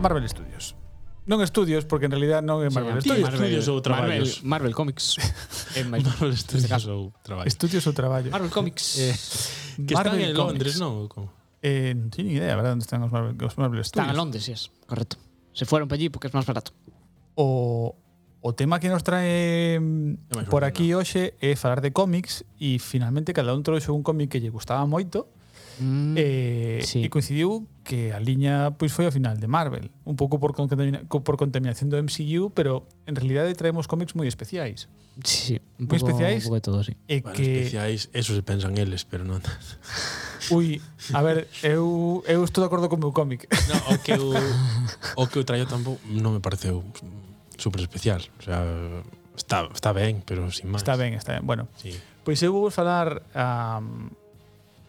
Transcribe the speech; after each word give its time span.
Marvel 0.00 0.26
Studios. 0.28 0.74
Non 1.28 1.44
estudios, 1.44 1.84
porque 1.84 2.08
en 2.08 2.16
realidad 2.16 2.40
non 2.40 2.64
é 2.64 2.72
Marvel 2.72 2.98
sí, 3.04 3.12
Studios. 3.12 3.28
Marvel, 3.28 3.52
estudios 3.52 3.66
ou 3.68 3.78
traballos. 3.84 4.40
Marvel, 4.40 4.72
Marvel 4.72 4.74
Comics. 4.74 5.06
Marvel 5.92 6.32
Studios 6.34 6.84
ou 6.88 7.12
traballos. 7.20 7.52
Estudios 7.52 7.84
ou 7.84 7.92
traballos. 7.92 8.32
Marvel 8.32 8.50
Comics. 8.50 8.84
Eh, 8.98 9.14
que 9.84 9.94
Marvel 9.94 10.16
están 10.16 10.26
en 10.26 10.32
Londres, 10.32 10.74
non? 10.80 11.06
Como? 11.06 11.28
Eh, 11.60 11.92
non 11.92 12.08
teño 12.08 12.32
idea, 12.32 12.56
verdad, 12.56 12.72
onde 12.72 12.88
están 12.88 13.04
os 13.04 13.12
Marvel, 13.12 13.36
os 13.36 13.54
Marvel 13.60 13.84
Studios. 13.84 14.08
Están 14.08 14.10
en 14.10 14.18
Londres, 14.18 14.42
yes, 14.48 14.72
correcto. 14.88 15.20
Se 15.52 15.68
fueron 15.68 15.86
para 15.86 16.00
allí 16.00 16.08
porque 16.08 16.26
é 16.26 16.34
máis 16.34 16.48
barato. 16.48 16.72
O, 17.36 17.94
o 18.40 18.50
tema 18.56 18.80
que 18.80 18.88
nos 18.88 19.04
trae 19.04 19.76
mm, 19.76 20.48
por 20.48 20.64
aquí 20.64 20.96
hoxe 20.96 21.36
é 21.38 21.52
falar 21.54 21.84
de 21.84 21.92
cómics 21.92 22.48
e 22.56 22.80
finalmente 22.80 23.36
cada 23.36 23.52
un 23.52 23.60
trouxe 23.60 23.92
un 23.92 24.00
cómic 24.00 24.32
que 24.32 24.40
lle 24.40 24.48
gustaba 24.48 24.88
moito 24.88 25.28
Mm, 25.80 26.14
eh, 26.16 26.80
sí. 26.84 27.00
E 27.00 27.08
coincidiu 27.08 27.64
que 27.88 28.12
a 28.12 28.20
liña 28.20 28.76
pois 28.76 28.92
foi 28.92 29.08
a 29.08 29.12
final 29.12 29.40
de 29.40 29.48
Marvel, 29.48 29.88
un 30.04 30.12
pouco 30.12 30.36
por 30.36 30.52
contamina 30.52 31.00
por 31.08 31.40
contaminación 31.40 31.88
do 31.88 31.96
MCU, 31.96 32.52
pero 32.52 32.84
en 33.08 33.16
realidade 33.16 33.56
traemos 33.56 33.88
cómics 33.88 34.12
moi 34.12 34.28
especiais. 34.28 34.92
Sí, 35.24 35.56
sí 35.56 35.56
un 35.80 35.88
pouco, 35.88 36.04
especiais. 36.04 36.44
Un 36.44 36.52
pouco 36.52 36.60
de 36.60 36.64
todo, 36.68 36.78
sí. 36.84 36.92
E 37.08 37.24
bueno, 37.24 37.32
que 37.32 37.64
especiais, 37.64 38.12
eso 38.12 38.36
se 38.36 38.44
pensan 38.44 38.76
eles, 38.76 39.08
pero 39.08 39.24
non. 39.24 39.40
Ui, 40.54 40.84
a 41.16 41.20
ver, 41.24 41.48
eu 41.64 42.20
eu 42.28 42.44
estou 42.44 42.60
de 42.60 42.68
acordo 42.68 42.92
co 42.92 43.00
meu 43.00 43.16
cómic. 43.16 43.48
No, 43.72 43.96
o 43.96 43.96
que 44.04 44.12
eu 44.12 44.36
o 45.16 45.24
que 45.24 45.40
eu 45.40 45.44
traio 45.48 45.64
tampouco 45.64 46.04
non 46.12 46.36
me 46.36 46.44
pareceu 46.44 46.84
super 47.56 47.80
especial, 47.80 48.20
o 48.20 48.42
sea, 48.44 48.60
está 49.32 49.64
está 49.72 49.96
ben, 49.96 50.20
pero 50.28 50.44
sin 50.52 50.68
máis. 50.68 50.84
Está 50.84 51.00
ben, 51.00 51.16
está 51.16 51.40
ben. 51.40 51.48
Bueno. 51.48 51.72
Sí. 51.80 51.96
Pois 52.20 52.36
eu 52.44 52.52
vou 52.52 52.68
falar 52.68 53.24
um, 53.32 54.12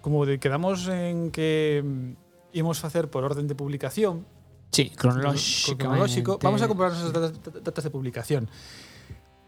como 0.02 0.26
de 0.26 0.40
quedamos 0.40 0.88
en 0.88 1.32
que 1.32 1.82
mm, 1.86 2.58
imos 2.58 2.80
facer 2.80 3.10
por 3.10 3.24
orden 3.24 3.48
de 3.48 3.56
publicación. 3.56 4.26
Sí, 4.72 4.90
cronolóxico. 4.90 5.78
cronolóxico 5.78 6.40
vamos 6.42 6.62
a 6.62 6.68
comparar 6.68 6.94
as 6.94 7.12
datas, 7.12 7.34
datas 7.64 7.84
de 7.84 7.92
publicación. 7.92 8.50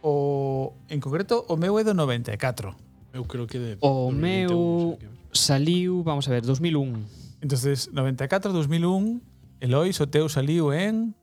O 0.03 0.75
en 0.89 0.99
concreto 0.99 1.45
o 1.47 1.55
meu 1.55 1.79
é 1.79 1.83
do 1.83 1.95
94. 1.95 2.75
Eu 3.13 3.23
creo 3.25 3.47
que 3.47 3.59
de 3.59 3.77
O 3.79 4.11
2021, 4.11 4.19
meu 4.19 4.99
saliu, 5.31 6.03
vamos 6.03 6.27
a 6.27 6.31
ver, 6.31 6.43
2001. 6.43 7.41
Entonces, 7.41 7.89
94, 7.91 8.53
2001, 8.53 9.21
Elois, 9.59 9.99
o 9.99 10.07
teu 10.07 10.29
saliu 10.29 10.71
en 10.71 11.15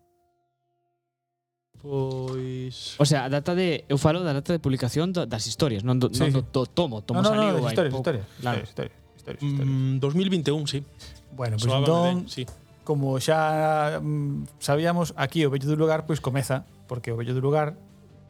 Pois... 1.80 3.00
O 3.00 3.06
sea, 3.08 3.24
a 3.24 3.28
data 3.32 3.54
de... 3.54 3.88
Eu 3.88 3.96
falo 3.96 4.20
da 4.20 4.36
data 4.36 4.52
de 4.52 4.60
publicación 4.60 5.16
das 5.16 5.48
historias, 5.48 5.80
non 5.80 5.96
do, 5.96 6.12
sí, 6.12 6.20
non 6.20 6.28
do, 6.36 6.44
do 6.44 6.68
tomo. 6.68 7.00
Tomo 7.00 7.24
no, 7.24 7.32
no, 7.32 7.40
saliu 7.40 7.56
no, 7.56 7.64
historias, 7.64 7.94
historias, 7.96 8.26
claro. 8.36 8.60
historias, 8.60 8.68
historias. 8.68 8.99
Historias, 9.20 9.44
historias. 9.44 9.68
Mm, 9.68 10.00
2021, 10.00 10.66
sí. 10.66 10.84
Bueno, 11.36 11.56
pois 11.60 11.68
Soábame 11.68 11.84
entón, 11.84 12.28
sí. 12.28 12.46
como 12.82 13.20
xa 13.20 14.00
mm, 14.00 14.58
sabíamos, 14.58 15.12
aquí 15.16 15.44
o 15.44 15.52
vello 15.52 15.68
do 15.68 15.76
lugar 15.76 16.08
pois 16.08 16.24
comeza, 16.24 16.64
porque 16.88 17.12
o 17.12 17.16
vello 17.20 17.36
do 17.36 17.44
lugar 17.44 17.76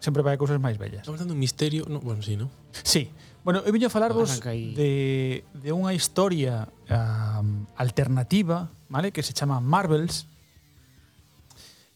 sempre 0.02 0.26
vai 0.26 0.34
a 0.34 0.40
cousas 0.40 0.58
máis 0.58 0.76
bellas. 0.76 1.06
Estamos 1.06 1.22
dando 1.22 1.32
un 1.32 1.40
misterio, 1.40 1.86
no, 1.86 2.02
bueno, 2.02 2.20
sí, 2.20 2.34
¿no? 2.34 2.50
Sí. 2.82 3.14
Bueno, 3.40 3.64
eu 3.64 3.72
viño 3.72 3.88
a 3.88 3.92
falarvos 3.94 4.36
de, 4.42 5.44
de 5.56 5.70
unha 5.72 5.96
historia 5.96 6.68
um, 6.90 7.64
alternativa, 7.72 8.68
vale, 8.92 9.16
que 9.16 9.24
se 9.24 9.32
chama 9.32 9.64
Marvels, 9.64 10.28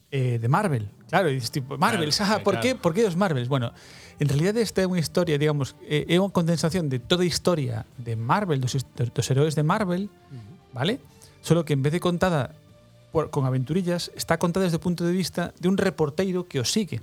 eh, 0.08 0.38
de 0.40 0.48
Marvel. 0.48 0.88
Claro, 1.10 1.28
dices 1.28 1.52
tipo, 1.52 1.76
Marvels, 1.76 2.16
claro, 2.16 2.32
ah, 2.32 2.38
¿por, 2.40 2.54
claro. 2.54 2.62
qué, 2.64 2.74
¿por 2.80 2.94
qué 2.94 3.04
os 3.04 3.16
Marvels? 3.16 3.48
Bueno, 3.48 3.76
En 4.20 4.28
realidad 4.28 4.56
esta 4.56 4.82
é 4.82 4.86
unha 4.86 5.02
historia, 5.02 5.38
digamos, 5.38 5.74
eh, 5.82 6.06
é 6.06 6.16
unha 6.22 6.30
condensación 6.30 6.86
de 6.86 7.02
toda 7.02 7.26
a 7.26 7.28
historia 7.28 7.82
de 7.98 8.14
Marvel, 8.14 8.62
dos, 8.62 8.78
dos 8.94 9.26
heróis 9.30 9.58
de 9.58 9.66
Marvel, 9.66 10.06
uh 10.06 10.38
-huh. 10.38 10.74
vale? 10.74 11.02
Solo 11.42 11.66
que 11.66 11.74
en 11.74 11.82
vez 11.82 11.92
de 11.92 12.00
contada 12.00 12.54
por, 13.10 13.30
con 13.30 13.46
aventurillas, 13.46 14.10
está 14.14 14.38
contada 14.38 14.66
desde 14.66 14.78
o 14.78 14.82
punto 14.82 15.06
de 15.06 15.14
vista 15.14 15.54
de 15.58 15.70
un 15.70 15.78
reporteiro 15.78 16.46
que 16.50 16.58
os 16.58 16.70
sigue 16.70 16.98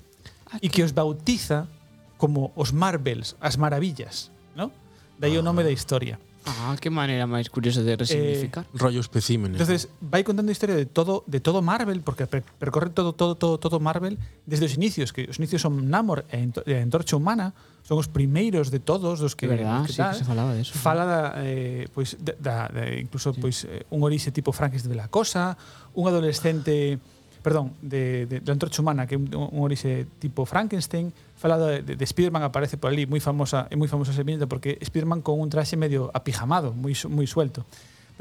ah, 0.51 0.59
e 0.59 0.67
que 0.67 0.83
os 0.83 0.91
bautiza 0.91 1.71
como 2.19 2.51
os 2.55 2.71
Marvels, 2.75 3.39
as 3.39 3.55
maravillas, 3.55 4.31
¿no? 4.55 4.75
De 5.19 5.31
aí 5.31 5.35
o 5.39 5.43
nome 5.43 5.63
da 5.63 5.71
historia. 5.71 6.19
Ah, 6.45 6.75
que 6.79 6.89
maneira 6.89 7.29
máis 7.29 7.49
curiosa 7.53 7.85
de 7.85 7.93
resignificar. 7.93 8.65
Eh, 8.65 8.77
rollo 8.81 8.97
especímenes. 8.97 9.61
Entonces, 9.61 9.93
vai 10.01 10.25
contando 10.25 10.49
a 10.49 10.55
historia 10.55 10.73
de 10.73 10.89
todo 10.89 11.21
de 11.29 11.37
todo 11.37 11.61
Marvel 11.61 12.01
porque 12.01 12.25
percorre 12.25 12.89
todo 12.89 13.13
todo 13.13 13.37
todo 13.37 13.61
todo 13.61 13.77
Marvel 13.77 14.17
desde 14.49 14.65
os 14.65 14.73
inicios, 14.73 15.13
que 15.13 15.29
os 15.29 15.37
inicios 15.37 15.61
son 15.61 15.89
Namor 15.89 16.25
e 16.33 16.73
a 16.73 16.81
Antorcha 16.81 17.13
Humana, 17.13 17.53
son 17.85 18.01
os 18.01 18.09
primeiros 18.09 18.73
de 18.73 18.81
todos 18.81 19.21
dos 19.21 19.37
que, 19.37 19.45
verdad, 19.45 19.85
que, 19.85 19.93
sí, 19.93 20.01
tal, 20.01 20.17
que 20.17 20.21
se 20.21 20.25
falaba 20.25 20.53
de 20.57 20.61
eso. 20.65 20.73
Fala 20.73 21.05
da, 21.05 21.21
eh, 21.45 21.85
pois 21.93 22.17
da, 22.17 22.69
da 22.73 22.89
incluso 22.97 23.33
sí. 23.33 23.41
pois 23.41 23.57
eh, 23.69 23.85
un 23.93 24.01
orixe 24.01 24.33
tipo 24.33 24.49
Frankenstein 24.49 24.93
de 24.93 24.97
la 24.97 25.13
cosa, 25.13 25.57
un 25.93 26.09
adolescente 26.09 26.97
perdón, 27.41 27.73
de, 27.81 28.25
de, 28.25 28.39
de 28.39 28.51
Antorcha 28.51 28.81
Humana, 28.81 29.05
que 29.05 29.15
é 29.15 29.17
un, 29.17 29.29
un 29.33 29.61
orixe 29.65 30.05
tipo 30.21 30.45
Frankenstein, 30.45 31.13
falado 31.35 31.67
de, 31.67 31.81
de, 31.81 31.95
de 31.97 32.05
Spiderman 32.05 32.45
aparece 32.45 32.77
por 32.77 32.93
ali, 32.93 33.09
moi 33.09 33.19
famosa, 33.19 33.65
é 33.69 33.75
moi 33.75 33.89
famosa 33.89 34.13
esa 34.13 34.21
viñeta 34.21 34.45
porque 34.45 34.77
Spiderman 34.85 35.25
con 35.25 35.41
un 35.41 35.49
traxe 35.49 35.75
medio 35.75 36.13
apijamado, 36.13 36.73
moi 36.73 36.93
moi 37.09 37.25
suelto. 37.25 37.65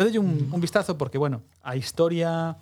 Dadelle 0.00 0.18
un, 0.18 0.48
mm. 0.48 0.54
un 0.56 0.60
vistazo 0.60 0.96
porque, 0.96 1.20
bueno, 1.20 1.44
a 1.62 1.76
historia 1.76 2.56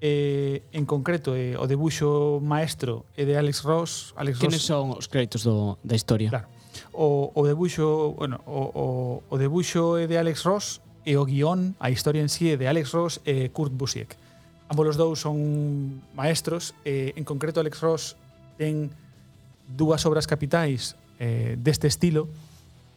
eh, 0.00 0.62
en 0.72 0.84
concreto 0.84 1.34
eh, 1.34 1.56
o 1.56 1.64
debuxo 1.66 2.38
maestro 2.44 3.08
é 3.16 3.24
de 3.24 3.40
Alex 3.40 3.64
Ross. 3.64 4.12
Alex 4.20 4.38
Quenes 4.38 4.62
Ross, 4.62 4.68
son 4.68 4.84
os 4.92 5.08
créditos 5.08 5.42
do, 5.42 5.80
da 5.80 5.96
historia? 5.96 6.28
Claro. 6.28 6.46
O, 6.92 7.32
o 7.34 7.42
debuxo, 7.48 8.14
bueno, 8.14 8.44
o, 8.46 8.60
o, 8.76 8.84
o 9.24 9.34
debuxo 9.40 9.96
é 9.96 10.06
de 10.06 10.20
Alex 10.20 10.44
Ross 10.44 10.84
e 11.08 11.16
o 11.16 11.24
guión, 11.24 11.74
a 11.80 11.88
historia 11.88 12.20
en 12.20 12.28
sí 12.28 12.52
é 12.52 12.60
de 12.60 12.68
Alex 12.68 12.92
Ross 12.92 13.24
e 13.24 13.48
Kurt 13.48 13.72
Busiek. 13.72 14.14
Ambos 14.68 14.84
os 14.84 14.96
dous 15.00 15.20
son 15.20 16.04
maestros, 16.12 16.76
eh, 16.84 17.16
en 17.16 17.24
concreto 17.24 17.60
Alex 17.60 17.80
Ross 17.80 18.04
ten 18.60 18.92
dúas 19.64 20.04
obras 20.04 20.28
capitais 20.28 20.96
eh, 21.18 21.56
deste 21.56 21.88
estilo. 21.88 22.28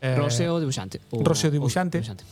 Eh, 0.04 0.16
Roseo 0.16 0.60
Dibuxante. 0.60 1.00
O, 1.12 1.24
Roseo 1.24 1.52
Dibuxante. 1.52 2.00
O 2.00 2.02
dibuixante 2.02 2.26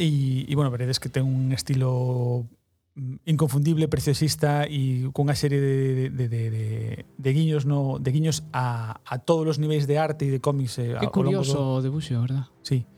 E, 0.00 0.46
e, 0.48 0.54
bueno, 0.56 0.70
veredes 0.70 0.96
que 0.96 1.12
ten 1.12 1.28
un 1.28 1.52
estilo 1.52 2.48
mm, 2.96 3.28
inconfundible, 3.28 3.84
preciosista 3.84 4.64
e 4.64 5.12
cunha 5.12 5.36
serie 5.36 5.60
de, 5.60 6.08
de, 6.08 6.28
de, 6.28 6.42
de, 6.48 7.04
de 7.04 7.30
guiños 7.36 7.68
no 7.68 8.00
de 8.00 8.08
guiños 8.08 8.40
a, 8.56 9.04
a 9.04 9.16
todos 9.20 9.44
os 9.44 9.58
niveis 9.60 9.84
de 9.84 10.00
arte 10.00 10.24
e 10.24 10.32
de 10.32 10.40
cómics 10.40 10.80
eh, 10.80 10.96
Que 10.96 11.12
curioso 11.12 11.76
o 11.76 11.84
dibuixo, 11.84 12.16
verdad? 12.16 12.48
Sí 12.64 12.88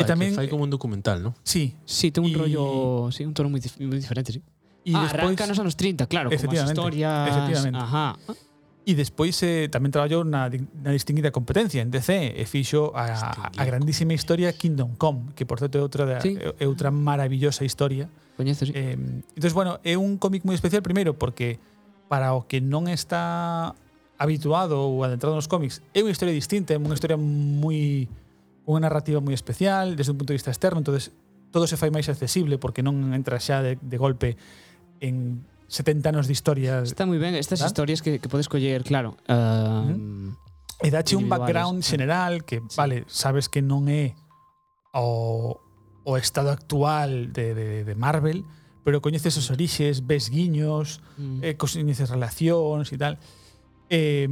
e 0.00 0.08
tamén 0.08 0.32
fai 0.32 0.48
como 0.48 0.64
un 0.64 0.72
documental, 0.72 1.20
¿no? 1.20 1.36
Sí. 1.44 1.76
Sí, 1.84 2.08
ten 2.08 2.24
un 2.24 2.32
y... 2.32 2.34
rollo, 2.34 3.12
sí, 3.12 3.28
un 3.28 3.36
tono 3.36 3.52
moi, 3.52 3.60
dif 3.60 3.76
moi 3.78 4.00
diferente, 4.00 4.32
sí. 4.32 4.40
Y 4.84 4.96
ah, 4.96 5.04
despois, 5.04 5.20
arranca 5.20 5.44
nos 5.44 5.60
anos 5.60 5.76
30, 5.76 6.08
claro, 6.08 6.32
como 6.32 6.52
as 6.52 6.64
historias... 6.64 7.28
Efectivamente. 7.28 7.78
Ajá. 7.78 8.16
E 8.80 8.96
despois 8.96 9.36
eh, 9.44 9.68
tamén 9.68 9.92
traballou 9.92 10.24
na, 10.24 10.48
na 10.48 10.90
distinguida 10.96 11.28
competencia 11.28 11.84
en 11.84 11.92
DC 11.92 12.32
e 12.32 12.42
eh, 12.42 12.48
fixo 12.48 12.96
a, 12.96 13.12
a, 13.12 13.52
a 13.52 13.62
grandísima 13.68 14.16
historia 14.16 14.56
Kingdom 14.56 14.96
Come, 14.96 15.36
que 15.36 15.44
por 15.44 15.60
certo 15.60 15.76
é 15.76 15.84
outra 15.84 16.08
da, 16.08 16.24
sí. 16.24 16.40
Eh, 16.40 16.64
é 16.64 16.66
outra 16.66 16.88
maravillosa 16.88 17.60
historia. 17.62 18.08
Coñezo, 18.40 18.64
sí. 18.64 18.72
Eh, 18.72 18.96
entonces, 18.96 19.52
bueno, 19.52 19.84
é 19.84 20.00
un 20.00 20.16
cómic 20.16 20.48
moi 20.48 20.56
especial 20.56 20.80
primeiro 20.80 21.12
porque 21.12 21.60
para 22.08 22.32
o 22.32 22.48
que 22.48 22.64
non 22.64 22.88
está 22.88 23.76
habituado 24.16 24.80
ou 24.80 25.04
adentrado 25.04 25.36
nos 25.36 25.46
cómics, 25.46 25.84
é 25.92 26.00
unha 26.00 26.10
historia 26.10 26.32
distinta, 26.32 26.72
é 26.72 26.80
unha 26.80 26.96
historia 26.96 27.20
moi 27.20 28.08
unha 28.70 28.86
narrativa 28.86 29.18
moi 29.18 29.34
especial 29.34 29.98
desde 29.98 30.14
un 30.14 30.18
punto 30.22 30.30
de 30.30 30.38
vista 30.38 30.54
externo, 30.54 30.78
entonces 30.78 31.10
todo 31.50 31.66
se 31.66 31.74
fai 31.74 31.90
máis 31.90 32.06
accesible 32.06 32.56
porque 32.62 32.80
non 32.86 33.10
entra 33.12 33.42
xa 33.42 33.60
de, 33.60 33.74
de 33.82 33.96
golpe 33.98 34.38
en 35.02 35.42
70 35.66 36.10
anos 36.10 36.26
de 36.26 36.32
historias. 36.34 36.90
Está 36.90 37.06
moi 37.06 37.18
ben, 37.18 37.34
estas 37.34 37.60
¿verdad? 37.60 37.70
historias 37.70 38.00
que, 38.02 38.18
que 38.18 38.28
podes 38.30 38.50
coller, 38.50 38.82
claro. 38.82 39.18
Uh. 39.26 40.34
E 40.80 40.88
dache 40.88 41.12
un 41.14 41.28
background 41.28 41.84
general 41.84 42.42
que, 42.48 42.64
sí. 42.64 42.76
vale, 42.78 43.04
sabes 43.06 43.52
que 43.52 43.60
non 43.60 43.86
é 43.86 44.16
o, 44.96 45.60
o 46.08 46.12
estado 46.16 46.48
actual 46.48 47.36
de, 47.36 47.52
de, 47.52 47.68
de 47.84 47.94
Marvel, 47.94 48.48
pero 48.82 49.04
coñeces 49.04 49.36
os 49.36 49.52
orixes, 49.52 50.08
ves 50.08 50.32
guiños, 50.32 51.04
mm. 51.20 51.44
eh, 51.44 51.54
coñeces 51.60 52.08
relacións 52.08 52.88
e 52.90 52.96
tal. 52.96 53.14
Eh, 53.92 54.26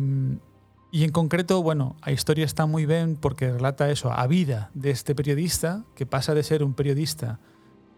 Y 0.91 1.05
en 1.05 1.13
concreto, 1.13 1.63
bueno, 1.63 1.97
a 2.01 2.13
historia 2.13 2.45
está 2.45 2.65
muy 2.65 2.87
bien 2.87 3.17
porque 3.21 3.53
relata 3.53 3.91
eso, 3.91 4.11
a 4.11 4.27
vida 4.27 4.71
de 4.73 4.91
este 4.91 5.15
periodista 5.15 5.85
que 5.95 6.07
pasa 6.07 6.35
de 6.35 6.43
ser 6.43 6.65
un 6.65 6.73
periodista, 6.73 7.41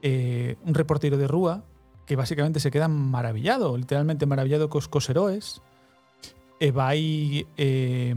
eh, 0.02 0.56
un 0.64 0.74
reportero 0.74 1.16
de 1.16 1.28
rúa, 1.28 1.62
que 2.06 2.16
basicamente 2.16 2.58
se 2.58 2.72
queda 2.72 2.88
maravillado, 2.88 3.76
literalmente 3.76 4.26
maravillado 4.26 4.68
cos, 4.68 4.88
cos 4.88 5.08
heróis, 5.08 5.62
e 6.58 6.74
vai, 6.74 7.46
eh, 7.56 8.14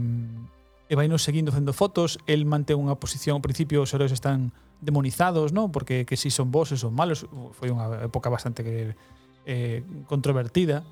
e 0.90 0.94
vai 0.98 1.06
nos 1.06 1.22
seguindo 1.22 1.54
facendo 1.54 1.70
fotos, 1.70 2.18
el 2.26 2.42
mantén 2.42 2.76
unha 2.76 2.98
posición, 2.98 3.38
ao 3.38 3.46
principio 3.46 3.86
os 3.86 3.94
heróis 3.94 4.10
están 4.10 4.50
demonizados, 4.82 5.54
¿no? 5.54 5.70
Porque 5.70 6.02
que 6.02 6.18
si 6.18 6.34
son 6.34 6.50
bosses 6.50 6.82
son 6.82 6.98
malos, 6.98 7.30
foi 7.54 7.70
unha 7.70 8.10
época 8.10 8.26
bastante 8.26 8.98
eh, 9.46 9.86
controvertida, 10.10 10.82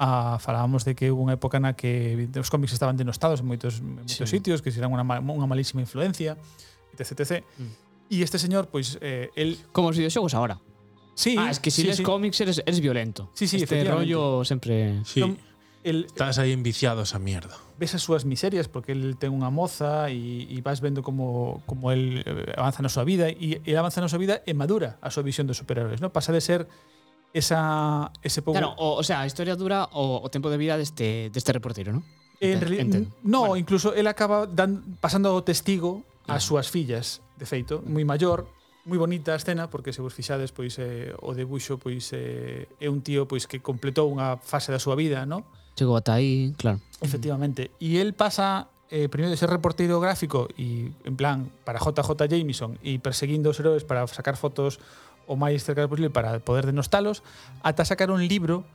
Ah, 0.00 0.40
falábamos 0.40 0.88
de 0.88 0.96
que 0.96 1.12
hubo 1.12 1.20
unha 1.28 1.36
época 1.36 1.60
na 1.60 1.76
que 1.76 2.24
os 2.40 2.48
cómics 2.48 2.72
estaban 2.72 2.96
denostados 2.96 3.44
en 3.44 3.52
moitos, 3.52 3.84
en 3.84 4.00
moitos 4.00 4.16
Sí. 4.16 4.40
sitios, 4.40 4.64
que 4.64 4.72
eran 4.72 4.88
unha, 4.88 5.04
unha 5.04 5.44
malísima 5.44 5.84
influencia, 5.84 6.40
etc. 6.96 7.20
etc. 7.20 7.44
Mm. 7.60 7.72
E 8.08 8.24
este 8.24 8.40
señor, 8.40 8.72
pois, 8.72 8.96
eh, 9.04 9.28
el 9.36 9.60
Como 9.76 9.92
os 9.92 9.96
videoxogos 10.00 10.32
ahora. 10.32 10.56
Sí, 11.12 11.36
ah, 11.36 11.52
es 11.52 11.60
que 11.60 11.68
si 11.68 11.84
sí, 11.84 11.92
lees 11.92 12.00
sí. 12.00 12.02
cómics 12.02 12.40
eres, 12.40 12.64
eres 12.64 12.80
violento. 12.80 13.28
Sí, 13.36 13.44
sí, 13.44 13.60
Este 13.60 13.84
rollo 13.84 14.40
siempre... 14.48 15.04
Sí, 15.04 15.20
el, 15.84 16.08
estás 16.08 16.40
aí 16.40 16.52
enviciado 16.56 17.00
a 17.00 17.04
esa 17.04 17.20
mierda. 17.20 17.56
ves 17.80 17.92
as 17.96 18.00
súas 18.04 18.24
miserias 18.28 18.68
porque 18.68 18.92
el 18.92 19.16
ten 19.16 19.32
unha 19.32 19.48
moza 19.48 20.08
e, 20.12 20.44
e 20.48 20.60
vas 20.60 20.80
vendo 20.84 21.00
como, 21.00 21.60
como 21.64 21.92
el 21.92 22.20
eh, 22.28 22.52
avanza 22.56 22.84
na 22.84 22.92
súa 22.92 23.08
vida 23.08 23.32
e 23.32 23.60
el 23.64 23.76
avanza 23.80 24.04
na 24.04 24.08
súa 24.12 24.20
vida 24.20 24.44
e 24.44 24.52
madura 24.52 25.00
a 25.00 25.08
súa 25.08 25.24
visión 25.24 25.48
dos 25.48 25.56
superhéroes, 25.56 26.04
¿no? 26.04 26.12
Pasa 26.12 26.32
de 26.36 26.44
ser 26.44 26.68
esa, 27.32 28.10
ese 28.22 28.42
pouco... 28.42 28.58
Claro, 28.58 28.74
o, 28.78 28.98
o 28.98 29.02
sea, 29.02 29.20
a 29.22 29.26
historia 29.26 29.56
dura 29.56 29.88
o, 29.92 30.22
o 30.22 30.28
tempo 30.30 30.50
de 30.50 30.58
vida 30.58 30.76
deste, 30.76 31.30
deste 31.30 31.52
reportero, 31.52 31.94
non? 31.94 32.04
En 32.40 32.56
realidad, 32.56 33.04
no, 33.22 33.52
bueno. 33.52 33.56
incluso 33.60 33.92
el 33.92 34.08
acaba 34.08 34.48
dan, 34.48 34.96
pasando 34.96 35.36
o 35.36 35.44
testigo 35.44 36.08
ás 36.24 36.46
súas 36.46 36.72
fillas, 36.72 37.20
de 37.36 37.44
feito, 37.44 37.84
moi 37.84 38.06
maior, 38.06 38.48
moi 38.88 38.96
bonita 38.96 39.36
a 39.36 39.38
escena 39.38 39.68
porque 39.68 39.92
se 39.92 40.00
vos 40.00 40.14
fixades 40.14 40.54
pois 40.54 40.78
eh, 40.80 41.12
o 41.20 41.36
debuxo 41.36 41.76
pois 41.76 42.16
eh, 42.16 42.70
é 42.80 42.88
un 42.88 43.04
tío 43.04 43.28
pois 43.28 43.44
que 43.44 43.60
completou 43.60 44.08
unha 44.08 44.40
fase 44.40 44.72
da 44.72 44.80
súa 44.80 44.96
vida, 44.96 45.28
¿no? 45.28 45.44
Chegou 45.76 46.00
ata 46.00 46.16
aí, 46.16 46.56
claro. 46.56 46.80
Efectivamente. 47.04 47.76
E 47.76 48.00
el 48.00 48.16
pasa 48.16 48.72
eh, 48.88 49.12
primeiro 49.12 49.30
de 49.30 49.38
ser 49.38 49.52
reportero 49.52 50.00
gráfico 50.00 50.48
e 50.56 50.90
en 51.04 51.14
plan 51.14 51.46
para 51.62 51.76
JJ 51.76 52.26
Jameson 52.26 52.80
e 52.80 52.98
perseguindo 52.98 53.52
os 53.52 53.58
heróis 53.60 53.84
para 53.84 54.06
sacar 54.08 54.40
fotos 54.40 54.80
o 55.30 55.38
máis 55.38 55.62
cerca 55.62 55.86
posible 55.86 56.10
para 56.10 56.42
poder 56.42 56.66
denostalos, 56.66 57.22
ata 57.62 57.86
sacar 57.86 58.10
un 58.10 58.26
libro 58.26 58.66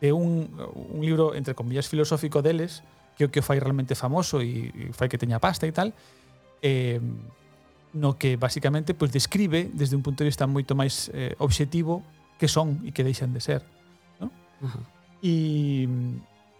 de 0.00 0.16
un, 0.16 0.48
un 0.72 1.04
libro, 1.04 1.36
entre 1.36 1.52
comillas, 1.52 1.92
filosófico 1.92 2.40
deles, 2.40 2.80
que 3.20 3.28
o 3.28 3.30
que 3.30 3.40
o 3.40 3.44
fai 3.44 3.60
realmente 3.60 3.92
famoso 3.92 4.40
e, 4.40 4.72
e 4.72 4.96
fai 4.96 5.12
que 5.12 5.20
teña 5.20 5.36
pasta 5.36 5.68
e 5.68 5.72
tal, 5.76 5.92
eh, 6.64 7.04
no 7.92 8.16
que 8.16 8.40
basicamente 8.40 8.96
pues, 8.96 9.12
describe 9.12 9.68
desde 9.76 9.94
un 9.94 10.02
punto 10.02 10.24
de 10.24 10.32
vista 10.32 10.48
moito 10.48 10.72
máis 10.72 11.12
eh, 11.12 11.36
obxectivo 11.36 12.00
que 12.40 12.48
son 12.48 12.80
e 12.88 12.90
que 12.96 13.04
deixan 13.04 13.36
de 13.36 13.44
ser. 13.44 13.60
¿no? 14.18 14.32
Uh 14.64 14.72
-huh. 14.72 14.84
E 15.20 15.86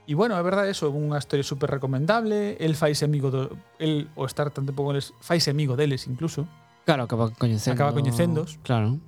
E 0.04 0.12
bueno, 0.12 0.36
é 0.36 0.44
verdade, 0.44 0.68
eso 0.68 0.84
é 0.84 0.92
unha 0.92 1.16
historia 1.16 1.40
super 1.40 1.72
recomendable. 1.72 2.60
El 2.60 2.76
faise 2.76 3.08
amigo 3.08 3.32
do, 3.32 3.56
el 3.80 4.12
o 4.12 4.28
estar 4.28 4.52
tanto 4.52 4.76
pouco 4.76 4.92
eles, 4.92 5.16
faise 5.24 5.48
amigo 5.48 5.80
deles 5.80 6.04
incluso. 6.04 6.44
Claro, 6.84 7.08
acaba 7.08 7.32
coñecendo. 7.32 7.72
Acaba 7.72 7.96
coñecendos. 7.96 8.60
Claro. 8.60 9.00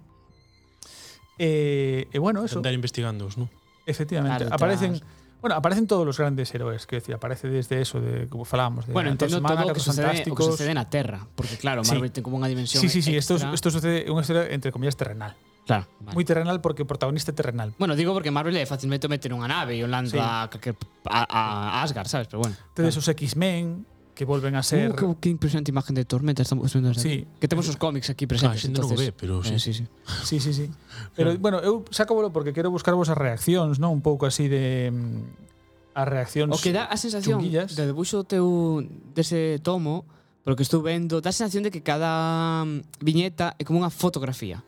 E, 1.39 2.09
e 2.13 2.19
bueno, 2.19 2.45
eso. 2.45 2.59
Andar 2.59 2.73
investigándoos, 2.73 3.37
¿no? 3.37 3.49
Efectivamente. 3.87 4.45
Claro, 4.45 4.55
aparecen... 4.55 5.01
Bueno, 5.41 5.55
aparecen 5.57 5.87
todos 5.87 6.05
los 6.05 6.19
grandes 6.19 6.53
héroes, 6.55 6.87
que 6.87 6.97
decir, 6.97 7.15
aparece 7.15 7.47
desde 7.49 7.81
eso 7.81 8.01
de 8.01 8.27
como 8.27 8.45
falábamos, 8.45 8.87
de 8.87 8.93
bueno, 8.93 9.11
entendo 9.11 9.37
semana, 9.37 9.63
todo 9.63 9.75
que 9.75 9.81
sucede, 9.81 10.25
o 10.31 10.35
que 10.35 10.43
sucede 10.43 10.75
na 10.75 10.89
Terra, 10.89 11.29
porque 11.37 11.61
claro, 11.61 11.85
Marvel 11.85 12.09
sí. 12.09 12.19
ten 12.19 12.25
como 12.25 12.41
unha 12.41 12.49
dimensión 12.49 12.81
Sí, 12.81 12.89
sí, 12.89 13.05
sí, 13.05 13.15
esto, 13.15 13.37
esto 13.37 13.69
sucede 13.71 14.09
unha 14.11 14.25
historia 14.25 14.49
entre 14.49 14.73
comillas 14.73 14.97
terrenal. 14.97 15.37
Claro, 15.69 15.87
vale. 16.01 16.15
Muy 16.15 16.25
terrenal 16.25 16.59
porque 16.65 16.83
o 16.83 16.89
protagonista 16.89 17.31
é 17.31 17.37
terrenal. 17.37 17.77
Bueno, 17.77 17.95
digo 17.95 18.11
porque 18.17 18.33
Marvel 18.33 18.57
é 18.57 18.65
facilmente 18.67 19.07
meter 19.13 19.31
unha 19.31 19.47
nave 19.47 19.77
e 19.77 19.85
o 19.85 19.89
lando 19.91 20.15
sí. 20.15 20.19
a, 20.19 20.49
a, 20.49 21.21
a 21.23 21.79
Asgard, 21.85 22.09
sabes? 22.11 22.27
Pero 22.27 22.43
bueno. 22.43 22.57
Entonces, 22.73 22.97
claro. 22.97 23.07
os 23.07 23.09
X-Men, 23.15 23.87
que 24.17 24.25
volven 24.25 24.57
a 24.57 24.61
uh, 24.61 24.63
ser... 24.65 24.91
Uh, 24.91 24.97
que, 24.97 25.21
que 25.21 25.29
impresionante 25.29 25.71
imagen 25.71 25.95
de 25.95 26.09
tormenta 26.09 26.41
estamos 26.41 26.73
vendo. 26.73 26.95
Sí. 26.95 27.29
Que 27.39 27.47
temos 27.47 27.69
os 27.69 27.77
cómics 27.77 28.09
aquí 28.09 28.25
ah, 28.25 28.29
presentes. 28.33 28.57
Ah, 28.57 28.65
xente 28.65 28.81
non 28.81 28.89
o 28.89 28.97
ve, 28.97 29.13
pero 29.13 29.45
sí. 29.45 29.55
Eh, 29.55 29.61
sí, 29.61 29.77
sí. 29.77 29.85
sí, 30.25 30.41
sí, 30.41 30.53
sí. 30.57 30.67
Pero, 31.17 31.37
bueno, 31.37 31.61
eu 31.61 31.85
sacobolo 31.93 32.33
porque 32.33 32.57
quero 32.57 32.73
buscarvos 32.73 33.13
as 33.13 33.19
reaccións, 33.21 33.77
non? 33.77 33.93
Un 33.93 34.01
pouco 34.01 34.25
así 34.25 34.49
de 34.49 34.89
mm, 34.89 36.01
as 36.01 36.09
reaccións 36.09 36.57
O 36.57 36.59
que 36.59 36.73
dá 36.73 36.89
a 36.89 36.97
sensación 36.97 37.45
chunguillas. 37.45 37.77
de 37.77 37.85
debuxo 37.85 38.25
teu 38.25 38.81
dese 39.13 39.61
tomo, 39.61 40.09
porque 40.41 40.65
estou 40.65 40.81
vendo, 40.81 41.21
dá 41.21 41.29
a 41.29 41.37
sensación 41.37 41.69
de 41.69 41.71
que 41.71 41.85
cada 41.85 42.65
mm, 42.65 43.05
viñeta 43.05 43.53
é 43.61 43.63
como 43.69 43.85
unha 43.85 43.93
fotografía. 43.93 44.65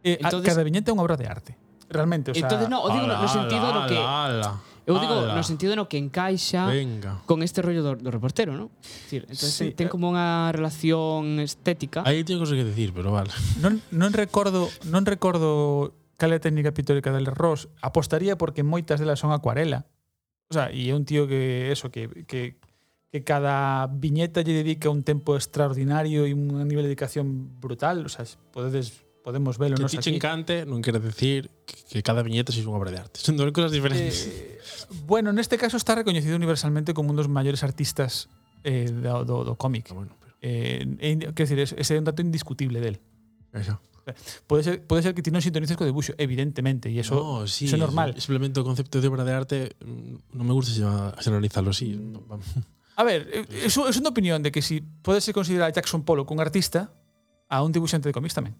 Eh, 0.00 0.16
Entonces, 0.16 0.48
cada 0.48 0.64
viñeta 0.64 0.88
é 0.88 0.96
unha 0.96 1.04
obra 1.04 1.20
de 1.20 1.28
arte. 1.28 1.52
Realmente, 1.92 2.32
o 2.32 2.34
sea, 2.36 2.48
Entonces, 2.48 2.72
no, 2.72 2.84
o 2.84 2.88
digo 2.88 3.04
ala, 3.04 3.20
no, 3.20 3.24
no 3.24 3.28
sentido 3.28 3.64
ala, 3.68 3.76
lo 3.76 3.82
que 3.84 4.00
ala. 4.00 4.50
Eu 4.88 4.96
digo 4.96 5.12
Ala. 5.12 5.36
no 5.36 5.44
sentido 5.44 5.76
no 5.76 5.84
que 5.84 6.00
encaixa 6.00 6.64
Venga. 6.64 7.20
con 7.28 7.44
este 7.44 7.60
rollo 7.60 7.84
do, 7.84 7.92
do 8.00 8.08
reportero, 8.08 8.56
Es 8.56 9.04
Decir, 9.04 9.22
entonces 9.28 9.52
sí. 9.52 9.76
ten 9.76 9.86
eh. 9.86 9.92
como 9.92 10.08
unha 10.08 10.48
relación 10.48 11.44
estética. 11.44 12.00
Aí 12.08 12.24
teño 12.24 12.40
cosas 12.40 12.56
que 12.56 12.64
decir, 12.64 12.96
pero 12.96 13.12
vale. 13.12 13.28
Non, 13.60 13.84
non 13.92 14.16
recordo, 14.16 14.72
non 14.88 15.04
recordo 15.04 15.92
cal 16.16 16.32
é 16.32 16.40
a 16.40 16.42
técnica 16.42 16.72
pictórica 16.72 17.12
del 17.12 17.28
Ross. 17.28 17.68
Apostaría 17.84 18.40
porque 18.40 18.64
moitas 18.64 18.96
delas 18.96 19.20
son 19.20 19.36
acuarela. 19.36 19.84
O 20.48 20.56
sea, 20.56 20.72
e 20.72 20.88
é 20.88 20.96
un 20.96 21.04
tío 21.04 21.28
que 21.28 21.68
eso 21.68 21.92
que 21.92 22.24
que 22.24 22.56
que 23.12 23.24
cada 23.24 23.88
viñeta 23.88 24.40
lle 24.40 24.52
dedica 24.52 24.88
un 24.88 25.04
tempo 25.04 25.36
extraordinario 25.36 26.24
e 26.24 26.32
un 26.32 26.64
nivel 26.68 26.84
de 26.84 26.92
dedicación 26.92 27.60
brutal, 27.60 28.04
o 28.04 28.10
sea, 28.12 28.24
podedes 28.52 29.07
podemos 29.28 29.60
velo 29.60 29.76
Que 29.76 29.84
nos 29.84 29.92
non 30.64 30.80
quere 30.80 30.96
decir 31.04 31.52
que, 31.68 32.00
cada 32.00 32.24
viñeta 32.24 32.48
sexa 32.48 32.72
unha 32.72 32.80
obra 32.80 32.88
de 32.88 33.04
arte. 33.04 33.20
Son 33.26 33.36
dos 33.36 33.52
cosas 33.52 33.76
diferentes. 33.76 34.24
Eh, 34.24 34.56
bueno, 35.04 35.36
neste 35.36 35.60
caso 35.60 35.76
está 35.76 35.92
recoñecido 35.92 36.32
universalmente 36.32 36.96
como 36.96 37.12
un 37.12 37.20
dos 37.20 37.28
maiores 37.28 37.60
artistas 37.60 38.32
eh, 38.64 38.88
do, 38.88 39.28
do, 39.28 39.44
do 39.44 39.54
cómic. 39.60 39.92
Ah, 39.92 40.00
bueno, 40.00 40.16
pero 40.16 40.28
Eh, 40.40 40.86
decir, 41.34 41.58
ese 41.58 41.94
é 41.94 41.98
un 41.98 42.06
dato 42.06 42.22
indiscutible 42.22 42.80
del. 42.80 43.00
eso. 43.52 43.80
Pode 44.46 44.62
ser, 44.62 44.86
pode 44.86 45.02
ser 45.02 45.12
que 45.12 45.20
ti 45.20 45.28
non 45.28 45.44
sintonices 45.44 45.76
co 45.76 45.84
debuxo, 45.84 46.16
evidentemente, 46.16 46.88
e 46.88 46.96
eso 46.96 47.12
no, 47.12 47.44
sí, 47.44 47.68
eso 47.68 47.76
é 47.76 47.82
normal. 47.82 48.16
Simplemente 48.16 48.56
o 48.56 48.64
concepto 48.64 49.04
de 49.04 49.08
obra 49.10 49.20
de 49.20 49.36
arte 49.36 49.58
mm, 49.84 50.32
non 50.32 50.48
me 50.48 50.56
gusta 50.56 50.72
generalizarlo 51.20 51.76
así. 51.76 51.92
No. 51.92 52.24
A 52.96 53.02
ver, 53.04 53.28
eh, 53.28 53.68
eso 53.68 53.84
é 53.84 53.92
unha 53.92 54.08
opinión 54.08 54.40
de 54.40 54.48
que 54.48 54.64
si 54.64 54.80
podes 54.80 55.28
considerar 55.36 55.68
a 55.68 55.74
Jackson 55.74 56.06
Pollock 56.08 56.32
un 56.32 56.40
artista, 56.40 56.88
a 57.52 57.60
un 57.60 57.74
dibuixante 57.74 58.08
de 58.08 58.16
cómics 58.16 58.32
tamén. 58.32 58.56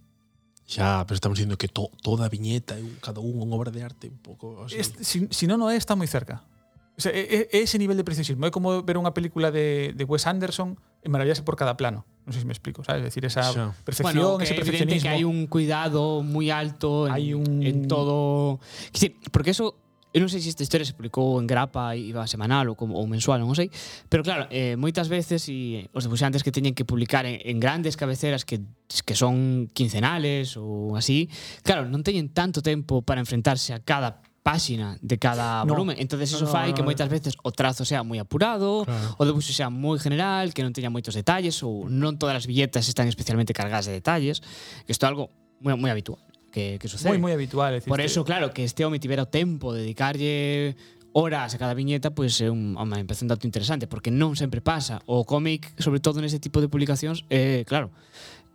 Xa, 0.68 1.08
pero 1.08 1.16
estamos 1.16 1.40
dicindo 1.40 1.56
que 1.56 1.66
to, 1.66 1.88
toda 2.04 2.28
a 2.28 2.28
viñeta 2.28 2.76
é 2.76 2.84
cada 3.00 3.24
un 3.24 3.40
unha 3.40 3.56
obra 3.56 3.72
de 3.72 3.80
arte 3.80 4.12
un 4.12 4.20
pouco... 4.20 4.68
así. 4.68 4.76
este, 4.76 5.00
si, 5.00 5.24
si 5.32 5.48
non 5.48 5.56
no 5.56 5.72
é, 5.72 5.80
está 5.80 5.96
moi 5.96 6.04
cerca. 6.04 6.44
O 6.92 7.00
sea, 7.00 7.08
é, 7.16 7.48
é 7.48 7.58
ese 7.64 7.80
nivel 7.80 7.96
de 7.96 8.04
precisismo. 8.04 8.44
É 8.44 8.52
como 8.52 8.84
ver 8.84 9.00
unha 9.00 9.16
película 9.16 9.48
de, 9.48 9.96
de 9.96 10.04
Wes 10.04 10.28
Anderson 10.28 10.76
e 11.00 11.08
maravillarse 11.08 11.40
por 11.40 11.56
cada 11.56 11.72
plano. 11.80 12.04
Non 12.28 12.36
sei 12.36 12.44
se 12.44 12.48
me 12.48 12.52
explico, 12.52 12.84
sabes? 12.84 13.00
Es 13.00 13.16
decir, 13.16 13.24
esa 13.24 13.48
xa. 13.48 13.72
perfección, 13.80 14.36
bueno, 14.36 14.44
ese 14.44 14.52
perfeccionismo... 14.52 15.08
que 15.08 15.08
hai 15.08 15.24
un 15.24 15.48
cuidado 15.48 16.20
moi 16.20 16.52
alto 16.52 17.08
en, 17.08 17.16
hay 17.16 17.32
un... 17.32 17.64
en 17.64 17.88
todo... 17.88 18.60
Sí, 18.92 19.16
porque 19.32 19.56
eso 19.56 19.72
eu 20.18 20.26
non 20.26 20.26
sei 20.26 20.42
se 20.42 20.50
esta 20.50 20.66
historia 20.66 20.82
se 20.82 20.98
publicou 20.98 21.38
en 21.38 21.46
grapa 21.46 21.94
iba 21.94 22.26
semanal 22.26 22.66
ou, 22.66 22.74
como, 22.74 22.98
ou 22.98 23.06
mensual, 23.06 23.38
non 23.38 23.54
sei, 23.54 23.70
pero 24.10 24.26
claro, 24.26 24.50
eh, 24.50 24.74
moitas 24.74 25.06
veces 25.06 25.46
e 25.46 25.86
os 25.94 26.02
debuxantes 26.02 26.42
que 26.42 26.50
teñen 26.50 26.74
que 26.74 26.82
publicar 26.82 27.22
en, 27.22 27.38
en 27.38 27.62
grandes 27.62 27.94
cabeceras 27.94 28.42
que, 28.42 28.66
que 29.06 29.14
son 29.14 29.70
quincenales 29.70 30.58
ou 30.58 30.98
así, 30.98 31.30
claro, 31.62 31.86
non 31.86 32.02
teñen 32.02 32.34
tanto 32.34 32.58
tempo 32.58 33.06
para 33.06 33.22
enfrentarse 33.22 33.70
a 33.70 33.78
cada 33.78 34.18
páxina 34.42 34.98
de 35.02 35.18
cada 35.18 35.64
no. 35.64 35.74
volumen. 35.74 35.96
Entonces 35.98 36.32
eso 36.32 36.44
no, 36.44 36.50
fai 36.50 36.68
no, 36.68 36.70
no, 36.70 36.76
que 36.76 36.82
moitas 36.82 37.08
veces 37.12 37.36
o 37.44 37.52
trazo 37.52 37.84
sea 37.84 38.02
moi 38.02 38.18
apurado, 38.18 38.88
claro. 38.88 39.14
o 39.14 39.22
debuxo 39.22 39.54
sea 39.54 39.70
moi 39.70 40.02
general, 40.02 40.50
que 40.50 40.66
non 40.66 40.74
teña 40.74 40.90
moitos 40.90 41.14
detalles 41.14 41.62
ou 41.62 41.86
non 41.86 42.18
todas 42.18 42.34
as 42.34 42.50
billetas 42.50 42.90
están 42.90 43.06
especialmente 43.06 43.54
cargadas 43.54 43.86
de 43.86 43.94
detalles, 43.94 44.42
que 44.82 44.90
isto 44.90 45.06
é 45.06 45.08
algo 45.12 45.30
moi, 45.60 45.76
moi 45.76 45.92
habitual 45.92 46.18
que, 46.58 46.78
que 46.78 46.88
sucede. 46.88 47.14
Moi, 47.14 47.30
moi 47.30 47.32
habitual. 47.38 47.78
Por 47.86 48.02
eso, 48.02 48.26
claro, 48.26 48.50
que 48.50 48.66
este 48.66 48.82
home 48.82 48.98
tivera 48.98 49.22
o 49.22 49.30
tempo 49.30 49.70
de 49.70 49.86
dedicarlle 49.86 50.74
horas 51.14 51.54
a 51.54 51.58
cada 51.58 51.74
viñeta, 51.74 52.10
pois 52.10 52.42
pues, 52.42 52.46
é 52.46 52.50
un, 52.50 52.74
home, 52.74 52.98
empece 52.98 53.22
un 53.22 53.30
dato 53.30 53.46
interesante, 53.46 53.86
porque 53.86 54.10
non 54.10 54.34
sempre 54.34 54.58
pasa. 54.58 54.98
O 55.06 55.22
cómic, 55.22 55.70
sobre 55.78 56.02
todo 56.02 56.18
nese 56.18 56.42
tipo 56.42 56.58
de 56.58 56.66
publicacións, 56.66 57.22
eh, 57.30 57.62
claro, 57.62 57.94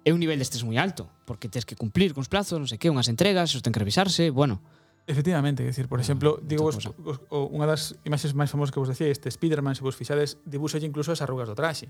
é 0.04 0.12
un 0.12 0.20
nivel 0.20 0.36
de 0.36 0.44
estrés 0.44 0.68
moi 0.68 0.76
alto, 0.76 1.08
porque 1.24 1.48
tens 1.48 1.64
que 1.64 1.80
cumplir 1.80 2.12
cos 2.12 2.28
plazos, 2.28 2.60
non 2.60 2.68
sei 2.68 2.76
que, 2.76 2.92
unhas 2.92 3.08
entregas, 3.08 3.56
os 3.56 3.64
ten 3.64 3.72
que 3.72 3.80
revisarse, 3.80 4.28
bueno. 4.36 4.60
Efectivamente, 5.08 5.64
é 5.64 5.68
dicir, 5.68 5.88
por 5.88 6.00
ah, 6.00 6.04
exemplo, 6.04 6.40
ah, 6.40 6.44
digo 6.44 6.68
vos, 6.68 6.76
vos 7.00 7.20
unha 7.32 7.68
das 7.68 7.96
imaxes 8.04 8.36
máis 8.36 8.52
famosas 8.52 8.76
que 8.76 8.80
vos 8.84 8.92
decía, 8.92 9.08
este 9.08 9.32
Spider-Man, 9.32 9.80
se 9.80 9.84
vos 9.84 9.96
fixades, 9.96 10.40
dibuixolle 10.44 10.88
incluso 10.88 11.16
as 11.16 11.24
arrugas 11.24 11.48
do 11.48 11.56
traxe. 11.56 11.88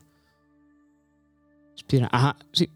Spiderman, 1.74 2.14
ajá, 2.14 2.38
sí, 2.54 2.70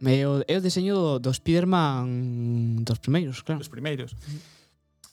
É 0.00 0.24
o, 0.24 0.40
é 0.48 0.54
o 0.56 0.64
deseño 0.64 0.96
do, 0.96 1.20
do 1.20 1.30
Spiderman 1.32 2.84
dos 2.84 2.98
primeiros, 2.98 3.44
claro. 3.44 3.60
Dos 3.60 3.68
primeiros. 3.68 4.16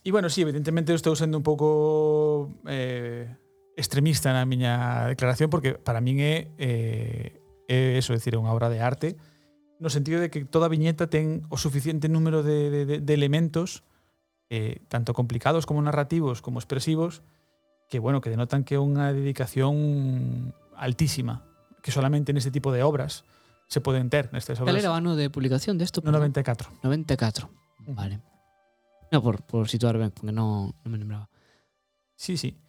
E 0.08 0.10
bueno, 0.16 0.32
sí, 0.32 0.40
evidentemente 0.42 0.96
eu 0.96 0.98
estou 0.98 1.12
sendo 1.20 1.36
un 1.36 1.44
pouco 1.44 2.56
eh, 2.64 3.28
extremista 3.76 4.32
na 4.32 4.48
miña 4.48 5.12
declaración 5.12 5.52
porque 5.52 5.76
para 5.76 6.00
min 6.00 6.24
é, 6.24 6.48
eh, 6.56 7.44
é 7.68 8.00
eso, 8.00 8.16
é 8.16 8.18
decir, 8.18 8.40
unha 8.40 8.56
obra 8.56 8.72
de 8.72 8.80
arte 8.80 9.20
no 9.78 9.94
sentido 9.94 10.24
de 10.24 10.32
que 10.34 10.46
toda 10.46 10.72
viñeta 10.72 11.06
ten 11.06 11.46
o 11.54 11.58
suficiente 11.62 12.10
número 12.10 12.42
de, 12.42 12.72
de, 12.72 12.98
de 13.04 13.14
elementos 13.14 13.86
eh, 14.50 14.82
tanto 14.90 15.14
complicados 15.14 15.70
como 15.70 15.84
narrativos 15.84 16.42
como 16.42 16.58
expresivos 16.58 17.22
que 17.90 18.00
bueno 18.00 18.22
que 18.22 18.34
denotan 18.34 18.66
que 18.66 18.76
é 18.76 18.82
unha 18.82 19.14
dedicación 19.14 20.56
altísima 20.74 21.46
que 21.86 21.94
solamente 21.94 22.34
neste 22.34 22.50
tipo 22.50 22.74
de 22.74 22.82
obras 22.82 23.28
se 23.68 23.80
poden 23.84 24.10
ter 24.10 24.32
nestes 24.32 24.60
obras. 24.60 24.72
Cal 24.72 24.80
era 24.80 24.92
o 24.92 24.96
ano 24.96 25.20
de 25.20 25.28
publicación 25.30 25.78
desto? 25.78 26.00
No 26.04 26.16
94. 26.16 26.72
94, 26.84 27.52
vale. 27.92 28.24
No, 29.12 29.24
por, 29.24 29.44
por 29.44 29.68
situar 29.68 30.00
ben, 30.00 30.12
porque 30.12 30.32
non, 30.32 30.72
non 30.84 30.90
me 30.92 31.00
lembraba. 31.00 31.28
Sí, 32.16 32.36
sí. 32.36 32.60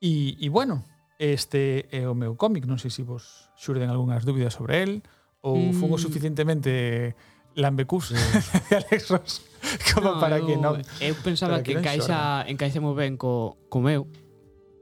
E, 0.00 0.38
e 0.38 0.48
bueno, 0.48 0.86
este 1.18 1.90
eh, 1.90 2.02
é 2.02 2.08
o 2.08 2.14
meu 2.14 2.34
cómic, 2.38 2.66
non 2.66 2.78
sei 2.78 2.90
se 2.90 3.02
vos 3.02 3.50
xurden 3.58 3.90
algunhas 3.90 4.22
dúbidas 4.22 4.54
sobre 4.54 4.82
el, 4.82 5.02
ou 5.42 5.70
mm. 5.70 5.78
fun 5.78 5.90
o 5.94 5.98
suficientemente 5.98 7.14
lambecús 7.56 8.12
de 8.70 8.74
Alex 8.76 9.10
Ross 9.10 9.34
como 9.94 10.14
no, 10.14 10.20
para 10.20 10.38
eu, 10.38 10.46
que 10.46 10.54
non... 10.58 10.78
Eu 11.00 11.14
eh, 11.14 11.22
pensaba 11.22 11.62
que, 11.62 11.72
que 11.72 11.80
encaixa, 11.80 12.44
encaixa 12.50 12.78
moi 12.82 12.94
ben 12.94 13.16
co, 13.16 13.56
co 13.70 13.78
meu, 13.80 14.10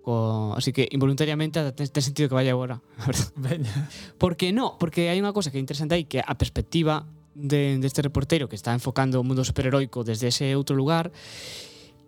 Así 0.05 0.73
que 0.73 0.89
involuntariamente 0.93 1.65
ten, 1.73 1.89
ten 1.89 2.03
sentido 2.05 2.29
que 2.29 2.37
vaya 2.37 2.53
agora. 2.53 2.85
a 3.01 3.07
verdad. 3.09 3.33
Veña. 3.37 3.89
Porque 4.21 4.53
no, 4.53 4.77
porque 4.77 5.09
hai 5.09 5.17
unha 5.17 5.33
cosa 5.33 5.49
que 5.49 5.57
é 5.57 5.65
interesante 5.65 5.97
aí 5.97 6.05
que 6.05 6.21
a 6.21 6.35
perspectiva 6.37 7.09
de, 7.35 7.81
deste 7.81 8.05
reportero 8.05 8.49
que 8.49 8.57
está 8.57 8.73
enfocando 8.73 9.17
o 9.21 9.25
mundo 9.25 9.45
superheroico 9.45 10.05
desde 10.05 10.29
ese 10.29 10.53
outro 10.55 10.77
lugar 10.77 11.11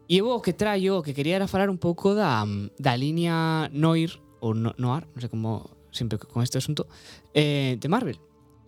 e 0.06 0.22
eu 0.22 0.30
o 0.30 0.38
que 0.38 0.54
traio, 0.54 1.00
o 1.00 1.02
que 1.02 1.16
quería 1.16 1.34
era 1.34 1.50
falar 1.50 1.66
un 1.66 1.82
pouco 1.82 2.14
da, 2.14 2.46
da 2.78 2.94
línea 2.94 3.66
noir 3.74 4.22
ou 4.38 4.54
no, 4.54 4.70
noir, 4.78 5.08
non 5.16 5.20
sei 5.24 5.32
como 5.32 5.66
sempre 5.90 6.20
con 6.20 6.46
este 6.46 6.62
asunto 6.62 6.86
eh, 7.34 7.74
de 7.80 7.88
Marvel 7.90 8.20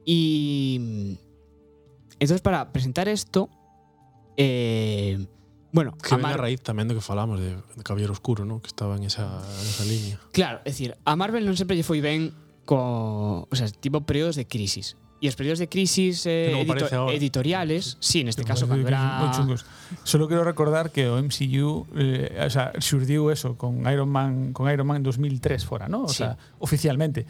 e 0.03 1.15
entonces 2.19 2.43
para 2.43 2.75
presentar 2.75 3.07
esto 3.07 3.47
eh, 4.35 5.21
Bueno, 5.73 5.97
que 5.97 6.15
a, 6.15 6.19
Mar... 6.19 6.35
a 6.35 6.49
raíz 6.49 6.65
tamén 6.65 6.89
do 6.89 6.97
que 6.97 7.05
falamos 7.05 7.37
de, 7.37 7.57
de 7.57 7.83
Caballero 7.85 8.17
Oscuro, 8.17 8.49
¿no? 8.49 8.65
que 8.65 8.73
estaba 8.73 8.97
en 8.97 9.05
esa, 9.05 9.29
esa 9.45 9.85
línea. 9.85 10.17
Claro, 10.33 10.65
é 10.65 10.73
dicir, 10.73 10.97
a 11.05 11.13
Marvel 11.13 11.45
non 11.45 11.57
sempre 11.61 11.77
lle 11.77 11.85
foi 11.85 12.01
ben 12.01 12.33
co, 12.65 13.45
o 13.45 13.55
sea, 13.57 13.69
tipo 13.69 14.01
períodos 14.05 14.37
de 14.37 14.49
crisis. 14.49 14.97
E 15.19 15.27
os 15.27 15.35
períodos 15.35 15.59
de 15.59 15.67
crisis 15.67 16.23
eh, 16.31 16.55
edito 16.55 17.11
editoriales, 17.11 17.99
sí, 17.99 18.23
neste 18.23 18.47
que 18.47 18.55
caso 18.55 18.71
cando 18.71 18.87
era... 18.87 19.35
chungos. 19.35 19.67
Solo 20.07 20.31
quero 20.31 20.47
recordar 20.47 20.95
que 20.95 21.11
o 21.11 21.19
MCU 21.19 21.91
eh, 21.99 22.39
o 22.39 22.51
sea, 22.55 22.71
xurdiu 22.79 23.35
eso 23.35 23.59
con 23.59 23.83
Iron 23.91 24.07
Man 24.09 24.55
con 24.55 24.71
Iron 24.71 24.87
Man 24.87 25.03
2003 25.03 25.67
fora, 25.67 25.91
¿no? 25.91 26.07
O 26.07 26.13
sí. 26.13 26.23
sea, 26.23 26.39
oficialmente. 26.63 27.27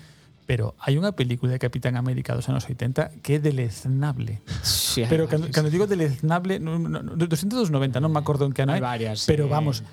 Pero 0.48 0.72
hai 0.80 0.96
unha 0.96 1.12
película 1.12 1.52
de 1.52 1.60
Capitán 1.60 2.00
América 2.00 2.32
dos 2.32 2.48
anos 2.48 2.64
80 2.64 3.20
que 3.20 3.36
é 3.36 3.38
deleznable. 3.38 4.40
Sí, 4.64 5.04
pero 5.04 5.28
cando, 5.28 5.52
cando 5.52 5.68
digo 5.68 5.84
deleznable, 5.84 6.56
no, 6.56 6.80
no, 6.80 7.04
no, 7.04 7.12
290, 7.12 7.68
non 8.00 8.08
me 8.08 8.16
acordo 8.16 8.48
en 8.48 8.56
que 8.56 8.64
ano 8.64 8.72
hai, 8.72 8.80
varias, 8.80 9.28
pero 9.28 9.44
sí. 9.44 9.52
vamos, 9.52 9.84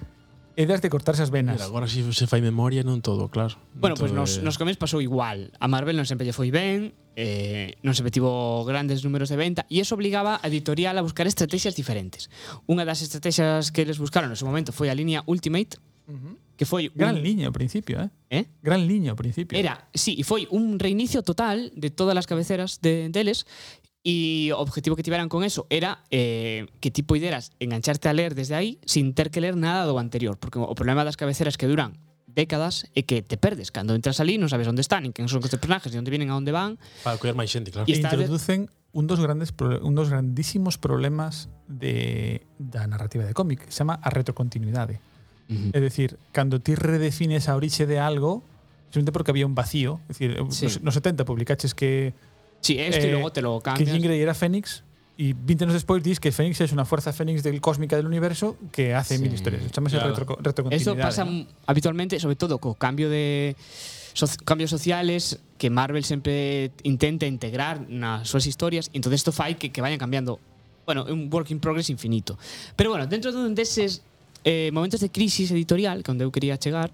é 0.55 0.63
das 0.63 0.79
de 0.79 0.87
cortarse 0.87 1.19
as 1.19 1.27
venas. 1.27 1.59
Pero 1.59 1.67
agora 1.67 1.91
si 1.91 2.07
se 2.07 2.23
fai 2.23 2.39
memoria 2.39 2.87
non 2.87 3.03
todo, 3.03 3.27
claro. 3.27 3.59
Non 3.75 3.83
bueno, 3.83 3.99
pois 3.99 4.15
pues 4.15 4.15
nos, 4.15 4.31
nos 4.39 4.55
comes 4.55 4.79
pasou 4.79 5.03
igual. 5.03 5.51
A 5.59 5.67
Marvel 5.67 5.99
non 5.99 6.07
sempre 6.07 6.23
lle 6.23 6.31
foi 6.31 6.55
ben, 6.55 6.95
eh, 7.19 7.75
non 7.83 7.91
sempre 7.91 8.15
tivo 8.15 8.63
grandes 8.63 9.03
números 9.03 9.27
de 9.27 9.35
venta 9.35 9.67
e 9.67 9.83
eso 9.83 9.99
obligaba 9.99 10.39
a 10.39 10.47
editorial 10.47 10.95
a 10.95 11.03
buscar 11.03 11.27
estrategias 11.27 11.75
diferentes. 11.75 12.31
Unha 12.63 12.87
das 12.87 13.03
estrategias 13.03 13.75
que 13.75 13.83
eles 13.83 13.99
buscaron 13.99 14.31
en 14.31 14.39
ese 14.39 14.47
momento 14.47 14.71
foi 14.71 14.87
a 14.87 14.95
línea 14.95 15.19
Ultimate, 15.27 15.83
uh 16.07 16.15
-huh 16.15 16.44
que 16.55 16.65
foi 16.65 16.91
gran 16.95 17.19
un... 17.19 17.23
liña 17.23 17.51
ao 17.51 17.55
principio, 17.55 17.99
eh? 17.99 18.09
eh? 18.31 18.45
Gran 18.63 18.87
liña 18.87 19.11
ao 19.11 19.19
principio. 19.19 19.55
Era, 19.59 19.87
sí, 19.91 20.15
e 20.15 20.23
foi 20.23 20.47
un 20.51 20.79
reinicio 20.79 21.21
total 21.21 21.71
de 21.75 21.91
todas 21.91 22.15
as 22.15 22.27
cabeceras 22.27 22.79
de 22.79 23.11
deles 23.11 23.45
e 24.05 24.53
o 24.53 24.61
objetivo 24.61 24.95
que 24.95 25.01
tiveran 25.01 25.27
con 25.27 25.41
eso 25.41 25.65
era 25.73 26.05
eh, 26.13 26.69
que 26.77 26.93
ti 26.93 27.01
poideras 27.01 27.51
engancharte 27.57 28.05
a 28.05 28.13
ler 28.13 28.37
desde 28.37 28.53
aí 28.53 28.77
sin 28.85 29.17
ter 29.17 29.33
que 29.33 29.41
ler 29.41 29.57
nada 29.57 29.89
do 29.89 29.97
anterior, 29.97 30.37
porque 30.37 30.61
o 30.61 30.77
problema 30.77 31.01
das 31.01 31.17
cabeceras 31.17 31.57
que 31.57 31.65
duran 31.65 31.97
décadas 32.29 32.85
é 32.93 33.01
que 33.01 33.23
te 33.25 33.39
perdes 33.39 33.71
cando 33.73 33.97
entras 33.97 34.21
ali 34.21 34.37
non 34.37 34.51
sabes 34.51 34.69
onde 34.69 34.85
están, 34.85 35.07
nin 35.07 35.15
quen 35.15 35.25
son 35.25 35.41
os 35.41 35.49
personajes, 35.49 35.89
de 35.89 35.97
onde 35.97 36.13
vienen, 36.13 36.29
a 36.29 36.37
onde 36.37 36.53
van. 36.53 36.77
Para 37.01 37.17
coller 37.17 37.33
máis 37.33 37.49
xente, 37.49 37.73
claro. 37.73 37.89
E, 37.89 37.95
e 37.95 37.99
introducen 37.99 38.69
un 38.93 39.09
dos 39.09 39.17
grandes 39.17 39.49
un 39.57 39.97
dos 39.97 40.13
grandísimos 40.13 40.77
problemas 40.77 41.49
de 41.65 42.45
da 42.61 42.85
narrativa 42.85 43.25
de 43.25 43.33
cómic, 43.33 43.65
se 43.73 43.81
chama 43.81 43.97
a 43.97 44.13
retrocontinuidade. 44.13 45.01
É 45.47 45.79
dicir, 45.79 46.17
cando 46.33 46.57
ti 46.59 46.73
redefines 46.73 47.47
a 47.49 47.55
orixe 47.55 47.85
de 47.85 47.99
algo, 48.01 48.41
simplemente 48.89 49.11
porque 49.13 49.29
había 49.31 49.45
un 49.45 49.53
vacío, 49.53 50.01
é 50.09 50.13
dicir, 50.13 50.29
Sí. 50.49 50.65
nos, 50.65 50.81
nos 50.81 50.93
70 50.97 51.25
publicaches 51.25 51.73
que 51.77 52.13
Sí, 52.65 52.79
esto 52.81 53.05
Eh, 53.05 53.09
e 53.09 53.13
logo 53.13 53.29
te 53.29 53.45
lo 53.45 53.61
que 53.61 53.69
cambias. 53.69 53.89
Jean 53.93 54.01
Grey 54.01 54.17
era 54.19 54.33
Fénix 54.33 54.81
y 55.21 55.33
20 55.37 55.65
años 55.69 55.73
después 55.77 56.01
dices 56.01 56.19
que 56.19 56.31
Fénix 56.33 56.59
es 56.61 56.71
una 56.73 56.83
fuerza 56.83 57.13
Fénix 57.13 57.43
del 57.45 57.61
cósmica 57.61 57.95
del 57.95 58.07
universo 58.09 58.57
que 58.73 58.95
hace 58.97 59.17
Sí. 59.17 59.21
mil 59.21 59.31
historias. 59.33 59.69
Chámase 59.71 59.97
Claro. 60.01 60.15
retro, 60.15 60.35
retrocontinuidade. 60.41 60.77
Esto 60.81 60.97
pasa 60.97 61.25
¿no? 61.29 61.45
habitualmente, 61.67 62.19
sobre 62.19 62.35
todo 62.35 62.57
co 62.57 62.73
cambio 62.73 63.07
de 63.13 63.55
so- 64.17 64.25
cambios 64.45 64.71
sociales 64.73 65.37
que 65.59 65.69
Marvel 65.69 66.03
sempre 66.03 66.71
intenta 66.81 67.27
integrar 67.29 67.85
nas 67.85 68.25
súas 68.25 68.47
historias, 68.49 68.89
e 68.89 68.97
entonces 68.97 69.21
isto 69.21 69.29
fai 69.31 69.53
que, 69.61 69.69
que 69.69 69.81
vayan 69.85 69.99
cambiando. 70.01 70.39
Bueno, 70.89 71.05
un 71.05 71.29
work 71.29 71.51
in 71.53 71.59
progress 71.61 71.89
infinito. 71.93 72.37
Pero 72.75 72.89
bueno, 72.89 73.05
dentro 73.05 73.29
dun 73.31 73.53
deses 73.53 74.01
eh, 74.45 74.69
momentos 74.71 75.01
de 75.01 75.09
crisis 75.09 75.49
editorial, 75.49 76.05
que 76.05 76.13
onde 76.13 76.23
eu 76.23 76.31
quería 76.31 76.55
chegar, 76.61 76.93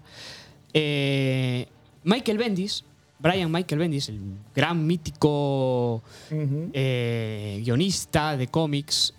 eh, 0.72 1.68
Michael 2.02 2.40
Bendis, 2.40 2.82
Brian 3.20 3.52
Michael 3.52 3.78
Bendis, 3.78 4.08
el 4.08 4.18
gran 4.56 4.82
mítico 4.84 6.02
uh 6.02 6.34
-huh. 6.34 6.70
eh, 6.72 7.60
guionista 7.62 8.36
de 8.36 8.48
cómics, 8.48 9.14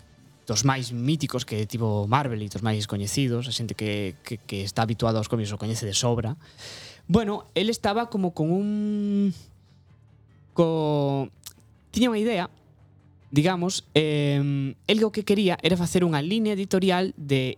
dos 0.46 0.66
máis 0.66 0.92
míticos 0.92 1.46
que 1.46 1.64
tipo 1.64 2.04
Marvel 2.10 2.42
e 2.42 2.50
dos 2.52 2.60
máis 2.60 2.84
coñecidos, 2.84 3.48
a 3.48 3.52
xente 3.54 3.72
que, 3.72 4.20
que, 4.26 4.36
que 4.36 4.66
está 4.66 4.82
habituado 4.84 5.16
aos 5.16 5.30
cómics 5.30 5.54
o 5.54 5.56
coñece 5.56 5.86
de 5.88 5.96
sobra. 5.96 6.36
Bueno, 7.08 7.46
el 7.54 7.70
estaba 7.70 8.10
como 8.10 8.34
con 8.34 8.50
un... 8.50 9.32
Co... 10.52 11.30
Tiña 11.94 12.10
unha 12.10 12.20
idea, 12.20 12.50
digamos, 13.30 13.86
eh, 13.94 14.74
el 14.86 14.98
o 15.00 15.14
que 15.14 15.22
quería 15.22 15.56
era 15.62 15.78
facer 15.78 16.02
unha 16.02 16.20
línea 16.20 16.52
editorial 16.58 17.14
de 17.16 17.56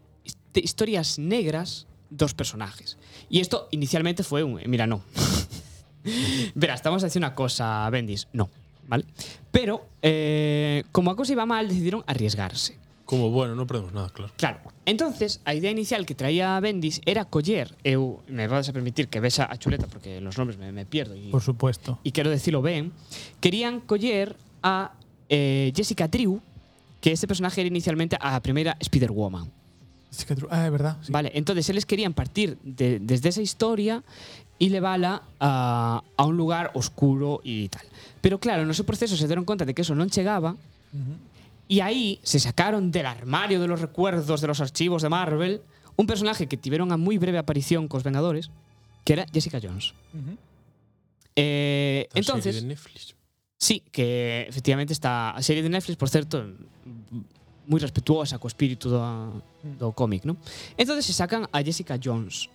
de 0.56 0.64
historias 0.64 1.20
negras 1.20 1.84
dos 2.08 2.32
personajes. 2.32 2.96
E 3.28 3.44
isto 3.44 3.68
inicialmente 3.76 4.24
foi 4.24 4.40
un... 4.40 4.56
eh, 4.56 4.64
Mira, 4.64 4.88
no. 4.88 5.04
Verás, 6.54 6.80
estamos 6.80 7.02
a 7.04 7.12
decir 7.12 7.20
unha 7.20 7.34
cosa, 7.36 7.84
Bendis. 7.92 8.30
No, 8.32 8.48
¿vale? 8.88 9.04
Pero, 9.50 9.84
eh, 10.00 10.86
como 10.94 11.10
a 11.12 11.16
cosa 11.18 11.34
iba 11.34 11.44
mal, 11.44 11.66
decidieron 11.68 12.06
arriesgarse. 12.06 12.78
Como, 13.06 13.30
bueno, 13.30 13.54
non 13.54 13.66
perdemos 13.70 13.94
nada, 13.94 14.10
claro. 14.10 14.34
Claro. 14.34 14.58
Entonces, 14.86 15.38
a 15.46 15.54
idea 15.54 15.70
inicial 15.70 16.06
que 16.06 16.14
traía 16.18 16.58
Bendis 16.62 17.02
era 17.06 17.26
coller, 17.26 17.70
eu 17.86 18.22
me 18.30 18.46
vas 18.50 18.66
a 18.66 18.74
permitir 18.74 19.06
que 19.10 19.22
vexa 19.22 19.46
a 19.46 19.54
chuleta 19.58 19.86
porque 19.86 20.18
los 20.22 20.34
nombres 20.38 20.58
me, 20.58 20.70
me 20.74 20.86
pierdo 20.86 21.14
e, 21.14 21.30
Por 21.30 21.42
supuesto. 21.42 21.98
e 22.02 22.10
quero 22.10 22.30
decirlo 22.34 22.62
ben, 22.66 22.90
querían 23.38 23.78
coller 23.82 24.34
a 24.62 24.94
eh, 25.30 25.70
Jessica 25.74 26.06
Drew, 26.10 26.38
que 27.02 27.10
este 27.14 27.26
personaje 27.30 27.62
era 27.62 27.70
inicialmente 27.70 28.18
a 28.18 28.38
primeira 28.42 28.74
Spider-Woman. 28.82 29.50
Ah, 30.50 30.66
es 30.66 30.72
verdad. 30.72 30.96
sí. 31.02 31.12
Vale, 31.12 31.30
entonces 31.34 31.68
eles 31.68 31.84
querían 31.84 32.14
partir 32.14 32.56
de, 32.62 32.98
desde 33.00 33.28
esa 33.28 33.42
historia 33.42 34.02
y 34.58 34.70
levala 34.70 35.22
a, 35.38 36.02
a 36.16 36.24
un 36.24 36.36
lugar 36.36 36.70
oscuro 36.74 37.40
y 37.44 37.68
tal. 37.68 37.84
Pero 38.22 38.38
claro, 38.40 38.64
no 38.64 38.72
ese 38.72 38.84
proceso 38.84 39.16
se 39.16 39.26
dieron 39.26 39.44
cuenta 39.44 39.64
de 39.64 39.74
que 39.74 39.82
eso 39.82 39.94
non 39.94 40.08
chegaba 40.08 40.56
Ujú. 40.96 41.12
y 41.68 41.80
ahí 41.84 42.18
se 42.24 42.40
sacaron 42.40 42.88
del 42.90 43.04
armario 43.04 43.60
de 43.60 43.68
los 43.68 43.80
recuerdos 43.82 44.40
de 44.40 44.46
los 44.48 44.60
archivos 44.64 45.02
de 45.02 45.10
Marvel 45.10 45.60
un 45.96 46.06
personaje 46.06 46.46
que 46.48 46.56
tuvieron 46.56 46.92
a 46.92 46.96
muy 46.96 47.18
breve 47.18 47.36
aparición 47.36 47.88
cos 47.88 48.04
Vengadores, 48.04 48.48
que 49.04 49.12
era 49.16 49.26
Jessica 49.32 49.60
Jones. 49.60 49.92
Eh, 51.36 52.04
Esta 52.08 52.18
entonces, 52.20 52.54
serie 52.54 52.60
de 52.62 52.66
Netflix. 52.68 53.14
Sí, 53.58 53.82
que 53.90 54.46
efectivamente 54.48 54.92
está 54.92 55.30
a 55.30 55.42
serie 55.42 55.62
de 55.62 55.68
Netflix, 55.68 55.96
por 55.96 56.08
certo, 56.08 56.44
moi 57.66 57.80
respetuosa 57.82 58.38
co 58.38 58.46
espírito 58.46 58.86
do, 58.92 59.42
do 59.74 59.90
cómic, 59.90 60.22
non? 60.22 60.38
Entón 60.78 61.02
se 61.02 61.10
sacan 61.10 61.50
a 61.50 61.58
Jessica 61.66 61.98
Jones. 61.98 62.46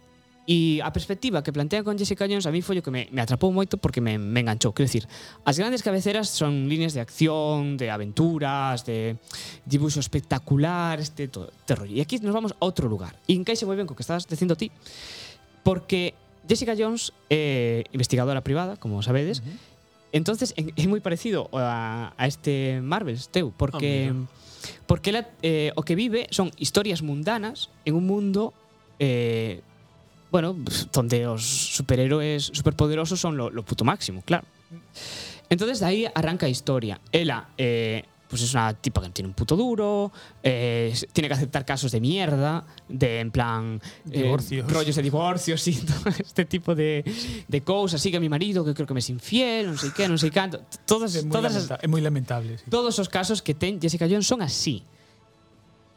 E 0.50 0.82
a 0.82 0.90
perspectiva 0.90 1.46
que 1.46 1.54
plantean 1.54 1.86
con 1.86 1.94
Jessica 2.02 2.26
Jones 2.26 2.50
a 2.50 2.52
mí 2.52 2.66
foi 2.66 2.82
o 2.82 2.84
que 2.84 2.90
me, 2.90 3.06
me 3.14 3.22
atrapou 3.22 3.54
moito 3.54 3.78
porque 3.78 4.02
me, 4.02 4.18
me 4.18 4.42
enganchou. 4.42 4.74
Quero 4.74 4.90
dicir, 4.90 5.06
as 5.46 5.54
grandes 5.54 5.86
cabeceras 5.86 6.34
son 6.34 6.66
líneas 6.66 6.98
de 6.98 7.00
acción, 7.00 7.78
de 7.78 7.94
aventuras, 7.94 8.82
de 8.82 9.22
dibuixo 9.70 10.02
espectacular, 10.02 10.98
este 10.98 11.30
todo, 11.30 11.54
terror. 11.70 11.86
E 11.86 12.02
aquí 12.02 12.18
nos 12.26 12.34
vamos 12.34 12.58
a 12.58 12.66
outro 12.66 12.90
lugar. 12.90 13.14
E 13.30 13.38
encaixe 13.38 13.70
moi 13.70 13.78
ben 13.78 13.86
co 13.86 13.94
que 13.94 14.02
estás 14.02 14.26
dicindo 14.26 14.58
ti, 14.58 14.74
porque 15.62 16.18
Jessica 16.50 16.74
Jones 16.74 17.14
é 17.30 17.86
eh, 17.86 17.94
investigadora 17.94 18.42
privada, 18.42 18.82
como 18.82 18.98
sabedes, 19.06 19.40
uh 19.40 19.48
-huh. 19.48 19.58
entonces 20.10 20.58
é, 20.58 20.66
en, 20.66 20.74
é 20.74 20.90
moi 20.90 21.06
parecido 21.06 21.54
a, 21.54 22.18
a 22.18 22.24
este 22.26 22.82
Marvel, 22.82 23.22
Teu, 23.30 23.54
porque... 23.54 24.10
Oh, 24.10 24.26
mira 24.26 24.42
porque 24.86 25.10
ela, 25.12 25.30
eh, 25.42 25.72
o 25.76 25.84
que 25.84 25.96
vive 25.96 26.28
son 26.32 26.52
historias 26.58 27.02
mundanas 27.02 27.70
en 27.86 27.96
un 27.96 28.06
mundo 28.06 28.54
eh, 29.00 29.62
bueno, 30.32 30.56
donde 30.94 31.28
os 31.28 31.44
superhéroes 31.76 32.52
superpoderosos 32.54 33.20
son 33.20 33.36
lo, 33.36 33.50
lo 33.50 33.64
puto 33.64 33.84
máximo, 33.84 34.22
claro. 34.22 34.46
Entonces 35.50 35.82
de 35.82 35.86
ahí 35.86 36.08
arranca 36.16 36.46
a 36.46 36.50
historia. 36.50 37.02
Ela 37.12 37.50
eh, 37.58 38.06
pues 38.32 38.44
es 38.44 38.54
una 38.54 38.74
tipa 38.74 39.02
que 39.02 39.10
tiene 39.10 39.28
un 39.28 39.34
puto 39.34 39.58
duro, 39.58 40.10
eh, 40.42 40.96
tiene 41.12 41.28
que 41.28 41.34
aceptar 41.34 41.66
casos 41.66 41.92
de 41.92 42.00
mierda, 42.00 42.66
de 42.88 43.20
en 43.20 43.30
plan. 43.30 43.82
Eh, 44.10 44.34
rollos 44.70 44.96
de 44.96 45.02
divorcios 45.02 45.68
y 45.68 45.74
todo 45.76 46.10
este 46.18 46.46
tipo 46.46 46.74
de, 46.74 47.04
de 47.46 47.62
cosas. 47.62 48.02
Sigue 48.02 48.16
a 48.16 48.20
mi 48.22 48.30
marido, 48.30 48.64
que 48.64 48.74
creo 48.74 48.88
que 48.88 48.94
me 48.94 49.02
es 49.02 49.10
infiel, 49.10 49.68
no 49.68 49.78
sé 49.78 49.92
qué, 49.94 50.08
no 50.08 50.18
sé 50.18 50.32
qué. 50.32 50.50
Todas, 50.86 51.14
es, 51.14 51.26
muy 51.26 51.32
todas 51.34 51.54
lamenta 51.54 51.80
es 51.82 51.90
muy 51.90 52.00
lamentable. 52.00 52.58
Sí. 52.58 52.64
Todos 52.70 52.96
esos 52.96 53.10
casos 53.10 53.42
que 53.42 53.54
ten 53.54 53.82
Jessica 53.82 54.08
Jones 54.10 54.28
son 54.28 54.42
así. 54.42 54.86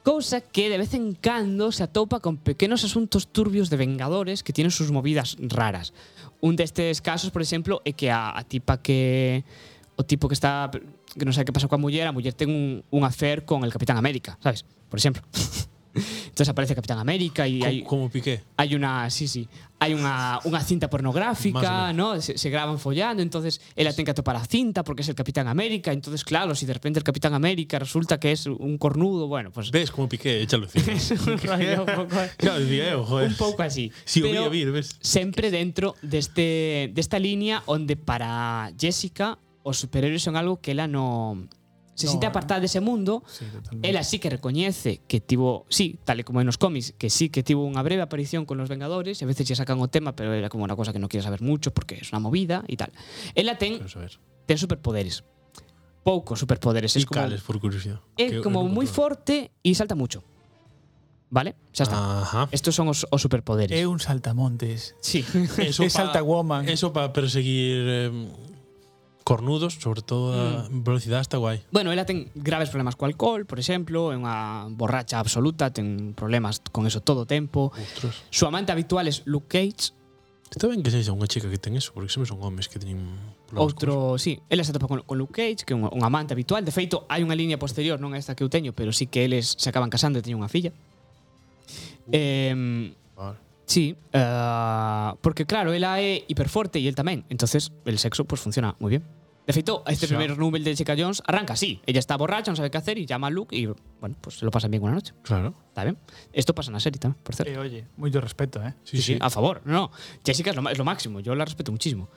Cosa 0.02 0.40
que 0.40 0.68
de 0.68 0.76
vez 0.76 0.92
en 0.94 1.14
cuando 1.14 1.70
se 1.70 1.84
atopa 1.84 2.18
con 2.18 2.36
pequeños 2.36 2.82
asuntos 2.82 3.28
turbios 3.28 3.70
de 3.70 3.76
Vengadores 3.76 4.42
que 4.42 4.52
tienen 4.52 4.72
sus 4.72 4.90
movidas 4.90 5.36
raras. 5.38 5.94
Un 6.40 6.56
de 6.56 6.64
estos 6.64 7.00
casos, 7.00 7.30
por 7.30 7.42
exemplo, 7.42 7.80
é 7.86 7.94
que 7.94 8.10
a, 8.10 8.36
a 8.36 8.42
tipa 8.42 8.82
que 8.82 9.44
o 9.96 10.02
tipo 10.04 10.26
que 10.28 10.34
está 10.34 10.70
que 10.70 11.24
non 11.24 11.32
sabe 11.32 11.46
que 11.46 11.54
pasou 11.54 11.70
coa 11.70 11.78
muller, 11.78 12.06
a 12.06 12.12
muller 12.14 12.34
ten 12.34 12.50
un, 12.50 12.82
un 12.90 13.02
affair 13.06 13.46
con 13.46 13.62
el 13.62 13.70
Capitán 13.70 13.96
América, 13.96 14.38
sabes? 14.42 14.66
Por 14.90 14.98
exemplo. 14.98 15.22
Entonces 15.94 16.48
aparece 16.48 16.74
Capitán 16.74 16.98
América 16.98 17.46
y 17.46 17.62
hay, 17.62 17.84
Como, 17.84 18.10
Piqué. 18.10 18.42
hay 18.56 18.74
una, 18.74 19.08
sí, 19.10 19.28
sí, 19.28 19.46
hay 19.78 19.94
una, 19.94 20.42
unha 20.42 20.58
cinta 20.58 20.90
pornográfica, 20.90 21.94
¿no? 21.94 22.18
Se, 22.18 22.34
se 22.34 22.50
graban 22.50 22.82
follando, 22.82 23.22
entonces 23.22 23.62
ela 23.78 23.94
ten 23.94 24.02
que 24.02 24.10
atopar 24.10 24.34
a 24.34 24.42
cinta 24.42 24.82
porque 24.82 25.06
es 25.06 25.08
el 25.08 25.14
Capitán 25.14 25.46
América, 25.46 25.94
entonces 25.94 26.26
claro, 26.26 26.58
si 26.58 26.66
de 26.66 26.74
repente 26.74 26.98
el 26.98 27.06
Capitán 27.06 27.30
América 27.30 27.78
resulta 27.78 28.18
que 28.18 28.34
es 28.34 28.50
un 28.50 28.74
cornudo, 28.74 29.30
bueno, 29.30 29.54
pues 29.54 29.70
Ves 29.70 29.94
como 29.94 30.10
Piqué, 30.10 30.42
échalo 30.42 30.66
es 30.74 31.14
un 31.14 31.38
rollo 31.38 31.86
un 31.86 31.94
pouco, 31.94 32.16
Claro, 32.42 32.58
eu, 32.66 33.06
joder. 33.06 33.30
un 33.30 33.36
pouco 33.38 33.62
así. 33.62 33.94
Vi, 34.18 34.20
Pero 34.26 34.46
o 34.46 34.50
vi, 34.50 34.66
ves? 34.66 34.98
sempre 34.98 35.54
dentro 35.54 35.94
deste 36.02 36.90
desta 36.90 37.22
línea 37.22 37.62
onde 37.70 37.94
para 37.94 38.74
Jessica 38.74 39.38
os 39.64 39.80
superhéroes 39.80 40.20
son 40.20 40.36
algo 40.36 40.60
que 40.60 40.76
ela 40.76 40.84
non 40.86 41.48
se 41.94 42.06
no, 42.06 42.12
sinte 42.12 42.26
apartada 42.26 42.60
dese 42.60 42.82
mundo, 42.82 43.22
sí, 43.26 43.46
totalmente. 43.46 43.88
ela 43.88 44.02
sí 44.02 44.18
que 44.18 44.28
recoñece 44.28 45.00
que 45.06 45.20
tivo, 45.20 45.64
sí, 45.70 45.98
tal 46.04 46.20
e 46.20 46.24
como 46.26 46.42
en 46.42 46.50
os 46.50 46.58
cómics, 46.58 46.92
que 46.98 47.08
sí 47.08 47.30
que 47.30 47.46
tivo 47.46 47.62
unha 47.64 47.80
breve 47.86 48.02
aparición 48.02 48.44
con 48.44 48.58
los 48.58 48.66
Vengadores, 48.66 49.22
e 49.22 49.24
a 49.24 49.30
veces 49.30 49.46
lle 49.46 49.56
sacan 49.56 49.78
o 49.78 49.86
tema, 49.88 50.12
pero 50.18 50.34
era 50.34 50.50
como 50.50 50.66
unha 50.66 50.74
cosa 50.74 50.90
que 50.90 50.98
non 50.98 51.06
quiere 51.06 51.22
saber 51.22 51.40
mucho 51.40 51.70
porque 51.70 51.96
é 51.96 52.04
unha 52.12 52.20
movida 52.20 52.66
e 52.66 52.74
tal. 52.74 52.90
Ela 53.38 53.56
ten 53.56 53.78
ten 53.80 54.58
superpoderes. 54.58 55.22
Poucos 56.04 56.36
superpoderes, 56.36 56.92
es 57.00 57.08
como 57.08 57.24
cales, 57.24 57.40
por 57.40 57.56
curiosidade. 57.62 58.02
É 58.20 58.42
como 58.44 58.60
moi 58.68 58.84
forte 58.84 59.54
e 59.64 59.70
salta 59.72 59.96
mucho. 59.96 60.20
Vale? 61.32 61.56
Xa 61.72 61.88
está. 61.88 61.96
Ajá. 61.96 62.42
Estos 62.52 62.74
son 62.76 62.90
os, 62.90 63.06
os 63.08 63.20
superpoderes. 63.22 63.74
É 63.74 63.88
un 63.88 63.98
saltamontes. 63.98 64.94
Sí. 65.00 65.24
Eso 65.58 65.82
es 65.82 65.94
pa, 65.94 66.10
salta 66.10 66.20
woman. 66.22 66.68
Eso 66.68 66.92
para 66.92 67.10
perseguir 67.10 67.82
eh, 67.88 68.10
cornudos, 69.24 69.74
sobre 69.80 70.02
todo 70.02 70.36
a 70.36 70.68
mm. 70.68 70.84
velocidade 70.84 71.22
está 71.24 71.40
guai. 71.40 71.64
Bueno, 71.72 71.90
ela 71.90 72.04
ten 72.04 72.28
graves 72.36 72.68
problemas 72.68 72.94
co 72.94 73.08
alcohol, 73.08 73.48
por 73.48 73.58
exemplo, 73.58 74.12
é 74.12 74.16
unha 74.20 74.68
borracha 74.68 75.16
absoluta, 75.16 75.72
ten 75.72 76.12
problemas 76.12 76.60
con 76.70 76.84
eso 76.84 77.00
todo 77.00 77.24
o 77.24 77.28
tempo. 77.28 77.72
Ostras. 77.72 78.28
Su 78.28 78.44
amante 78.44 78.70
habitual 78.70 79.08
é 79.08 79.12
Luke 79.24 79.48
Cage. 79.48 79.96
Está 80.52 80.68
ben 80.68 80.84
que 80.84 80.92
sexa 80.92 81.10
unha 81.10 81.26
chica 81.26 81.48
que 81.48 81.56
ten 81.56 81.74
eso, 81.74 81.96
porque 81.96 82.12
sempre 82.12 82.28
son 82.28 82.38
homes 82.44 82.68
que 82.68 82.76
teñen 82.78 83.00
Outro, 83.56 84.18
sí, 84.18 84.42
ela 84.50 84.62
se 84.62 84.70
atopa 84.70 84.86
con, 84.86 85.00
con 85.02 85.16
Luke 85.16 85.32
Cage, 85.32 85.64
que 85.64 85.72
é 85.72 85.76
un, 85.76 85.88
un 85.88 86.02
amante 86.04 86.36
habitual. 86.36 86.60
De 86.60 86.70
feito, 86.70 87.08
hai 87.08 87.24
unha 87.24 87.34
liña 87.34 87.56
posterior, 87.56 87.96
non 87.96 88.12
esta 88.12 88.36
que 88.36 88.44
eu 88.44 88.52
teño, 88.52 88.76
pero 88.76 88.92
sí 88.92 89.08
que 89.08 89.24
eles 89.24 89.56
se 89.56 89.72
acaban 89.72 89.88
casando 89.88 90.20
e 90.20 90.22
teñen 90.22 90.38
unha 90.38 90.52
filla. 90.52 90.70
Uh. 92.06 92.12
Eh, 92.12 92.54
sí, 93.66 93.96
eh, 94.12 95.12
porque 95.20 95.46
claro, 95.46 95.72
ela 95.72 96.00
é 96.00 96.24
hiperforte 96.28 96.78
e 96.78 96.88
el 96.88 96.94
tamén. 96.94 97.24
Entonces, 97.28 97.72
el 97.84 97.98
sexo 97.98 98.24
pues 98.24 98.40
funciona 98.40 98.76
moi 98.80 98.90
bien. 98.98 99.04
De 99.44 99.52
feito, 99.52 99.84
este 99.84 100.08
Xa. 100.08 100.16
primer 100.16 100.38
número 100.40 100.64
de 100.64 100.72
Jessica 100.72 100.96
Jones 100.96 101.20
arranca 101.28 101.52
así. 101.52 101.76
Ella 101.84 102.00
está 102.00 102.16
borracha, 102.16 102.48
non 102.48 102.56
sabe 102.56 102.72
qué 102.72 102.80
hacer 102.80 102.96
y 102.96 103.04
llama 103.04 103.28
a 103.28 103.30
Luke 103.30 103.52
y, 103.52 103.68
bueno, 104.00 104.16
pues 104.24 104.40
se 104.40 104.44
lo 104.48 104.50
pasan 104.50 104.72
bien 104.72 104.80
una 104.80 104.96
noche. 104.96 105.12
Claro. 105.20 105.52
Está 105.68 105.84
bien. 105.84 106.00
Esto 106.32 106.54
pasa 106.56 106.72
en 106.72 106.80
la 106.80 106.80
serie 106.80 106.96
también, 106.96 107.20
por 107.20 107.36
cierto. 107.36 107.52
Eh, 107.52 107.60
oye, 107.60 107.84
moito 108.00 108.24
respeto, 108.24 108.64
eh? 108.64 108.72
Sí, 108.88 108.96
sí. 109.04 109.20
a 109.20 109.28
favor. 109.28 109.60
No, 109.68 109.72
no. 109.72 109.84
Jessica 110.24 110.48
es 110.48 110.56
lo, 110.56 110.64
ma- 110.64 110.72
es 110.72 110.78
lo 110.80 110.88
máximo. 110.88 111.20
Yo 111.20 111.36
la 111.36 111.44
respeto 111.44 111.68
muchísimo. 111.76 112.08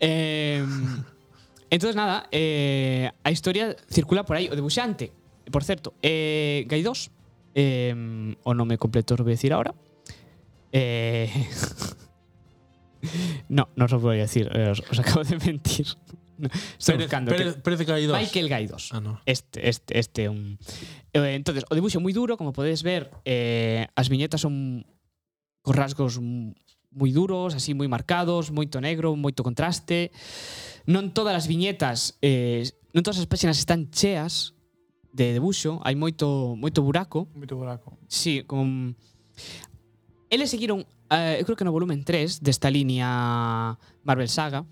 Eh, 0.00 0.60
entonces, 1.72 1.96
nada, 1.96 2.28
eh, 2.30 3.08
a 3.24 3.30
historia 3.32 3.72
circula 3.88 4.28
por 4.28 4.36
aí. 4.36 4.48
O 4.48 4.54
debuxante, 4.54 5.16
por 5.48 5.64
certo, 5.64 5.94
eh, 6.04 6.68
Gai 6.68 6.82
2, 6.84 7.10
eh, 7.56 8.36
o 8.44 8.52
nome 8.52 8.76
completo 8.76 9.14
os 9.16 9.24
voy 9.24 9.32
a 9.32 9.40
decir 9.40 9.56
ahora. 9.56 9.72
Eh... 10.72 11.30
no, 13.48 13.68
no 13.76 13.84
os 13.84 13.92
lo 13.92 14.00
voy 14.00 14.18
a 14.18 14.26
decir, 14.26 14.50
eh, 14.52 14.70
os, 14.70 14.80
os 14.80 14.98
acabo 14.98 15.24
de 15.24 15.38
mentir. 15.46 15.86
No, 16.38 16.48
estoy 16.78 16.94
Pérez, 16.94 17.06
buscando. 17.06 17.30
Pérez, 17.30 17.56
Pérez 17.62 17.86
Gaidos. 17.86 18.18
Michael 18.18 18.48
Gaidos. 18.48 18.90
Ah, 18.92 19.00
no. 19.00 19.20
Este, 19.24 19.68
este, 19.68 19.98
este 19.98 20.28
un... 20.28 20.58
Eh, 21.12 21.34
entonces, 21.34 21.64
o 21.70 21.74
dibuixo 21.74 22.00
moi 22.00 22.12
duro, 22.12 22.36
como 22.36 22.52
podedes 22.52 22.84
ver, 22.84 23.08
eh, 23.24 23.88
as 23.96 24.12
viñetas 24.12 24.44
son 24.44 24.84
cos 25.64 25.74
rasgos 25.74 26.20
moi 26.96 27.12
duros, 27.12 27.56
así 27.56 27.72
moi 27.72 27.88
marcados, 27.88 28.52
moito 28.52 28.80
negro, 28.84 29.16
moito 29.16 29.40
contraste. 29.40 30.12
Non 30.84 31.16
todas 31.16 31.36
as 31.36 31.48
viñetas, 31.48 32.20
eh, 32.20 32.68
non 32.92 33.00
todas 33.00 33.20
as 33.20 33.28
páxinas 33.28 33.56
están 33.56 33.88
cheas 33.88 34.52
de 35.16 35.32
debuxo, 35.32 35.80
hai 35.88 35.96
moito 35.96 36.52
moito 36.56 36.84
buraco. 36.84 37.32
Moito 37.32 37.56
buraco. 37.56 37.96
Sí, 38.08 38.44
con 38.44 38.96
Eles 40.30 40.50
seguiron, 40.50 40.86
eh, 41.10 41.38
eu 41.38 41.44
creo 41.46 41.56
que 41.56 41.64
no 41.64 41.70
volumen 41.70 42.02
3 42.02 42.42
desta 42.42 42.70
línea 42.70 43.78
Marvel 44.02 44.28
Saga, 44.28 44.66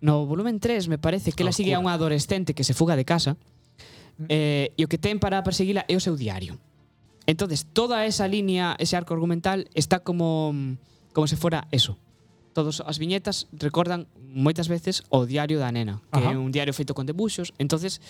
no 0.00 0.26
volumen 0.26 0.58
3 0.58 0.88
me 0.88 0.98
parece 0.98 1.32
que 1.32 1.42
ela 1.42 1.54
sigue 1.54 1.74
a 1.74 1.82
unha 1.82 1.94
adolescente 1.94 2.54
que 2.54 2.66
se 2.66 2.74
fuga 2.74 2.98
de 2.98 3.06
casa 3.06 3.38
eh, 4.26 4.74
e 4.74 4.82
o 4.82 4.90
que 4.90 4.98
ten 4.98 5.22
para 5.22 5.42
perseguila 5.46 5.86
é 5.86 5.94
o 5.94 6.02
seu 6.02 6.18
diario. 6.18 6.58
Entonces, 7.28 7.68
toda 7.70 8.06
esa 8.08 8.26
línea, 8.26 8.74
ese 8.80 8.96
arco 8.96 9.14
argumental 9.14 9.68
está 9.74 10.00
como 10.02 10.54
como 11.14 11.26
se 11.26 11.36
fora 11.38 11.68
eso. 11.70 11.98
Todos 12.54 12.82
as 12.82 12.98
viñetas 12.98 13.46
recordan 13.54 14.10
moitas 14.18 14.66
veces 14.66 15.06
o 15.14 15.22
diario 15.26 15.62
da 15.62 15.70
nena, 15.70 16.02
que 16.10 16.18
Ajá. 16.18 16.34
é 16.34 16.38
un 16.38 16.50
diario 16.50 16.74
feito 16.74 16.94
con 16.98 17.06
debuxos. 17.06 17.54
Entonces, 17.62 18.02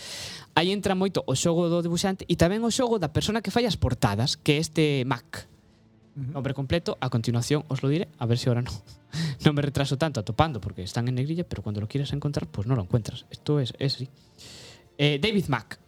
aí 0.56 0.72
entra 0.72 0.96
moito 0.96 1.24
o 1.28 1.36
xogo 1.36 1.68
do 1.68 1.84
debuxante 1.84 2.24
e 2.24 2.40
tamén 2.40 2.64
o 2.64 2.72
xogo 2.72 2.96
da 2.96 3.12
persona 3.12 3.44
que 3.44 3.52
fai 3.52 3.68
as 3.68 3.76
portadas, 3.76 4.40
que 4.40 4.56
é 4.56 4.58
este 4.60 5.04
Mac 5.04 5.44
Uh. 6.18 6.32
Nombre 6.32 6.54
completo, 6.54 6.98
a 7.00 7.08
continuación 7.10 7.62
os 7.68 7.82
lo 7.82 7.88
diré, 7.88 8.08
a 8.18 8.26
ver 8.26 8.38
si 8.38 8.48
ahora 8.48 8.62
no. 8.62 8.72
no 9.44 9.52
me 9.52 9.62
retraso 9.62 9.96
tanto 9.96 10.18
atopando 10.18 10.60
porque 10.60 10.82
están 10.82 11.06
en 11.06 11.14
negrilla, 11.14 11.44
pero 11.44 11.62
cuando 11.62 11.80
lo 11.80 11.86
quieres 11.86 12.12
encontrar, 12.12 12.48
pues 12.48 12.66
no 12.66 12.74
lo 12.74 12.82
encuentras. 12.82 13.26
Esto 13.30 13.60
es, 13.60 13.72
es 13.78 13.94
así. 13.94 14.08
Eh, 14.98 15.18
David 15.22 15.46
Mack. 15.46 15.78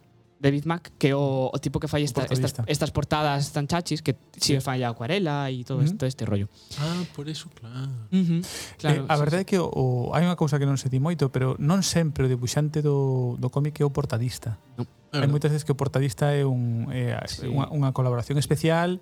David 0.41 0.65
Mack, 0.65 0.93
que 0.97 1.13
o, 1.13 1.51
o 1.53 1.57
tipo 1.59 1.79
que 1.79 1.87
falla 1.87 2.03
esta, 2.03 2.25
estas, 2.25 2.55
estas, 2.65 2.89
portadas 2.89 3.51
tan 3.53 3.67
chachis, 3.67 4.01
que 4.01 4.17
sí. 4.33 4.55
si 4.55 4.59
falla 4.59 4.89
acuarela 4.89 5.51
e 5.51 5.61
todo, 5.61 5.77
uh 5.77 5.85
-huh. 5.85 5.97
todo 5.97 6.09
este 6.09 6.25
rollo. 6.25 6.49
Ah, 6.81 7.05
por 7.13 7.29
eso, 7.29 7.45
claro. 7.53 7.93
Uh 8.09 8.17
-huh. 8.17 8.41
claro 8.81 9.05
eh, 9.05 9.05
a 9.07 9.15
sí, 9.15 9.21
verdade 9.21 9.45
sí. 9.45 9.45
é 9.45 9.49
que 9.53 9.59
o, 9.61 9.69
o, 9.69 10.17
hai 10.17 10.25
unha 10.25 10.33
cousa 10.33 10.57
que 10.57 10.65
non 10.65 10.81
se 10.81 10.89
di 10.89 10.97
moito, 10.97 11.29
pero 11.29 11.53
non 11.61 11.85
sempre 11.85 12.25
o 12.25 12.27
debuxante 12.27 12.81
do, 12.81 13.37
do 13.37 13.53
cómic 13.53 13.77
é 13.77 13.85
o 13.85 13.93
portadista. 13.93 14.57
No. 14.81 14.89
Hai 15.13 15.29
moitas 15.29 15.53
veces 15.53 15.61
que 15.61 15.75
o 15.75 15.77
portadista 15.77 16.33
é, 16.33 16.41
un, 16.41 16.89
é 16.89 17.21
sí. 17.29 17.45
unha, 17.45 17.69
unha 17.69 17.93
colaboración 17.93 18.41
especial 18.41 18.97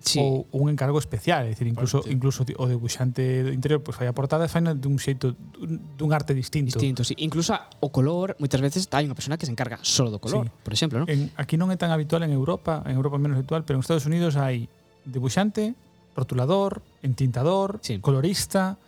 sí. 0.00 0.18
ou, 0.20 0.46
un 0.52 0.70
encargo 0.70 0.98
especial, 0.98 1.46
é 1.46 1.50
dicir, 1.50 1.66
incluso 1.66 2.00
Parte. 2.00 2.12
incluso 2.12 2.40
o 2.44 2.64
debuxante 2.66 3.42
do 3.42 3.52
interior 3.52 3.82
pois 3.82 3.96
pues, 3.96 4.04
fai 4.04 4.08
a 4.08 4.14
portada 4.14 4.46
e 4.46 4.50
faina 4.50 4.74
dun 4.74 4.98
xeito 4.98 5.34
dun 5.58 6.10
arte 6.14 6.34
distinto. 6.34 6.78
Distinto, 6.78 7.02
sí. 7.02 7.14
Incluso 7.18 7.54
o 7.80 7.88
color, 7.90 8.38
moitas 8.38 8.62
veces 8.62 8.86
hai 8.94 9.04
unha 9.04 9.16
persona 9.18 9.36
que 9.36 9.46
se 9.46 9.52
encarga 9.52 9.78
solo 9.82 10.14
do 10.14 10.22
color, 10.22 10.46
sí. 10.46 10.64
por 10.64 10.72
exemplo, 10.72 10.96
¿no? 11.02 11.06
En, 11.10 11.30
aquí 11.34 11.58
non 11.58 11.74
é 11.74 11.76
tan 11.76 11.90
habitual 11.90 12.22
en 12.24 12.32
Europa, 12.32 12.82
en 12.86 12.94
Europa 12.94 13.18
menos 13.18 13.38
habitual, 13.38 13.66
pero 13.66 13.78
en 13.78 13.82
Estados 13.82 14.06
Unidos 14.06 14.38
hai 14.38 14.70
debuxante, 15.02 15.74
rotulador, 16.14 16.82
entintador, 17.02 17.78
sí. 17.82 17.98
colorista, 17.98 18.78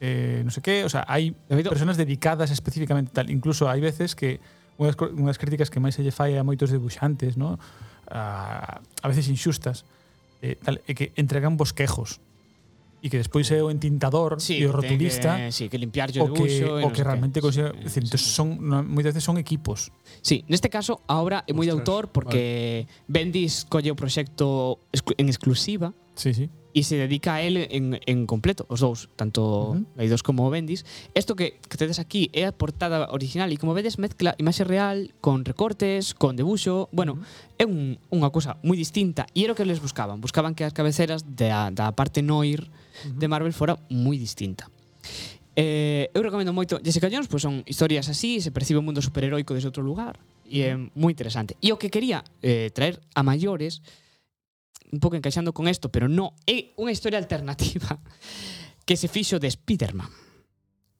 eh, 0.00 0.40
non 0.46 0.54
sé 0.54 0.64
que, 0.64 0.86
o 0.86 0.90
sea, 0.90 1.04
hai 1.06 1.36
personas 1.66 2.00
dedicadas 2.00 2.48
especificamente 2.50 3.12
tal, 3.12 3.28
incluso 3.28 3.68
hai 3.68 3.82
veces 3.84 4.16
que 4.16 4.40
unhas, 4.80 4.96
unhas 4.96 5.36
críticas 5.36 5.68
que 5.68 5.78
máis 5.78 5.92
se 5.92 6.00
lle 6.00 6.14
fai 6.14 6.40
a 6.40 6.42
moitos 6.42 6.72
debuxantes, 6.72 7.36
¿no? 7.36 7.60
A, 8.10 8.80
a 8.80 9.06
veces 9.06 9.28
inxustas, 9.28 9.84
eh, 10.42 10.56
tal, 10.60 10.80
e 10.88 10.92
que 10.96 11.12
entregan 11.16 11.56
bosquejos 11.56 12.20
e 13.00 13.08
que 13.08 13.16
despois 13.16 13.48
é 13.48 13.64
o 13.64 13.72
entintador 13.72 14.36
sí, 14.40 14.60
e 14.60 14.68
o 14.68 14.72
rotulista 14.72 15.48
que, 15.48 15.52
sí, 15.52 15.64
que 15.72 15.80
limpiar 15.80 16.12
o 16.20 16.36
que, 16.36 16.44
uso, 16.44 16.84
o 16.84 16.88
que 16.92 17.00
realmente 17.00 17.40
que. 17.40 17.48
consiga, 17.48 17.72
sí, 17.72 17.80
decir, 17.80 18.04
sí, 18.04 18.18
son 18.20 18.60
moitas 18.60 19.16
veces 19.16 19.24
son 19.24 19.40
equipos. 19.40 19.88
Sí, 20.20 20.44
neste 20.52 20.68
caso 20.68 21.00
a 21.08 21.16
obra 21.16 21.40
é 21.48 21.52
moi 21.56 21.64
de 21.64 21.72
autor 21.72 22.12
porque 22.12 22.84
vale. 22.84 23.08
Bendis 23.08 23.64
colle 23.64 23.88
o 23.88 23.96
proxecto 23.96 24.84
en 24.92 25.26
exclusiva. 25.32 25.96
Sí, 26.12 26.36
sí 26.36 26.52
e 26.74 26.82
se 26.84 26.96
dedica 26.96 27.34
a 27.34 27.42
él 27.42 27.68
en, 27.70 27.98
en 28.06 28.26
completo, 28.26 28.66
os 28.68 28.80
dous, 28.80 29.08
tanto 29.16 29.42
uh 29.42 29.74
-huh. 29.74 29.84
Gaidos 29.96 30.22
como 30.22 30.48
Bendis. 30.50 30.86
Isto 31.14 31.34
que, 31.34 31.58
que 31.58 31.76
tedes 31.76 31.98
aquí 31.98 32.30
é 32.32 32.46
a 32.46 32.52
portada 32.52 33.10
original 33.10 33.50
e 33.52 33.58
como 33.58 33.74
vedes 33.74 33.98
mezcla 33.98 34.34
imaxe 34.38 34.64
real 34.64 35.12
con 35.20 35.44
recortes, 35.44 36.14
con 36.14 36.36
debuxo, 36.36 36.88
bueno, 36.92 37.14
uh 37.14 37.18
-huh. 37.18 37.62
é 37.62 37.64
un, 37.66 37.98
unha 38.10 38.30
cousa 38.30 38.56
moi 38.62 38.78
distinta 38.78 39.26
e 39.34 39.44
era 39.44 39.52
o 39.52 39.58
que 39.58 39.66
les 39.66 39.82
buscaban, 39.82 40.22
buscaban 40.22 40.54
que 40.54 40.64
as 40.64 40.72
cabeceras 40.72 41.26
da, 41.26 41.70
da 41.74 41.90
parte 41.92 42.22
noir 42.22 42.66
uh 42.66 42.66
-huh. 42.70 43.18
de 43.18 43.26
Marvel 43.26 43.52
fora 43.52 43.78
moi 43.90 44.16
distinta. 44.18 44.70
Eh, 45.56 46.08
eu 46.14 46.22
recomendo 46.22 46.54
moito 46.54 46.78
Jessica 46.78 47.10
Jones, 47.10 47.26
pois 47.26 47.42
son 47.42 47.66
historias 47.66 48.08
así, 48.08 48.40
se 48.40 48.54
percibe 48.54 48.78
o 48.78 48.86
mundo 48.86 49.02
superheroico 49.02 49.52
desde 49.52 49.68
outro 49.68 49.82
lugar 49.82 50.16
e 50.46 50.62
é 50.62 50.72
moi 50.94 51.10
interesante. 51.10 51.58
E 51.58 51.74
o 51.74 51.78
que 51.78 51.90
quería 51.90 52.22
eh, 52.40 52.70
traer 52.70 53.02
a 53.14 53.22
maiores 53.26 53.82
un 54.92 54.98
pouco 54.98 55.16
encaixando 55.16 55.52
con 55.52 55.68
isto, 55.68 55.88
pero 55.88 56.08
no, 56.08 56.34
é 56.46 56.74
unha 56.76 56.90
historia 56.90 57.18
alternativa 57.18 57.98
que 58.86 58.98
se 58.98 59.06
fixo 59.06 59.38
de 59.38 59.50
Spiderman. 59.50 60.10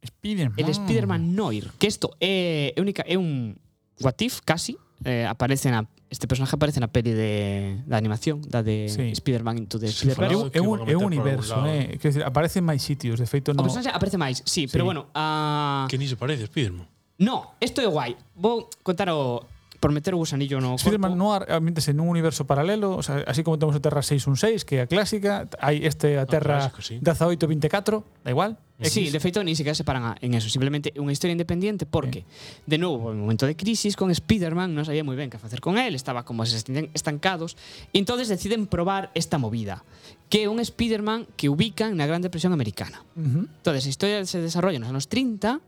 Spiderman. 0.00 0.56
El 0.56 0.72
Spiderman 0.72 1.34
Noir, 1.34 1.72
que 1.76 1.86
isto 1.86 2.14
é, 2.20 2.72
é, 2.76 2.80
única, 2.80 3.02
é 3.04 3.18
un 3.18 3.58
what 4.00 4.16
if, 4.22 4.40
casi, 4.44 4.78
eh, 5.04 5.26
aparece 5.28 5.70
na, 5.70 5.84
este 6.08 6.26
personaje 6.26 6.56
aparece 6.56 6.80
na 6.80 6.88
peli 6.88 7.12
de 7.12 7.82
da 7.86 7.98
animación, 7.98 8.40
da 8.42 8.62
de 8.62 8.88
sí. 8.88 9.12
Spider-Man 9.12 9.58
into 9.58 9.78
the 9.78 9.88
sí, 9.88 10.08
Spider-Man. 10.08 10.50
É 10.54 10.60
un, 10.60 10.78
é 10.88 10.96
un 10.96 11.04
universo, 11.04 11.60
eh? 11.66 11.98
Quer 12.00 12.14
dizer, 12.14 12.24
aparece 12.24 12.58
en 12.58 12.66
máis 12.66 12.80
sitios, 12.80 13.20
de 13.20 13.26
feito 13.26 13.52
no. 13.52 13.62
O 13.62 13.66
personaje 13.66 13.92
aparece 13.92 14.16
máis, 14.16 14.40
sí, 14.46 14.64
sí. 14.64 14.72
pero 14.72 14.84
bueno, 14.86 15.10
a 15.14 15.84
uh... 15.84 15.90
Que 15.90 15.98
ni 15.98 16.08
se 16.08 16.16
parece 16.16 16.48
Spider-Man. 16.48 16.88
No, 17.20 17.52
isto 17.60 17.84
é 17.84 17.86
guai. 17.86 18.16
Vou 18.32 18.70
contar 18.82 19.12
o 19.12 19.44
por 19.80 19.92
meter 19.92 20.12
o 20.12 20.20
gusanillo 20.20 20.60
no 20.60 20.76
Spider-Man 20.76 21.16
Noir 21.16 21.48
eh, 21.48 21.56
en 21.56 21.96
nun 21.96 22.12
universo 22.12 22.44
paralelo, 22.44 22.94
o 22.94 23.02
sea, 23.02 23.24
así 23.24 23.40
como 23.40 23.56
temos 23.56 23.72
a 23.72 23.80
Terra 23.80 24.04
616, 24.04 24.68
que 24.68 24.78
é 24.78 24.80
a 24.84 24.86
clásica, 24.86 25.48
hai 25.56 25.82
este 25.88 26.20
a 26.20 26.28
ah, 26.28 26.30
Terra 26.30 26.68
no, 26.68 26.84
sí. 26.84 27.00
1824, 27.00 28.04
da 28.22 28.30
igual. 28.30 28.60
Sí, 28.80 29.10
de 29.10 29.20
feito, 29.20 29.44
ni 29.44 29.56
siquiera 29.56 29.74
se 29.74 29.84
paran 29.84 30.04
a, 30.04 30.16
en 30.20 30.32
eso. 30.32 30.48
Simplemente 30.48 30.92
unha 30.96 31.12
historia 31.12 31.36
independiente 31.36 31.84
porque, 31.84 32.24
eh. 32.24 32.64
de 32.64 32.78
novo, 32.80 33.12
en 33.12 33.20
momento 33.20 33.44
de 33.44 33.52
crisis 33.56 33.96
con 33.96 34.08
Spider-Man 34.12 34.72
non 34.72 34.84
sabía 34.84 35.04
moi 35.04 35.16
ben 35.16 35.32
que 35.32 35.40
facer 35.40 35.60
con 35.64 35.76
él, 35.76 35.96
estaba 35.96 36.24
como 36.24 36.44
se 36.44 36.60
estancados, 36.92 37.56
e 37.92 38.00
entonces 38.00 38.28
deciden 38.28 38.68
probar 38.68 39.12
esta 39.16 39.36
movida, 39.36 39.84
que 40.28 40.44
é 40.44 40.46
un 40.48 40.60
Spider-Man 40.60 41.28
que 41.36 41.48
ubican 41.48 41.96
na 41.96 42.08
Gran 42.08 42.20
Depresión 42.20 42.52
Americana. 42.52 43.04
Uh 43.16 43.20
-huh. 43.20 43.44
Entonces, 43.48 43.84
a 43.84 43.90
historia 43.92 44.18
se 44.24 44.40
desarrolla 44.40 44.80
nos 44.80 44.92
anos 44.92 45.08
30, 45.08 45.60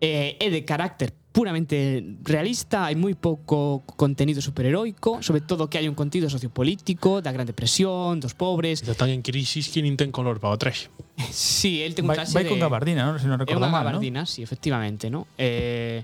eh, 0.00 0.36
é 0.40 0.48
de 0.50 0.64
carácter 0.64 1.12
puramente 1.32 2.16
realista, 2.24 2.88
hai 2.88 2.96
moi 2.96 3.12
pouco 3.12 3.84
contenido 4.00 4.40
superheroico, 4.40 5.20
sobre 5.20 5.44
todo 5.44 5.68
que 5.68 5.76
hai 5.76 5.84
un 5.84 5.92
contido 5.92 6.32
sociopolítico, 6.32 7.20
da 7.20 7.28
Gran 7.28 7.44
Depresión, 7.44 8.24
dos 8.24 8.32
pobres... 8.32 8.80
Está 8.80 8.96
tan 8.96 9.12
en 9.12 9.20
crisis 9.20 9.68
que 9.68 9.84
nin 9.84 10.00
ten 10.00 10.08
color 10.08 10.40
para 10.40 10.56
o 10.56 10.58
traxe. 10.58 10.88
sí, 11.28 11.84
el 11.84 11.92
ten 11.92 12.08
un 12.08 12.16
traxe 12.16 12.32
vai, 12.32 12.44
vai 12.44 12.48
de... 12.48 12.52
con 12.56 12.60
gabardina, 12.64 13.04
non? 13.04 13.20
Se 13.20 13.28
non 13.28 13.36
recordo 13.36 13.68
mal, 13.68 13.84
non? 13.84 14.00
Gabardina, 14.00 14.24
¿no? 14.24 14.28
sí, 14.28 14.40
efectivamente, 14.40 15.12
non? 15.12 15.28
Eh, 15.36 16.00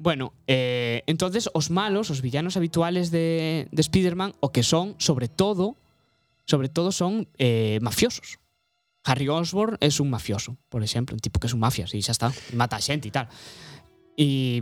Bueno, 0.00 0.32
eh, 0.46 1.02
entonces 1.06 1.50
os 1.52 1.68
malos, 1.68 2.08
os 2.08 2.22
villanos 2.22 2.56
habituales 2.56 3.10
de, 3.10 3.68
de 3.70 3.80
Spider-Man, 3.82 4.32
o 4.40 4.48
que 4.48 4.62
son, 4.62 4.94
sobre 4.96 5.28
todo, 5.28 5.76
sobre 6.46 6.70
todo 6.70 6.90
son 6.90 7.28
eh, 7.36 7.78
mafiosos. 7.82 8.39
Harry 9.04 9.28
Osborn 9.28 9.76
es 9.80 9.98
un 10.00 10.10
mafioso, 10.10 10.56
por 10.68 10.82
exemplo, 10.82 11.14
un 11.14 11.20
tipo 11.20 11.40
que 11.40 11.46
es 11.46 11.54
un 11.54 11.60
mafias 11.60 11.94
y 11.94 12.02
xa 12.02 12.12
está, 12.12 12.32
mata 12.52 12.76
a 12.76 12.80
xente 12.84 13.08
e 13.08 13.12
tal. 13.12 13.28
E 14.20 14.60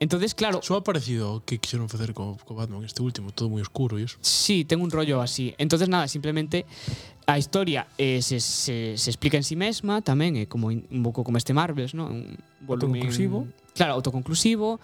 entonces 0.00 0.34
claro, 0.34 0.60
Só 0.62 0.76
ha 0.76 0.84
parecido 0.84 1.44
que 1.44 1.56
quixeron 1.60 1.88
facer 1.88 2.12
co, 2.12 2.36
co 2.44 2.52
Batman 2.54 2.84
este 2.84 3.00
último, 3.04 3.32
todo 3.32 3.48
moi 3.48 3.60
oscuro 3.64 3.96
e 3.96 4.04
eso. 4.04 4.16
sí, 4.20 4.64
ten 4.68 4.80
un 4.80 4.92
rollo 4.92 5.20
así. 5.24 5.52
Entonces 5.56 5.88
nada, 5.88 6.08
simplemente 6.08 6.64
a 7.24 7.36
historia 7.40 7.88
eh, 7.96 8.20
se, 8.20 8.40
se, 8.40 8.96
se 9.00 9.08
explica 9.08 9.36
en 9.40 9.44
sí 9.44 9.56
mesma 9.56 10.00
tamén, 10.04 10.36
é 10.36 10.44
eh, 10.44 10.46
como 10.48 10.68
in- 10.72 10.84
un 10.92 11.00
pouco 11.04 11.24
como 11.24 11.40
este 11.40 11.52
Marvels, 11.56 11.96
¿no? 11.96 12.08
Un 12.12 12.36
volumen 12.64 13.00
Autoconclusivo. 13.08 13.48
Claro, 13.72 13.96
autoconclusivo. 13.96 14.80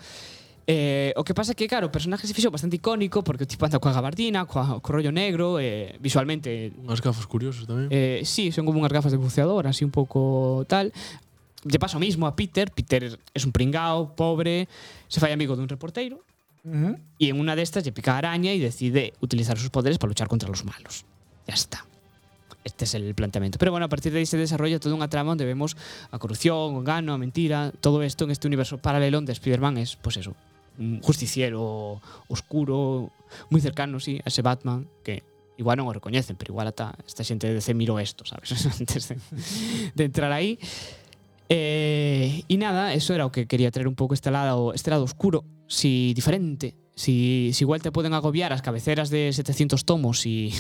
Eh, 0.67 1.15
o 1.15 1.23
que 1.23 1.31
pasa 1.31 1.53
é 1.53 1.55
que, 1.55 1.71
claro, 1.71 1.87
o 1.87 1.95
personaje 1.95 2.27
se 2.27 2.35
fixou 2.35 2.51
bastante 2.51 2.75
icónico 2.75 3.23
porque 3.23 3.47
o 3.47 3.49
tipo 3.49 3.63
anda 3.63 3.79
coa 3.79 3.95
gabardina, 3.95 4.51
coa, 4.51 4.83
co 4.83 4.89
rollo 4.91 5.15
negro, 5.15 5.63
eh, 5.63 5.95
visualmente... 6.03 6.75
Unhas 6.83 6.99
gafas 6.99 7.23
curiosas 7.31 7.71
tamén. 7.71 7.87
Eh, 7.95 8.27
sí, 8.27 8.51
son 8.51 8.67
como 8.67 8.83
unhas 8.83 8.91
gafas 8.91 9.15
de 9.15 9.19
buceador, 9.23 9.71
así 9.71 9.87
un 9.87 9.95
pouco 9.95 10.67
tal. 10.67 10.91
Lle 11.63 11.79
pasa 11.79 11.99
o 11.99 12.03
mismo 12.03 12.27
a 12.27 12.35
Peter, 12.35 12.75
Peter 12.75 13.15
é 13.15 13.39
un 13.47 13.55
pringao, 13.55 14.19
pobre, 14.19 14.67
se 15.07 15.23
fai 15.23 15.31
amigo 15.31 15.55
dun 15.55 15.71
reporteiro, 15.71 16.19
uh 16.67 16.71
-huh. 16.71 16.95
e 17.23 17.31
en 17.31 17.39
unha 17.39 17.55
destas 17.55 17.87
lle 17.87 17.95
pica 17.95 18.19
a 18.19 18.27
araña 18.27 18.51
e 18.51 18.59
decide 18.59 19.15
utilizar 19.23 19.55
os 19.55 19.63
seus 19.63 19.71
poderes 19.71 20.03
para 20.03 20.11
luchar 20.11 20.27
contra 20.27 20.51
los 20.51 20.67
malos. 20.67 21.07
Ya 21.47 21.55
está. 21.55 21.87
Este 22.67 22.91
es 22.91 22.99
el 22.99 23.15
planteamiento. 23.15 23.63
Pero 23.63 23.71
bueno, 23.71 23.87
a 23.87 23.89
partir 23.89 24.11
de 24.11 24.19
ahí 24.19 24.27
se 24.27 24.35
desarrolla 24.35 24.83
toda 24.83 24.99
una 24.99 25.07
trama 25.07 25.31
donde 25.31 25.47
vemos 25.47 25.79
a 26.11 26.19
corrupción, 26.19 26.75
o 26.75 26.83
gano, 26.83 27.15
a 27.15 27.19
mentira, 27.19 27.71
todo 27.79 28.03
esto 28.03 28.27
en 28.27 28.35
este 28.35 28.51
universo 28.51 28.79
paralelo 28.79 29.19
donde 29.19 29.31
Spider-Man 29.31 29.79
es, 29.79 29.95
pues 29.95 30.19
eso, 30.19 30.35
un 30.79 31.01
justiciero 31.03 32.01
oscuro, 32.29 33.11
moi 33.51 33.61
cercano, 33.61 34.01
sí, 34.01 34.21
a 34.23 34.29
ese 34.29 34.43
Batman 34.43 34.87
que 35.03 35.25
igual 35.57 35.81
non 35.81 35.89
o 35.89 35.97
recoñecen, 35.97 36.37
pero 36.37 36.53
igual 36.53 36.69
ata 36.69 36.93
esta 37.05 37.25
xente 37.25 37.49
de 37.49 37.57
DC 37.57 37.73
mirou 37.73 37.97
esto, 37.97 38.29
sabes, 38.29 38.53
antes 38.81 39.09
de, 39.09 39.17
de 39.97 40.05
entrar 40.05 40.31
aí. 40.33 40.61
Eh, 41.49 42.43
y 42.49 42.57
nada, 42.57 42.93
eso 42.93 43.15
era 43.15 43.25
o 43.25 43.33
que 43.33 43.47
quería 43.47 43.71
traer 43.71 43.89
un 43.89 43.95
pouco 43.95 44.15
este 44.15 44.31
lado, 44.31 44.75
este 44.75 44.91
lado 44.91 45.05
oscuro, 45.05 45.45
si 45.67 46.13
diferente, 46.15 46.75
si, 46.95 47.51
si 47.55 47.65
igual 47.65 47.83
te 47.83 47.93
poden 47.93 48.15
agobiar 48.15 48.53
as 48.53 48.63
cabeceras 48.63 49.09
de 49.11 49.33
700 49.33 49.85
tomos 49.85 50.27
e 50.27 50.51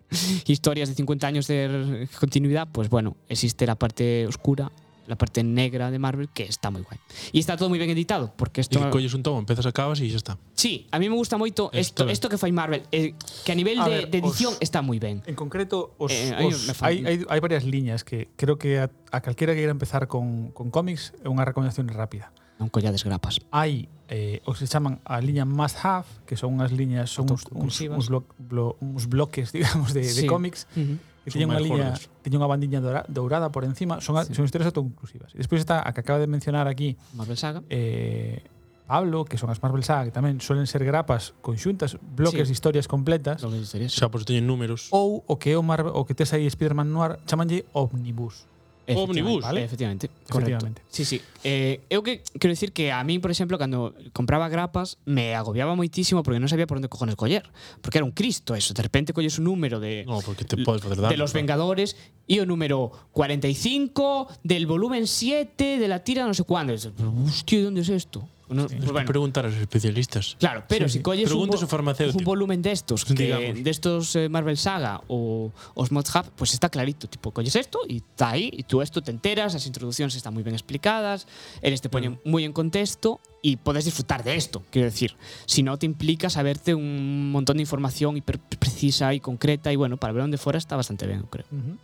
historias 0.46 0.88
de 0.88 0.94
50 0.94 1.26
años 1.26 1.46
de 1.46 2.08
continuidad, 2.18 2.68
pues 2.70 2.88
bueno, 2.88 3.16
existe 3.28 3.66
la 3.66 3.76
parte 3.76 4.26
oscura 4.26 4.70
la 5.08 5.16
parte 5.16 5.42
negra 5.42 5.90
de 5.90 5.98
Marvel, 5.98 6.28
que 6.28 6.44
está 6.44 6.70
moi 6.70 6.84
guai. 6.84 7.00
E 7.32 7.40
está 7.40 7.56
todo 7.56 7.72
moi 7.72 7.80
ben 7.80 7.88
editado, 7.88 8.30
porque 8.36 8.60
isto... 8.60 8.76
E 8.76 8.92
colles 8.92 9.16
un 9.16 9.24
tomo, 9.24 9.40
empezas, 9.40 9.64
acabas 9.64 9.98
e 10.04 10.06
xa 10.12 10.20
está. 10.20 10.32
Sí, 10.52 10.84
a 10.92 11.00
mí 11.00 11.08
me 11.08 11.16
gusta 11.16 11.40
moito 11.40 11.72
isto, 11.72 12.04
isto 12.06 12.28
que 12.28 12.36
fai 12.36 12.52
Marvel, 12.52 12.84
eh, 12.92 13.16
que 13.16 13.50
a 13.50 13.56
nivel 13.56 13.80
a 13.80 13.88
de, 13.88 13.90
ver, 13.90 14.04
de 14.12 14.18
edición 14.20 14.52
os, 14.52 14.60
está 14.60 14.84
moi 14.84 15.00
ben. 15.00 15.24
En 15.24 15.34
concreto, 15.34 15.96
os, 15.96 16.12
eh, 16.12 16.36
os, 16.44 16.68
hai, 16.84 17.00
hai, 17.02 17.16
hai 17.24 17.40
varias 17.40 17.64
liñas 17.64 18.04
que 18.04 18.28
creo 18.36 18.60
que 18.60 18.84
a, 18.84 18.92
a 19.10 19.24
calquera 19.24 19.56
que 19.56 19.64
queira 19.64 19.72
empezar 19.72 20.06
con, 20.06 20.52
con 20.52 20.68
cómics 20.68 21.16
é 21.24 21.32
unha 21.32 21.42
recomendación 21.48 21.88
rápida. 21.88 22.28
Non 22.60 22.68
collades 22.68 23.00
grapas. 23.06 23.40
Hai 23.48 23.88
eh, 24.12 24.44
os 24.44 24.60
que 24.60 24.68
chaman 24.68 25.00
a 25.08 25.24
liña 25.24 25.48
must 25.48 25.80
have, 25.80 26.04
que 26.28 26.36
son 26.36 26.60
unhas 26.60 26.68
liñas, 26.68 27.08
son 27.08 27.32
uns, 27.32 27.48
uns, 27.48 27.80
uns, 27.80 28.06
blo, 28.12 28.28
blo, 28.36 28.76
uns 28.84 29.08
bloques, 29.08 29.52
digamos, 29.56 29.96
de, 29.96 30.04
sí. 30.04 30.22
de 30.22 30.22
cómics. 30.28 30.68
Uh 30.76 30.84
-huh 30.84 31.07
que 31.28 31.38
teñen 31.38 31.52
unha 31.52 31.60
liña, 31.60 31.94
teñen 32.24 32.40
unha 32.40 32.50
bandiña 32.50 32.80
dourada 33.08 33.52
por 33.52 33.62
encima, 33.68 34.00
son 34.00 34.16
sí. 34.24 34.34
son 34.34 34.48
historias 34.48 34.72
autoconclusivas. 34.72 35.36
E 35.36 35.38
despois 35.38 35.60
está 35.60 35.84
a 35.84 35.92
que 35.92 36.00
acaba 36.00 36.18
de 36.18 36.26
mencionar 36.26 36.66
aquí 36.66 36.96
Marvel 37.14 37.36
Saga. 37.36 37.62
Eh, 37.68 38.42
Pablo, 38.88 39.28
que 39.28 39.36
son 39.36 39.52
as 39.52 39.60
Marvel 39.60 39.84
Saga, 39.84 40.08
que 40.08 40.14
tamén 40.16 40.40
suelen 40.40 40.64
ser 40.64 40.80
grapas 40.80 41.36
conxuntas, 41.44 42.00
bloques 42.00 42.48
sí. 42.48 42.50
de 42.50 42.54
historias 42.56 42.88
completas. 42.88 43.44
Bloques 43.44 43.60
de 43.60 43.66
historias. 43.68 43.92
Xa, 43.92 44.08
pois 44.08 44.24
teñen 44.24 44.48
números. 44.48 44.88
Ou 44.96 45.20
o 45.28 45.36
que 45.36 45.52
é 45.52 45.56
o, 45.60 45.62
Marvel, 45.62 45.92
o 45.92 46.08
que 46.08 46.16
tes 46.16 46.32
aí 46.32 46.48
Spider-Man 46.48 46.88
Noir, 46.88 47.20
chamanlle 47.28 47.68
Omnibus. 47.76 48.48
Omnibus, 48.96 49.42
vale? 49.42 49.64
Efectivamente, 49.64 50.08
correcto. 50.28 50.56
Efectivamente. 50.56 50.82
Sí, 50.88 51.04
sí. 51.04 51.20
Eh, 51.44 51.80
eu 51.90 52.00
que 52.00 52.24
quero 52.40 52.52
dicir 52.52 52.72
que 52.72 52.92
a 52.92 53.02
mí, 53.04 53.18
por 53.18 53.30
exemplo, 53.30 53.58
cando 53.58 53.92
compraba 54.12 54.48
grapas, 54.48 54.96
me 55.04 55.34
agobiaba 55.34 55.76
moitísimo 55.76 56.22
porque 56.22 56.40
non 56.40 56.48
sabía 56.48 56.64
por 56.64 56.80
onde 56.80 56.88
cojones 56.88 57.18
coller, 57.18 57.44
porque 57.84 58.00
era 58.00 58.06
un 58.06 58.14
cristo 58.14 58.56
eso, 58.56 58.72
de 58.72 58.82
repente 58.82 59.12
colles 59.12 59.36
un 59.36 59.50
número 59.50 59.80
de 59.82 60.08
No, 60.08 60.24
porque 60.24 60.48
te 60.48 60.56
podes 60.64 60.80
facer 60.80 61.02
daño. 61.02 61.12
De 61.12 61.20
los 61.20 61.36
Vengadores 61.36 61.98
e 62.24 62.40
o 62.40 62.46
número 62.48 62.92
45 63.12 64.44
del 64.44 64.64
volumen 64.64 65.04
7 65.04 65.76
de 65.76 65.88
la 65.88 66.00
tira 66.06 66.24
non 66.24 66.32
sei 66.32 66.44
sé 66.44 66.48
cuándo. 66.48 66.72
Hostia, 66.72 67.68
onde 67.68 67.80
é 67.80 67.84
es 67.84 67.90
isto? 67.92 68.37
No, 68.50 68.66
Tens 68.66 68.72
pues 68.78 68.86
que 68.86 68.92
bueno, 68.92 69.06
preguntar 69.06 69.44
aos 69.44 69.54
especialistas. 69.54 70.36
Claro, 70.38 70.64
pero 70.68 70.88
Sí, 70.88 70.98
si 70.98 71.02
colles 71.02 71.30
un, 71.32 71.50
un 71.50 72.24
volumen 72.24 72.62
destos, 72.62 73.04
que, 73.04 73.14
Digamos. 73.14 73.62
destos 73.62 74.16
eh, 74.16 74.28
Marvel 74.28 74.56
Saga 74.56 75.02
o 75.08 75.52
os 75.74 75.92
Mod 75.92 76.06
Hub, 76.14 76.30
pues 76.36 76.54
está 76.54 76.68
clarito, 76.70 77.08
tipo, 77.08 77.30
colles 77.30 77.54
esto 77.56 77.80
y 77.86 77.98
está 77.98 78.30
ahí, 78.30 78.50
y 78.52 78.62
tú 78.62 78.80
esto 78.80 79.02
te 79.02 79.10
enteras, 79.10 79.52
las 79.52 79.66
introducciones 79.66 80.14
están 80.16 80.32
muy 80.34 80.42
bien 80.42 80.54
explicadas, 80.54 81.26
eles 81.60 81.80
te 81.82 81.88
ponen 81.90 82.20
muy 82.24 82.44
en 82.44 82.52
contexto 82.52 83.20
y 83.42 83.56
puedes 83.56 83.84
disfrutar 83.84 84.24
de 84.24 84.34
esto, 84.36 84.62
quiero 84.70 84.86
decir. 84.86 85.14
Si 85.46 85.62
no, 85.62 85.76
te 85.78 85.86
implica 85.86 86.30
saberte 86.30 86.74
un 86.74 87.30
montón 87.30 87.58
de 87.58 87.62
información 87.62 88.16
hiper 88.16 88.38
precisa 88.38 89.12
y 89.14 89.20
concreta 89.20 89.72
y 89.72 89.76
bueno, 89.76 89.96
para 89.98 90.12
ver 90.12 90.22
dónde 90.22 90.38
fuera 90.38 90.58
está 90.58 90.74
bastante 90.76 91.06
bien, 91.06 91.22
creo. 91.30 91.44
Uh 91.52 91.56
-huh. 91.56 91.76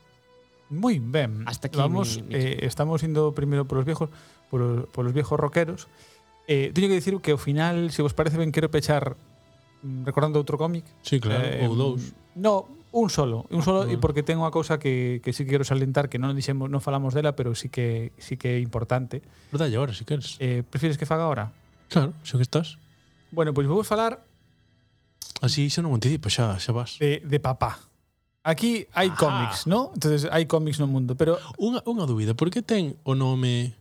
Moi 0.71 0.99
ben. 0.99 1.45
Hasta 1.47 1.69
aquí 1.69 1.77
Vamos, 1.77 2.17
mi- 2.17 2.23
mi- 2.23 2.35
eh, 2.37 2.59
estamos 2.67 3.03
indo 3.03 3.33
primeiro 3.35 3.67
por 3.69 3.79
os 3.79 3.85
viejos, 3.85 4.09
por, 4.51 4.89
por 4.89 5.07
os 5.07 5.13
viejos 5.13 5.39
rockeros. 5.39 5.87
Eh, 6.47 6.73
teño 6.77 6.89
que 6.93 6.99
dicir 7.01 7.17
que 7.21 7.33
ao 7.33 7.41
final, 7.41 7.89
se 7.91 8.05
vos 8.05 8.13
parece 8.13 8.37
ben, 8.37 8.53
quero 8.53 8.69
pechar 8.69 9.17
mm, 9.83 10.05
recordando 10.05 10.37
outro 10.37 10.61
cómic. 10.61 10.85
Sí, 11.01 11.21
claro, 11.21 11.45
eh, 11.45 11.65
ou 11.65 11.73
dous. 11.73 12.13
No, 12.37 12.69
un 12.95 13.11
solo, 13.11 13.47
un 13.51 13.63
solo 13.63 13.91
e 13.91 13.97
ah. 13.97 14.01
porque 14.01 14.23
ten 14.23 14.39
unha 14.39 14.55
cousa 14.55 14.79
que 14.79 15.19
que 15.25 15.35
si 15.35 15.43
sí 15.43 15.51
quero 15.51 15.67
salientar 15.67 16.07
que 16.07 16.21
non 16.21 16.31
dixemos, 16.37 16.71
non 16.71 16.85
falamos 16.85 17.17
dela, 17.17 17.35
pero 17.35 17.57
sí 17.59 17.73
que 17.73 18.15
sí 18.23 18.39
que 18.39 18.57
é 18.57 18.59
importante. 18.63 19.25
Verdade, 19.51 19.75
agora 19.75 19.97
si 19.97 20.07
queres. 20.07 20.39
Eh, 20.39 20.63
prefires 20.63 20.95
que 21.01 21.09
faga 21.09 21.27
agora? 21.27 21.51
Claro, 21.91 22.15
xa 22.23 22.39
que 22.39 22.47
estás. 22.47 22.79
Bueno, 23.35 23.51
pois 23.51 23.67
pues 23.67 23.75
vou 23.75 23.83
falar 23.83 24.23
Así 25.43 25.69
xa 25.69 25.83
non 25.83 25.93
anticipo, 25.93 26.31
xa, 26.31 26.57
xa 26.57 26.73
vas. 26.73 26.97
De, 27.03 27.21
de 27.21 27.39
papá. 27.43 27.77
Aquí 28.45 28.87
hai 28.93 29.09
Ajá. 29.09 29.19
cómics, 29.19 29.67
¿no? 29.67 29.91
Entonces 29.97 30.29
hai 30.31 30.45
cómics 30.47 30.79
no 30.79 30.87
mundo, 30.87 31.17
pero 31.17 31.41
unha 31.59 31.83
unha 31.89 32.05
dúbida, 32.05 32.37
por 32.37 32.53
que 32.53 32.63
ten 32.63 32.95
o 33.03 33.17
nome 33.17 33.77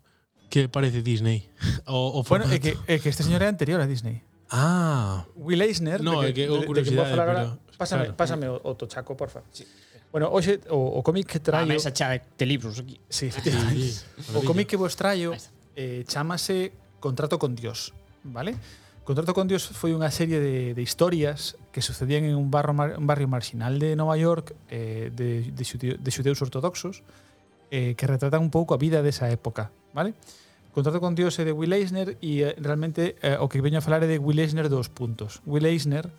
que 0.50 0.70
parece 0.70 1.02
Disney. 1.02 1.50
O, 1.86 2.20
o 2.20 2.24
bueno, 2.24 2.48
é 2.48 2.60
que, 2.60 2.80
é 2.88 2.96
que 2.96 3.10
este 3.12 3.28
señor 3.28 3.44
é 3.44 3.52
anterior 3.52 3.80
a 3.84 3.88
Disney. 3.88 4.24
Ah. 4.48 5.26
Will 5.36 5.60
Eisner. 5.62 6.00
No, 6.00 6.24
de 6.24 6.32
que, 6.32 6.44
é 6.44 6.48
que 6.48 6.60
de, 6.60 6.66
curiosidade, 6.66 7.12
de 7.12 7.18
que 7.18 7.26
pero, 7.26 7.60
pásame, 7.76 8.04
claro. 8.04 8.16
pásame 8.16 8.46
o, 8.48 8.56
o 8.64 8.72
tochaco, 8.76 9.18
porfa. 9.20 9.44
Sí. 9.52 9.68
Bueno, 10.14 10.30
hoxe 10.30 10.62
o, 10.70 10.78
o 10.78 11.04
cómic 11.04 11.28
que 11.28 11.42
ah, 11.42 11.44
traio... 11.44 11.66
A 11.66 11.74
mesa 11.74 11.92
chá 11.92 12.14
de 12.16 12.46
libros 12.46 12.80
aquí. 12.80 13.02
Sí, 13.10 13.32
sí, 13.32 13.42
sí. 13.44 14.00
O 14.38 14.46
cómic 14.46 14.70
que 14.70 14.78
vos 14.78 14.96
traio 14.96 15.34
eh, 15.76 16.06
chamase 16.08 16.72
Contrato 17.04 17.38
con 17.38 17.56
Dios, 17.56 17.94
vale? 18.24 18.56
Contrato 19.04 19.34
con 19.34 19.50
Dios 19.50 19.68
foi 19.68 19.92
unha 19.92 20.08
serie 20.08 20.40
de, 20.40 20.72
de 20.72 20.80
historias 20.80 21.60
que 21.76 21.84
sucedían 21.84 22.24
en 22.24 22.40
un 22.40 22.48
barrio, 22.48 22.96
un 22.96 23.04
barrio 23.04 23.28
marxinal 23.28 23.76
de 23.76 24.00
Nova 24.00 24.16
York 24.16 24.56
eh, 24.72 25.12
de, 25.12 25.52
de, 25.52 25.64
xudeus, 25.68 26.00
de 26.00 26.10
xudeus 26.16 26.40
ortodoxos, 26.40 27.04
eh, 27.72 27.96
que 27.96 28.08
retratan 28.08 28.42
un 28.42 28.52
pouco 28.52 28.74
a 28.74 28.82
vida 28.82 29.06
desa 29.06 29.30
época, 29.30 29.72
vale? 29.94 30.16
Contrato 30.74 30.98
con 30.98 31.14
Dios 31.14 31.38
é 31.38 31.46
de 31.46 31.54
Will 31.54 31.70
Eisner 31.70 32.18
e 32.18 32.42
eh, 32.42 32.58
realmente 32.58 33.14
eh, 33.22 33.38
o 33.38 33.46
que 33.46 33.62
veño 33.62 33.78
a 33.78 33.86
falar 33.86 34.02
é 34.02 34.10
de 34.10 34.18
Will 34.18 34.42
Eisner 34.42 34.74
dos 34.74 34.90
puntos. 34.90 35.40
Will 35.46 35.70
Eisner 35.70 36.10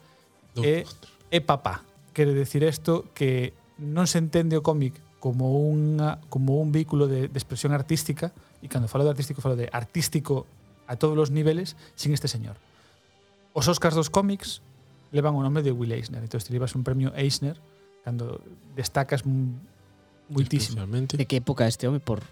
é, 0.62 0.86
é 1.34 1.40
papá. 1.42 1.82
Quere 2.14 2.30
decir 2.30 2.62
isto 2.62 3.10
que 3.18 3.50
non 3.82 4.06
se 4.06 4.22
entende 4.22 4.54
o 4.54 4.62
cómic 4.62 4.94
como 5.18 5.58
unha 5.58 6.22
como 6.30 6.62
un 6.62 6.70
vehículo 6.70 7.10
de, 7.10 7.26
de 7.26 7.38
expresión 7.40 7.74
artística 7.74 8.30
e 8.62 8.70
cando 8.70 8.86
falo 8.86 9.02
de 9.02 9.10
artístico 9.10 9.42
falo 9.42 9.58
de 9.58 9.66
artístico 9.74 10.46
a 10.86 10.94
todos 10.94 11.18
os 11.18 11.34
niveles 11.34 11.74
sin 11.98 12.14
este 12.14 12.30
señor. 12.30 12.54
Os 13.50 13.66
Oscars 13.66 13.98
dos 13.98 14.06
cómics 14.06 14.62
levan 15.10 15.34
o 15.34 15.42
nome 15.42 15.66
de 15.66 15.74
Will 15.74 15.90
Eisner, 15.90 16.22
entón 16.22 16.38
te 16.38 16.54
levas 16.54 16.78
un 16.78 16.86
premio 16.86 17.10
Eisner 17.18 17.58
cando 18.06 18.38
destacas 18.78 19.26
un 19.26 19.58
Muitísimo. 20.28 20.86
De 20.86 21.26
que 21.26 21.36
época 21.36 21.66
este 21.66 21.88
home 21.88 22.00
por 22.00 22.22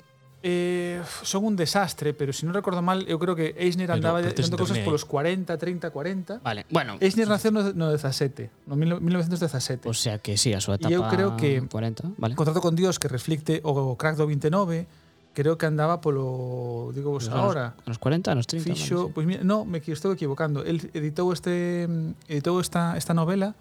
Eh, 0.44 1.00
son 1.22 1.44
un 1.44 1.56
desastre, 1.56 2.14
pero 2.14 2.32
se 2.32 2.42
si 2.42 2.46
non 2.50 2.50
recordo 2.50 2.82
mal, 2.82 3.06
eu 3.06 3.14
creo 3.22 3.38
que 3.38 3.54
Eisner 3.54 3.94
andaba 3.94 4.18
pero, 4.18 4.34
dando 4.34 4.58
cosas 4.58 4.82
polos 4.82 5.06
40, 5.06 5.54
30, 5.54 5.94
40. 5.94 6.42
Vale, 6.42 6.66
bueno. 6.66 6.98
Eisner 6.98 7.30
naceu 7.30 7.54
no, 7.54 7.70
no 7.70 7.94
17, 7.94 8.66
no 8.66 8.74
1917. 8.74 9.86
O 9.86 9.94
sea 9.94 10.18
que 10.18 10.34
sí, 10.34 10.50
a 10.50 10.58
súa 10.58 10.82
etapa 10.82 10.90
E 10.90 10.98
eu 10.98 11.06
creo 11.06 11.38
que 11.38 11.62
40, 11.62 12.18
vale. 12.18 12.34
Contrato 12.34 12.58
con 12.58 12.74
Dios 12.74 12.98
que 12.98 13.06
reflicte 13.06 13.62
o 13.62 13.94
crack 13.94 14.18
do 14.18 14.26
29, 14.26 14.90
creo 15.30 15.54
que 15.54 15.66
andaba 15.70 16.02
polo, 16.02 16.90
digo 16.90 17.14
vos 17.14 17.30
pues 17.30 17.38
agora, 17.38 17.78
nos 17.86 18.02
40, 18.02 18.34
nos 18.34 18.50
30. 18.50 18.66
Fixo, 18.66 18.98
vale, 18.98 19.06
sí. 19.06 19.12
pues 19.14 19.24
mira, 19.30 19.46
no, 19.46 19.62
me 19.62 19.78
estou 19.78 20.10
equivocando. 20.10 20.66
El 20.66 20.90
editou 20.90 21.30
este 21.30 21.86
editou 22.26 22.58
esta 22.58 22.98
esta 22.98 23.14
novela, 23.14 23.54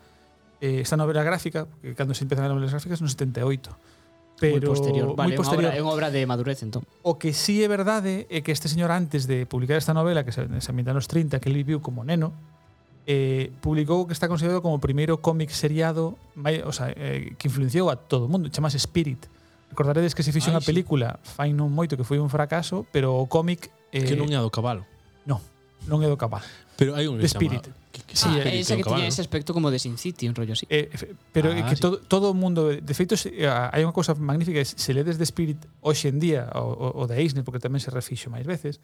eh, 0.65 0.81
esta 0.81 0.97
novela 0.97 1.21
gráfica, 1.21 1.69
que 1.85 1.93
cando 1.93 2.17
se 2.17 2.25
empezan 2.25 2.49
as 2.49 2.49
novelas 2.49 2.73
gráficas 2.73 3.05
no 3.05 3.07
78 3.07 3.69
pero 4.41 4.57
moi 4.57 4.73
posterior, 4.73 5.13
vale, 5.13 5.37
posterior. 5.37 5.69
É 5.69 5.77
unha 5.77 5.93
obra, 5.93 6.09
é 6.09 6.09
unha 6.09 6.09
obra 6.09 6.09
de 6.09 6.25
madurez 6.25 6.65
entón. 6.65 6.81
O 7.05 7.21
que 7.21 7.29
sí 7.29 7.61
é 7.61 7.69
verdade 7.69 8.25
é 8.25 8.39
eh, 8.39 8.41
que 8.41 8.49
este 8.49 8.65
señor 8.65 8.89
antes 8.89 9.29
de 9.29 9.45
publicar 9.45 9.77
esta 9.77 9.93
novela 9.93 10.25
que 10.25 10.33
se, 10.33 10.49
se 10.49 10.69
ambienta 10.73 10.97
nos 10.97 11.05
30, 11.05 11.37
que 11.37 11.47
ele 11.53 11.61
viu 11.61 11.77
como 11.77 12.01
neno, 12.01 12.33
eh, 13.05 13.53
publicou 13.61 14.01
o 14.01 14.05
que 14.09 14.17
está 14.17 14.25
considerado 14.25 14.65
como 14.65 14.75
o 14.75 14.81
primeiro 14.81 15.21
cómic 15.21 15.53
seriado 15.53 16.17
mai, 16.33 16.65
o 16.65 16.73
sea, 16.73 16.89
eh, 16.97 17.37
que 17.37 17.53
influenciou 17.53 17.93
a 17.93 17.95
todo 17.95 18.25
o 18.25 18.29
mundo, 18.29 18.49
chamase 18.49 18.81
Spirit. 18.81 19.29
Recordaredes 19.69 20.17
que 20.17 20.25
se 20.25 20.33
fixo 20.33 20.49
Ai, 20.49 20.57
unha 20.57 20.63
sí. 20.65 20.67
película 20.73 21.21
fai 21.21 21.53
non 21.53 21.69
moito 21.69 21.93
que 21.93 22.03
foi 22.03 22.17
un 22.17 22.33
fracaso, 22.33 22.83
pero 22.89 23.13
o 23.21 23.29
cómic... 23.29 23.69
Eh, 23.93 24.03
que 24.03 24.17
non 24.17 24.27
é 24.33 24.41
do 24.41 24.49
cabalo. 24.49 24.89
Non, 25.23 25.37
non 25.85 26.01
é 26.01 26.09
do 26.09 26.17
cabalo. 26.17 26.45
Pero 26.75 26.97
hai 26.97 27.05
un 27.05 27.21
que 27.21 27.29
Spirit. 27.29 27.61
Chama, 27.61 27.80
Que, 27.91 28.01
que 28.03 28.15
sí, 28.15 28.29
ah, 28.31 28.39
é, 28.39 28.55
eh, 28.55 28.59
esa 28.63 28.75
que, 28.75 28.83
que 28.83 28.89
tiña 28.89 29.07
ese 29.07 29.19
aspecto 29.19 29.53
como 29.53 29.69
de 29.69 29.77
Sin 29.77 29.97
City, 29.97 30.27
un 30.27 30.35
rollo 30.35 30.53
así. 30.53 30.65
Eh, 30.69 30.89
pero 31.31 31.51
ah, 31.51 31.67
que 31.67 31.75
sí. 31.75 31.81
todo, 31.81 31.99
todo 31.99 32.31
o 32.31 32.33
mundo, 32.33 32.71
de 32.71 32.93
feito, 32.95 33.15
eh, 33.27 33.47
hai 33.47 33.83
unha 33.83 33.91
cousa 33.91 34.15
magnífica, 34.15 34.63
se 34.63 34.91
ledes 34.95 35.19
de 35.19 35.25
Spirit 35.27 35.59
hoxe 35.83 36.07
en 36.07 36.23
día, 36.23 36.47
o, 36.55 36.71
o, 36.71 36.87
o 37.03 37.11
Eisner, 37.11 37.43
porque 37.43 37.59
tamén 37.59 37.83
se 37.83 37.91
refixo 37.91 38.31
máis 38.31 38.47
veces, 38.47 38.79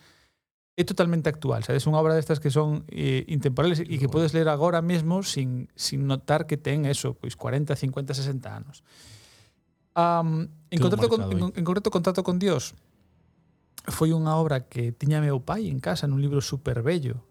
é 0.77 0.83
totalmente 0.85 1.31
actual, 1.31 1.65
sabes? 1.65 1.89
Unha 1.89 1.97
obra 1.97 2.13
destas 2.13 2.37
que 2.37 2.53
son 2.53 2.85
eh, 2.93 3.25
intemporales 3.31 3.81
e 3.81 3.95
que 3.97 4.11
podes 4.11 4.35
ler 4.35 4.45
agora 4.45 4.83
mesmo 4.85 5.25
sin, 5.25 5.73
sin 5.73 6.05
notar 6.05 6.45
que 6.45 6.59
ten 6.59 6.85
eso, 6.85 7.17
pois 7.17 7.33
40, 7.33 7.73
50, 7.73 8.13
60 8.13 8.45
anos. 8.45 8.85
Um, 9.97 10.45
en, 10.69 10.77
contrato 10.77 11.09
con, 11.09 11.21
en, 11.33 11.39
en 11.57 11.65
concreto, 11.65 11.89
Contrato 11.89 12.21
con 12.21 12.37
Dios 12.37 12.77
foi 13.87 14.11
unha 14.11 14.35
obra 14.35 14.67
que 14.67 14.91
tiña 14.93 15.23
meu 15.23 15.39
pai 15.41 15.71
en 15.71 15.79
casa 15.79 16.05
nun 16.05 16.19
libro 16.19 16.43
super 16.43 16.83
bello 16.83 17.23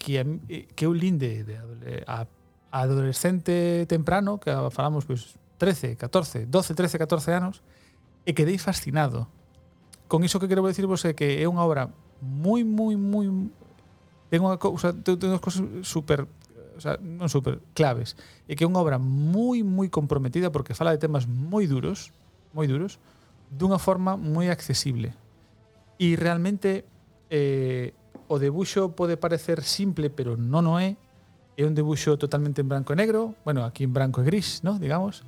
que, 0.00 0.24
que 0.72 0.88
eu 0.88 0.96
linde 0.96 1.44
de, 1.44 1.60
de 1.60 1.92
a, 2.08 2.24
a 2.72 2.78
adolescente 2.80 3.84
temprano, 3.84 4.40
que 4.40 4.48
falamos 4.72 5.04
pois, 5.04 5.36
13, 5.60 6.00
14, 6.00 6.48
12, 6.48 6.74
13, 6.74 6.98
14 6.98 7.36
anos, 7.36 7.60
e 8.24 8.32
quedei 8.32 8.56
fascinado. 8.56 9.28
Con 10.08 10.24
iso 10.24 10.40
que 10.40 10.48
quero 10.48 10.64
decirvos 10.64 11.04
é 11.04 11.12
que 11.12 11.36
é 11.36 11.44
unha 11.44 11.60
obra 11.60 11.92
moi, 12.24 12.64
moi, 12.64 12.96
moi... 12.96 13.28
Ten 14.32 14.40
unha 14.40 14.56
cousa, 14.56 14.96
ten 14.96 15.20
unhas 15.20 15.44
cousas 15.44 15.68
super 15.84 16.24
o 16.24 16.80
sea, 16.80 16.96
non 16.96 17.28
super 17.28 17.60
claves, 17.76 18.16
e 18.48 18.56
que 18.56 18.64
é 18.64 18.68
unha 18.68 18.80
obra 18.80 18.96
moi 18.96 19.60
moi 19.60 19.92
comprometida 19.92 20.48
porque 20.48 20.72
fala 20.72 20.96
de 20.96 21.02
temas 21.02 21.28
moi 21.28 21.68
duros, 21.68 22.16
moi 22.56 22.64
duros, 22.64 22.96
dunha 23.52 23.76
forma 23.76 24.16
moi 24.16 24.48
accesible. 24.48 25.12
E 26.00 26.16
realmente 26.16 26.88
eh, 27.28 27.92
o 28.30 28.38
debuxo 28.38 28.94
pode 28.94 29.18
parecer 29.18 29.66
simple, 29.66 30.06
pero 30.06 30.38
non 30.38 30.70
o 30.70 30.78
é. 30.78 30.94
É 31.58 31.66
un 31.66 31.74
debuxo 31.74 32.14
totalmente 32.14 32.62
en 32.62 32.70
branco 32.70 32.94
e 32.94 32.96
negro, 32.96 33.34
bueno, 33.42 33.66
aquí 33.66 33.82
en 33.82 33.90
branco 33.90 34.22
e 34.22 34.24
gris, 34.24 34.62
¿no? 34.62 34.78
digamos. 34.78 35.26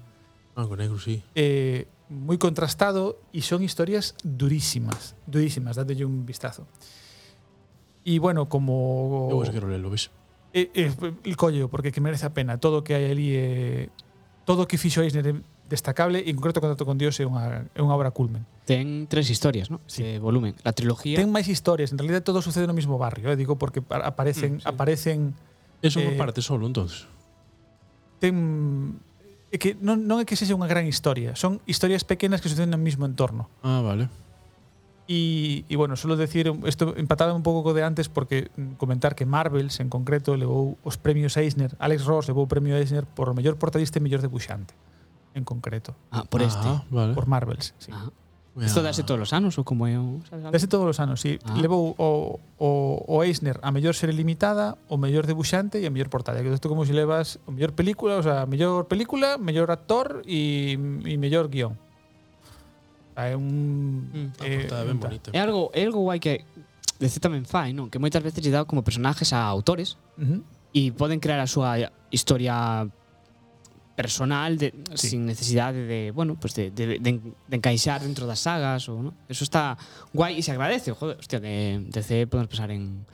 Branco 0.55 0.79
e 0.79 0.87
negro, 0.87 1.03
sí. 1.03 1.19
Eh, 1.35 1.91
moi 2.07 2.39
contrastado 2.39 3.19
e 3.35 3.43
son 3.43 3.67
historias 3.67 4.15
durísimas, 4.23 5.19
durísimas, 5.27 5.75
dándole 5.75 6.07
un 6.07 6.23
vistazo. 6.23 6.71
E 8.07 8.23
bueno, 8.23 8.47
como 8.47 9.27
Eu 9.35 9.43
vos 9.43 9.51
quero 9.51 9.67
lelo, 9.67 9.91
ves. 9.91 10.15
Eh, 10.55 10.71
eh, 10.71 10.95
el 10.95 11.35
collo, 11.35 11.67
porque 11.67 11.91
que 11.91 11.99
merece 11.99 12.31
a 12.31 12.31
pena 12.31 12.63
todo 12.63 12.81
o 12.81 12.85
que 12.87 12.95
hai 12.95 13.11
ali 13.11 13.35
eh, 13.35 13.91
todo 14.47 14.63
o 14.63 14.69
que 14.71 14.79
fixo 14.79 15.03
Eisner 15.03 15.43
destacable 15.73 16.21
e 16.21 16.29
en 16.29 16.37
concreto 16.37 16.61
Contacto 16.61 16.85
con 16.85 17.01
Dios 17.01 17.17
é 17.17 17.25
unha, 17.25 17.65
é 17.73 17.81
unha 17.81 17.97
obra 17.97 18.13
culmen. 18.13 18.45
Ten 18.69 19.09
tres 19.09 19.33
historias, 19.33 19.73
¿no? 19.73 19.81
Sí. 19.89 20.05
Ese 20.05 20.21
volumen, 20.21 20.53
la 20.61 20.77
trilogía. 20.77 21.17
Ten 21.17 21.33
máis 21.33 21.49
historias, 21.49 21.91
en 21.91 21.99
realidad 21.99 22.21
todo 22.21 22.45
sucede 22.45 22.69
no 22.69 22.77
mismo 22.77 23.01
barrio, 23.01 23.33
eh? 23.33 23.37
digo 23.41 23.57
porque 23.57 23.81
aparecen 23.89 24.61
mm, 24.61 24.61
sí. 24.61 24.69
aparecen 24.69 25.33
Eso 25.81 25.99
eh, 25.99 26.13
por 26.13 26.17
parte 26.21 26.45
solo, 26.45 26.69
entonces. 26.69 27.09
Ten 28.21 29.01
é 29.49 29.57
que 29.57 29.75
non, 29.81 30.05
non 30.05 30.21
é 30.21 30.25
que 30.29 30.37
sexa 30.37 30.53
unha 30.53 30.69
gran 30.69 30.85
historia, 30.85 31.33
son 31.35 31.59
historias 31.65 32.05
pequenas 32.05 32.45
que 32.45 32.53
suceden 32.53 32.71
no 32.71 32.79
mismo 32.79 33.09
entorno. 33.09 33.49
Ah, 33.65 33.81
vale. 33.81 34.13
E, 35.11 35.67
e 35.67 35.75
bueno, 35.75 35.99
solo 35.99 36.15
decir, 36.15 36.47
isto 36.69 36.95
empataba 36.95 37.35
un 37.35 37.43
pouco 37.43 37.67
co 37.67 37.75
de 37.75 37.83
antes 37.83 38.07
porque 38.07 38.53
mm, 38.55 38.79
comentar 38.79 39.17
que 39.17 39.25
Marvels 39.25 39.81
en 39.81 39.91
concreto 39.91 40.37
levou 40.37 40.77
os 40.85 41.01
premios 41.01 41.35
Eisner, 41.41 41.75
Alex 41.81 42.05
Ross 42.05 42.29
levou 42.31 42.47
o 42.47 42.51
premio 42.53 42.79
Eisner 42.79 43.09
por 43.09 43.27
o 43.27 43.35
mellor 43.35 43.59
portadista 43.59 43.99
e 43.99 44.05
mellor 44.05 44.23
debuxante. 44.23 44.77
Uh 44.77 44.92
en 45.35 45.45
concreto. 45.45 45.95
Ah, 46.11 46.25
por 46.25 46.43
ah, 46.43 46.47
este. 46.47 46.69
Ah, 46.69 46.85
vale. 46.91 47.15
Por 47.15 47.27
Marvels, 47.27 47.75
sí. 47.79 47.91
Ah. 47.93 48.11
Isto 48.61 48.85
dase 48.85 49.01
todos 49.01 49.25
os 49.25 49.33
anos 49.33 49.57
ou 49.57 49.65
como 49.65 49.89
é 49.89 49.97
o... 49.97 50.21
Dase 50.53 50.69
todos 50.69 50.85
os 50.85 51.01
anos, 51.01 51.25
sí. 51.25 51.41
Ah. 51.41 51.57
Levou 51.57 51.97
o, 51.97 52.37
o, 52.61 52.69
o 53.09 53.25
Eisner 53.25 53.57
a 53.65 53.73
mellor 53.73 53.97
serie 53.97 54.13
limitada, 54.13 54.77
o 54.93 55.01
mellor 55.01 55.25
debuxante 55.25 55.81
e 55.81 55.89
a 55.89 55.91
mellor 55.91 56.13
portada. 56.13 56.45
Que 56.45 56.53
isto 56.53 56.69
como 56.69 56.85
se 56.85 56.93
si 56.93 57.01
levas 57.01 57.41
o 57.49 57.53
mellor 57.57 57.73
película, 57.73 58.21
o 58.21 58.23
sea, 58.23 58.45
mellor 58.45 58.93
película, 58.93 59.41
mellor 59.41 59.73
actor 59.73 60.21
e, 60.29 60.77
e 60.77 61.17
mellor 61.17 61.49
guión. 61.49 61.81
É 63.17 63.33
un... 63.33 64.13
Mm. 64.13 64.29
Eh, 64.45 64.69
portada 64.69 64.85
ben 64.85 65.01
bonita. 65.01 65.33
É 65.33 65.41
algo, 65.41 65.73
é 65.73 65.89
algo 65.89 66.05
guai 66.05 66.21
que 66.21 66.45
DC 67.01 67.25
tamén 67.25 67.49
fai, 67.49 67.73
non? 67.73 67.89
Que 67.89 67.97
moitas 67.97 68.21
veces 68.21 68.45
lle 68.45 68.53
dá 68.53 68.69
como 68.69 68.85
personajes 68.85 69.33
a 69.33 69.41
autores 69.49 69.97
uh 70.21 70.29
-huh. 70.29 70.41
e 70.77 70.93
poden 70.93 71.25
crear 71.25 71.41
a 71.41 71.49
súa 71.49 71.89
historia 72.13 72.85
personal 73.95 74.57
de, 74.59 74.75
sí. 74.95 75.09
sin 75.09 75.27
necesidade 75.27 75.87
de, 75.87 76.11
bueno, 76.11 76.37
pues 76.41 76.55
de, 76.55 76.71
de, 76.71 76.99
de, 76.99 77.21
de 77.49 77.57
encaixar 77.57 78.01
dentro 78.01 78.27
das 78.27 78.41
sagas 78.41 78.89
ou, 78.89 79.03
¿no? 79.03 79.11
Eso 79.29 79.45
está 79.45 79.77
guai 80.13 80.39
e 80.39 80.43
se 80.43 80.53
agradece, 80.53 80.93
joder, 80.93 81.21
hostia, 81.21 81.41
de 81.41 81.85
DC 81.93 82.27
podemos 82.27 82.49
pensar 82.49 82.73
en 82.73 83.05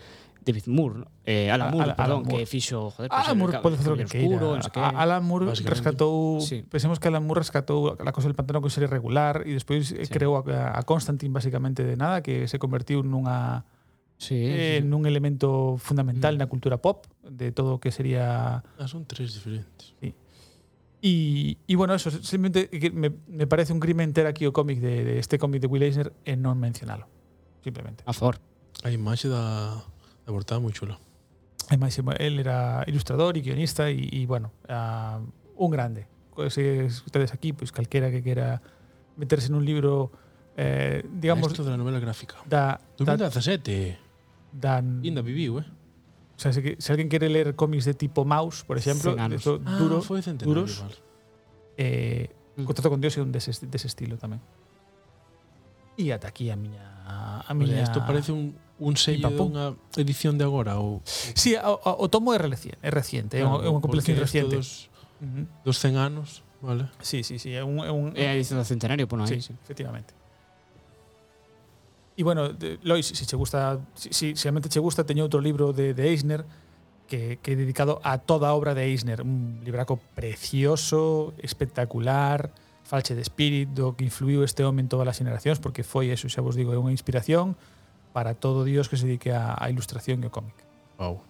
David 0.47 0.67
Moore, 0.67 1.05
¿no? 1.05 1.07
eh, 1.27 1.51
Alan 1.51 1.75
Moore, 1.75 1.93
Alan, 1.93 1.97
perdón, 1.97 2.13
Alan 2.23 2.29
Moore. 2.31 2.39
que 2.39 2.47
fixo, 2.47 2.91
joder, 2.91 3.11
Alan 3.13 3.37
Moore 3.37 3.59
pode 3.59 3.77
facer 3.77 3.93
o 3.93 3.99
que 3.99 4.07
queira. 4.07 4.39
Que, 4.71 4.81
Alan 4.81 5.23
Moore 5.27 5.53
rescatou, 5.67 6.41
sí. 6.41 6.65
pensemos 6.65 7.03
que 7.03 7.11
Alan 7.11 7.27
Moore 7.27 7.43
rescatou 7.43 7.99
a 7.99 8.13
Cosa 8.15 8.31
del 8.31 8.39
Pantano 8.39 8.63
que 8.63 8.71
sería 8.71 8.89
regular 8.89 9.43
e 9.45 9.53
despois 9.53 9.93
eh, 9.93 10.07
sí. 10.07 10.11
creou 10.15 10.39
a, 10.39 10.79
a 10.79 10.83
Constantine 10.87 11.35
basicamente 11.35 11.83
de 11.83 11.99
nada, 11.99 12.23
que 12.23 12.47
se 12.47 12.57
convertiu 12.63 13.03
nunha 13.03 13.67
Sí, 14.19 14.35
eh, 14.35 14.83
sí. 14.83 14.87
nun 14.87 15.07
elemento 15.07 15.79
fundamental 15.79 16.35
mm. 16.35 16.39
na 16.43 16.51
cultura 16.51 16.83
pop 16.83 17.07
de 17.23 17.55
todo 17.55 17.79
o 17.79 17.81
que 17.81 17.95
sería... 17.95 18.67
Ah, 18.75 18.91
son 18.91 19.07
tres 19.07 19.31
diferentes. 19.31 19.95
Sí. 20.03 20.11
E, 21.03 21.57
e 21.67 21.75
bueno, 21.77 21.95
eso, 21.95 22.11
simplemente 22.11 22.69
me, 22.93 23.15
me 23.29 23.47
parece 23.47 23.73
un 23.73 23.79
crimen 23.79 24.13
ter 24.13 24.27
aquí 24.27 24.47
o 24.47 24.53
cómic 24.53 24.81
de, 24.81 25.05
de 25.05 25.19
este 25.19 25.39
cómic 25.39 25.63
de 25.63 25.69
Will 25.71 25.83
Eisner 25.83 26.13
e 26.27 26.35
non 26.35 26.59
mencionalo. 26.59 27.07
Simplemente. 27.63 28.03
A 28.07 28.13
favor. 28.13 28.43
A 28.83 28.91
imaxe 28.91 29.31
da, 29.31 29.79
da 30.27 30.31
portada 30.35 30.59
moi 30.59 30.75
chula. 30.75 30.99
Además, 31.69 31.99
él 32.19 32.41
era 32.41 32.83
ilustrador 32.87 33.37
y 33.37 33.43
guionista 33.43 33.91
y, 33.91 34.09
y 34.11 34.27
bueno, 34.27 34.53
uh, 34.69 35.21
un 35.57 35.71
grande. 35.71 36.07
Si 36.49 36.63
ustedes 37.05 37.35
aquí, 37.35 37.53
pues 37.53 37.73
cualquiera 37.73 38.11
que 38.11 38.23
quiera 38.23 38.63
meterse 39.17 39.49
en 39.49 39.55
un 39.55 39.65
libro, 39.65 40.11
eh, 40.57 41.05
digamos... 41.13 41.53
Esto 41.53 41.65
de 41.65 41.77
novela 41.77 41.99
gráfica. 41.99 42.37
Da, 42.49 42.81
2017. 42.97 43.99
Dan, 44.53 45.05
Inda 45.05 45.21
viviu, 45.21 45.59
eh? 45.59 45.67
O 46.39 46.41
sea, 46.41 46.53
se, 46.55 46.79
se 46.79 46.93
alguén 46.95 47.11
quere 47.11 47.27
ler 47.27 47.59
cómics 47.59 47.83
de 47.83 47.99
tipo 47.99 48.23
Mouse, 48.23 48.63
por 48.63 48.79
exemplo, 48.79 49.11
de 49.11 49.43
duro, 49.43 49.59
ah, 49.67 49.75
duro, 49.75 49.97
foi 50.07 50.23
duros, 50.23 50.87
vale. 50.87 50.95
eh, 51.75 52.31
mm. 52.55 52.63
Contrato 52.63 52.95
con 52.95 53.03
Dios 53.03 53.19
é 53.19 53.27
un 53.27 53.35
dese, 53.35 53.51
dese 53.67 53.91
estilo 53.91 54.15
tamén. 54.23 54.39
E 55.99 56.15
ata 56.15 56.31
aquí 56.31 56.47
a 56.47 56.55
miña... 56.55 57.03
A 57.43 57.51
miña... 57.59 57.83
Oye, 57.83 57.91
isto 57.91 58.07
parece 58.07 58.31
un, 58.31 58.55
un 58.79 58.95
sello 58.95 59.35
dunha 59.35 59.75
edición 59.99 60.39
de 60.39 60.47
agora 60.47 60.79
ou 60.79 61.03
Si, 61.03 61.35
sí, 61.35 61.51
o, 61.59 61.75
o 61.83 62.07
tomo 62.07 62.31
é 62.31 62.39
reciente, 62.39 62.79
é 62.87 62.91
reciente, 62.95 63.43
claro, 63.43 63.67
é 63.67 63.67
unha 63.67 63.83
compilación 63.83 64.23
reciente. 64.23 64.63
Dos, 64.63 64.95
dos 65.67 65.77
100 65.83 65.99
anos, 65.99 66.47
vale? 66.63 66.87
Si, 67.03 67.27
sí, 67.27 67.43
si, 67.43 67.51
sí, 67.51 67.51
si, 67.51 67.51
sí, 67.51 67.59
é 67.59 67.67
un 67.67 67.83
é 67.83 67.91
un 67.91 68.15
é 68.15 68.31
a 68.31 68.39
edición 68.39 68.63
do 68.63 68.67
centenario, 68.67 69.11
por 69.11 69.19
aí. 69.19 69.43
Sí, 69.43 69.43
sí, 69.43 69.59
efectivamente. 69.67 70.15
E 72.19 72.25
bueno, 72.27 72.51
de, 72.51 72.83
Lois, 72.83 73.07
se 73.07 73.25
che 73.25 73.37
gusta, 73.39 73.79
si, 73.95 74.11
si, 74.11 74.35
se 74.35 74.51
realmente 74.51 74.69
che 74.69 74.83
gusta, 74.83 75.07
teño 75.07 75.23
outro 75.23 75.39
libro 75.39 75.71
de, 75.71 75.95
de 75.95 76.03
Eisner 76.11 76.43
que, 77.07 77.39
que 77.39 77.55
é 77.55 77.57
dedicado 77.57 78.03
a 78.03 78.19
toda 78.19 78.51
a 78.51 78.59
obra 78.59 78.75
de 78.75 78.91
Eisner, 78.91 79.23
un 79.23 79.63
libraco 79.63 80.03
precioso, 80.19 81.31
espectacular, 81.39 82.51
falche 82.83 83.15
de 83.15 83.23
espírito 83.23 83.95
que 83.95 84.03
influiu 84.03 84.43
este 84.43 84.67
home 84.67 84.83
en 84.83 84.91
todas 84.91 85.07
as 85.07 85.15
generacións 85.15 85.63
porque 85.63 85.87
foi, 85.87 86.11
eso 86.11 86.27
xa 86.27 86.43
vos 86.43 86.59
digo, 86.59 86.75
é 86.75 86.79
unha 86.83 86.91
inspiración 86.91 87.55
para 88.11 88.35
todo 88.35 88.67
Dios 88.67 88.91
que 88.91 88.99
se 88.99 89.07
dedique 89.07 89.31
a, 89.31 89.55
a 89.55 89.71
ilustración 89.71 90.19
e 90.25 90.27
o 90.27 90.35
cómic. 90.35 90.59
Wow. 90.99 91.23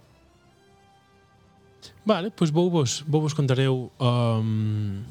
Vale, 2.08 2.32
pois 2.32 2.48
vou 2.48 2.72
vos, 2.72 3.04
vou 3.04 3.20
vos 3.20 3.36
contar 3.36 3.60
eu 3.60 3.92
um, 4.00 5.04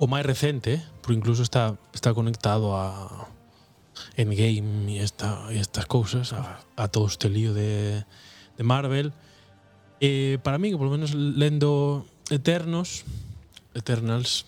o 0.00 0.08
máis 0.08 0.24
recente, 0.24 0.80
por 1.04 1.12
incluso 1.12 1.44
está, 1.44 1.76
está 1.92 2.16
conectado 2.16 2.72
a, 2.72 3.28
Endgame 4.16 4.94
e, 4.94 5.02
esta, 5.02 5.48
e 5.50 5.58
estas 5.58 5.86
cousas 5.86 6.32
a, 6.32 6.60
a 6.76 6.88
todo 6.88 7.06
este 7.06 7.28
lío 7.28 7.54
de, 7.54 8.04
de 8.56 8.62
Marvel 8.64 9.12
e 10.00 10.38
para 10.42 10.58
mí, 10.58 10.70
que 10.70 10.78
polo 10.78 10.90
menos 10.90 11.14
lendo 11.14 12.04
Eternos 12.30 13.04
Eternals 13.74 14.46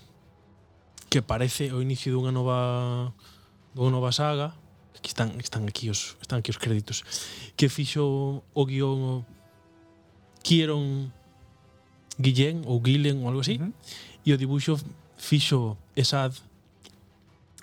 que 1.08 1.22
parece 1.22 1.72
o 1.72 1.80
inicio 1.82 2.12
dunha 2.12 2.34
nova 2.34 3.14
dunha 3.74 3.94
nova 3.94 4.10
saga 4.10 4.54
aquí 4.98 5.10
están, 5.10 5.38
están 5.38 5.64
aquí 5.68 5.88
os 5.90 6.18
están 6.20 6.40
aquí 6.42 6.50
os 6.50 6.58
créditos 6.58 7.06
que 7.54 7.70
fixo 7.70 8.42
o 8.42 8.62
guión 8.66 9.24
Kieron 10.42 11.10
Guillén 12.18 12.62
ou 12.66 12.78
Guillen 12.80 13.22
ou 13.22 13.28
algo 13.28 13.42
así 13.42 13.58
uh 13.58 13.66
-huh. 13.66 13.72
e 14.26 14.34
o 14.34 14.38
dibuixo 14.38 14.78
fixo 15.16 15.78
Esad 15.94 16.34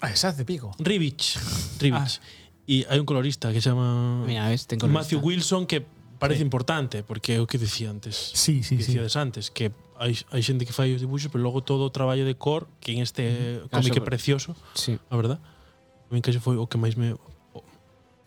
Ah, 0.04 0.12
esa 0.12 0.36
de 0.36 0.44
Vigo. 0.44 0.76
Rivich. 0.80 1.40
Rivich. 1.80 2.20
Ah. 2.20 2.68
E 2.68 2.84
hai 2.92 3.00
un 3.00 3.08
colorista 3.08 3.56
que 3.56 3.64
se 3.64 3.72
chama 3.72 4.24
Mira, 4.28 4.52
ves, 4.52 4.68
tengo 4.68 4.88
Matthew 4.92 5.24
Wilson 5.24 5.64
que 5.64 5.80
parece 6.20 6.44
sí. 6.44 6.48
importante 6.48 7.04
porque 7.08 7.36
é 7.36 7.40
o 7.40 7.48
que 7.48 7.56
decía 7.56 7.88
antes. 7.88 8.36
Sí, 8.36 8.68
sí, 8.68 8.76
que 8.76 8.84
sí. 8.84 8.92
Decíades 9.00 9.16
antes 9.16 9.48
que 9.48 9.72
hai, 9.96 10.12
hai 10.36 10.44
xente 10.44 10.68
que 10.68 10.76
fai 10.76 10.92
os 10.92 11.00
dibujos, 11.00 11.32
pero 11.32 11.40
logo 11.40 11.64
todo 11.64 11.88
o 11.88 11.92
traballo 11.96 12.28
de 12.28 12.36
cor, 12.36 12.68
que 12.84 12.92
en 12.92 13.00
este 13.00 13.64
mm, 13.64 13.72
cómic 13.72 13.96
é 13.96 14.04
precioso, 14.04 14.60
sí. 14.76 15.00
a 15.08 15.16
verdad. 15.16 15.40
A 15.40 16.12
min 16.12 16.20
que 16.20 16.36
foi 16.36 16.60
o 16.60 16.68
que 16.68 16.76
máis 16.76 17.00
me 17.00 17.16
o, 17.56 17.64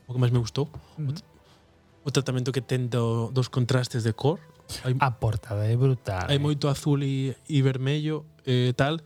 o 0.09 0.11
que 0.17 0.21
máis 0.21 0.33
me 0.33 0.41
gustou. 0.41 0.73
Mm 0.97 1.13
o, 1.13 2.09
o 2.09 2.11
tratamento 2.15 2.53
que 2.53 2.63
ten 2.63 2.89
do, 2.89 3.35
dos 3.35 3.51
contrastes 3.51 4.07
de 4.07 4.15
cor. 4.15 4.39
Hai, 4.87 4.95
a 4.99 5.11
portada 5.11 5.67
é 5.67 5.77
brutal. 5.77 6.25
Hai 6.31 6.37
eh? 6.37 6.43
moito 6.43 6.71
azul 6.71 7.03
e, 7.03 7.35
e 7.51 7.61
vermello 7.61 8.25
e 8.47 8.71
eh, 8.71 8.73
tal. 8.79 9.03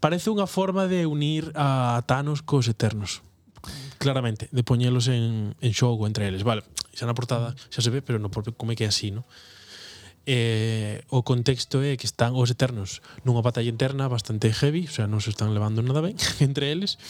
Parece 0.00 0.32
unha 0.32 0.48
forma 0.48 0.88
de 0.88 1.04
unir 1.04 1.52
a 1.54 2.00
Thanos 2.08 2.40
cos 2.40 2.66
Eternos. 2.66 3.20
Claramente, 4.00 4.48
de 4.48 4.64
poñelos 4.64 5.12
en, 5.12 5.52
en 5.60 5.72
xogo 5.76 6.08
entre 6.08 6.24
eles. 6.24 6.40
Vale, 6.40 6.64
xa 6.96 7.04
na 7.04 7.12
portada 7.12 7.52
xa 7.68 7.84
se 7.84 7.92
ve, 7.92 8.00
pero 8.00 8.16
no 8.16 8.32
propio 8.32 8.56
como 8.56 8.72
é 8.72 8.76
que 8.76 8.88
é 8.88 8.90
así, 8.90 9.12
no? 9.12 9.28
eh, 10.26 11.02
o 11.08 11.22
contexto 11.22 11.82
é 11.82 11.96
que 11.96 12.06
están 12.06 12.36
os 12.36 12.52
Eternos 12.52 13.00
nunha 13.24 13.42
batalla 13.42 13.72
interna 13.72 14.06
bastante 14.06 14.52
heavy, 14.52 14.86
o 14.86 14.92
sea, 14.92 15.08
non 15.08 15.18
se 15.18 15.32
están 15.32 15.52
levando 15.56 15.80
nada 15.80 16.04
ben 16.04 16.16
entre 16.46 16.70
eles. 16.70 17.00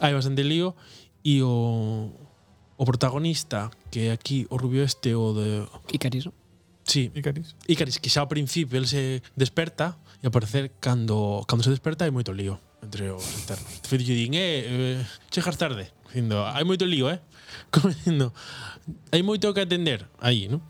Hai 0.00 0.16
bastante 0.16 0.42
lío 0.42 0.74
e 1.22 1.44
o 1.44 2.10
o 2.80 2.84
protagonista, 2.88 3.70
que 3.94 4.10
é 4.10 4.16
aquí 4.16 4.48
o 4.50 4.58
rubio 4.58 4.82
este 4.82 5.14
o 5.14 5.30
de 5.36 5.62
Icaris. 5.94 6.26
Sí. 6.82 7.14
Icaris. 7.14 7.54
Icaris, 7.70 8.02
que 8.02 8.10
xa 8.10 8.26
ao 8.26 8.32
principio 8.32 8.74
el 8.74 8.90
se 8.90 9.22
desperta 9.38 10.01
e 10.22 10.26
ao 10.26 10.30
parecer 10.30 10.70
cando, 10.78 11.42
cando 11.50 11.66
se 11.66 11.74
desperta 11.74 12.06
hai 12.06 12.14
moito 12.14 12.30
lío 12.30 12.54
entre 12.82 13.10
os 13.10 13.26
internos. 13.42 13.82
De 13.82 13.88
feito, 13.90 14.06
din, 14.06 14.34
eh, 14.34 14.98
eh, 14.98 15.06
chegas 15.30 15.58
tarde. 15.58 15.90
Dicindo, 16.06 16.46
hai 16.46 16.62
moito 16.62 16.86
lío, 16.86 17.10
eh? 17.10 17.18
Como 17.74 17.90
dicindo, 17.90 18.30
hai 19.10 19.22
moito 19.26 19.50
que 19.50 19.66
atender 19.66 20.06
aí, 20.22 20.46
¿no? 20.46 20.62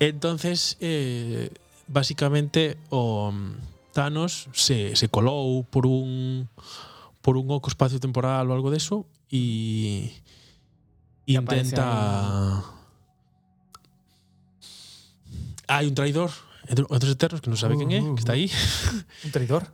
Entonces, 0.00 0.76
eh, 0.80 1.52
basicamente, 1.88 2.80
o 2.88 3.32
mm, 3.32 3.92
Thanos 3.92 4.48
se, 4.56 4.96
se 4.96 5.08
colou 5.12 5.64
por 5.68 5.84
un 5.84 6.48
por 7.20 7.36
un 7.36 7.46
oco 7.52 7.68
espacio 7.68 8.00
temporal 8.00 8.48
ou 8.50 8.56
algo 8.56 8.72
deso 8.72 9.06
e 9.30 10.10
intenta... 11.28 12.66
Hai 15.70 15.86
un 15.86 15.94
traidor 15.94 16.34
outros 16.88 17.12
eternos 17.12 17.40
que 17.42 17.50
non 17.50 17.58
sabe 17.58 17.74
quen 17.74 17.90
é, 17.90 18.00
que 18.14 18.22
está 18.22 18.34
aí. 18.38 18.46
Un 19.26 19.30
traidor. 19.34 19.66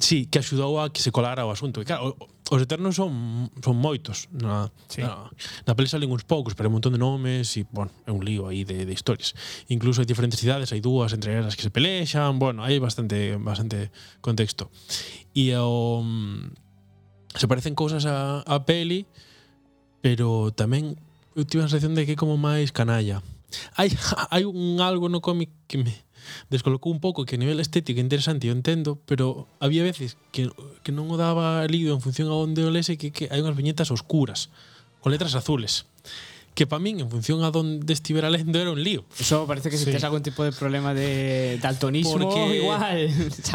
Sí, 0.00 0.26
que 0.26 0.40
axudou 0.40 0.80
a 0.80 0.88
que 0.88 1.04
se 1.04 1.12
colara 1.12 1.44
o 1.44 1.52
asunto. 1.52 1.82
E 1.82 1.86
claro, 1.86 2.16
os 2.50 2.60
eternos 2.62 2.96
son 2.96 3.52
son 3.62 3.76
moitos 3.78 4.26
na, 4.34 4.72
sí. 4.90 5.04
na, 5.04 5.30
na 5.68 5.72
peli 5.78 5.86
salen 5.86 6.10
uns 6.10 6.26
poucos, 6.26 6.58
pero 6.58 6.66
un 6.66 6.80
montón 6.80 6.96
de 6.96 6.98
nomes 6.98 7.54
e, 7.54 7.62
bueno, 7.70 7.94
é 8.08 8.10
un 8.10 8.24
lío 8.26 8.50
aí 8.50 8.66
de, 8.66 8.82
de 8.82 8.92
historias. 8.92 9.36
Incluso 9.70 10.02
hai 10.02 10.08
diferentes 10.08 10.42
cidades, 10.42 10.74
hai 10.74 10.82
dúas 10.82 11.14
entre 11.14 11.36
elas 11.38 11.54
que 11.54 11.62
se 11.62 11.70
pelexan, 11.70 12.42
bueno, 12.42 12.66
hai 12.66 12.82
bastante 12.82 13.38
bastante 13.38 13.94
contexto. 14.18 14.72
E 15.30 15.54
o 15.54 16.02
mm, 16.02 17.38
se 17.38 17.46
parecen 17.46 17.78
cousas 17.78 18.02
a, 18.08 18.42
a 18.42 18.66
peli, 18.66 19.06
pero 20.02 20.50
tamén 20.50 20.98
eu 21.38 21.46
tive 21.46 21.62
a 21.62 21.70
sensación 21.70 21.94
de 21.94 22.02
que 22.02 22.16
é 22.16 22.18
como 22.18 22.34
máis 22.34 22.74
canalla 22.74 23.22
hai, 23.76 23.90
hai 24.32 24.44
un 24.44 24.80
algo 24.80 25.08
no 25.08 25.20
cómic 25.20 25.50
que 25.66 25.78
me 25.78 25.94
descolocou 26.50 26.92
un 26.92 27.00
pouco 27.00 27.24
que 27.24 27.36
a 27.36 27.40
nivel 27.40 27.60
estético 27.60 27.98
é 27.98 28.04
interesante, 28.04 28.48
eu 28.48 28.54
entendo, 28.54 29.00
pero 29.06 29.48
había 29.58 29.82
veces 29.82 30.16
que, 30.32 30.50
que 30.84 30.92
non 30.92 31.08
o 31.08 31.16
daba 31.16 31.64
lido 31.66 31.96
en 31.96 32.04
función 32.04 32.28
a 32.28 32.36
onde 32.36 32.62
o 32.62 32.70
lese 32.70 33.00
que, 33.00 33.10
que 33.10 33.28
hai 33.32 33.40
unhas 33.40 33.56
viñetas 33.56 33.88
oscuras, 33.90 34.52
con 35.00 35.10
letras 35.12 35.34
azules. 35.34 35.88
Que 36.60 36.68
para 36.68 36.76
min, 36.84 37.00
en 37.00 37.08
función 37.08 37.40
a 37.40 37.48
donde 37.48 37.88
estivera 37.96 38.28
lendo, 38.28 38.60
era 38.60 38.68
un 38.68 38.84
lío. 38.84 39.08
Eso 39.16 39.48
parece 39.48 39.72
que 39.72 39.80
si 39.80 39.88
Sí. 39.88 39.96
tienes 39.96 40.04
algún 40.04 40.20
tipo 40.20 40.44
de 40.44 40.52
problema 40.52 40.92
de 40.92 41.56
daltonismo, 41.56 42.20
Porque- 42.20 42.56
igual. 42.60 43.08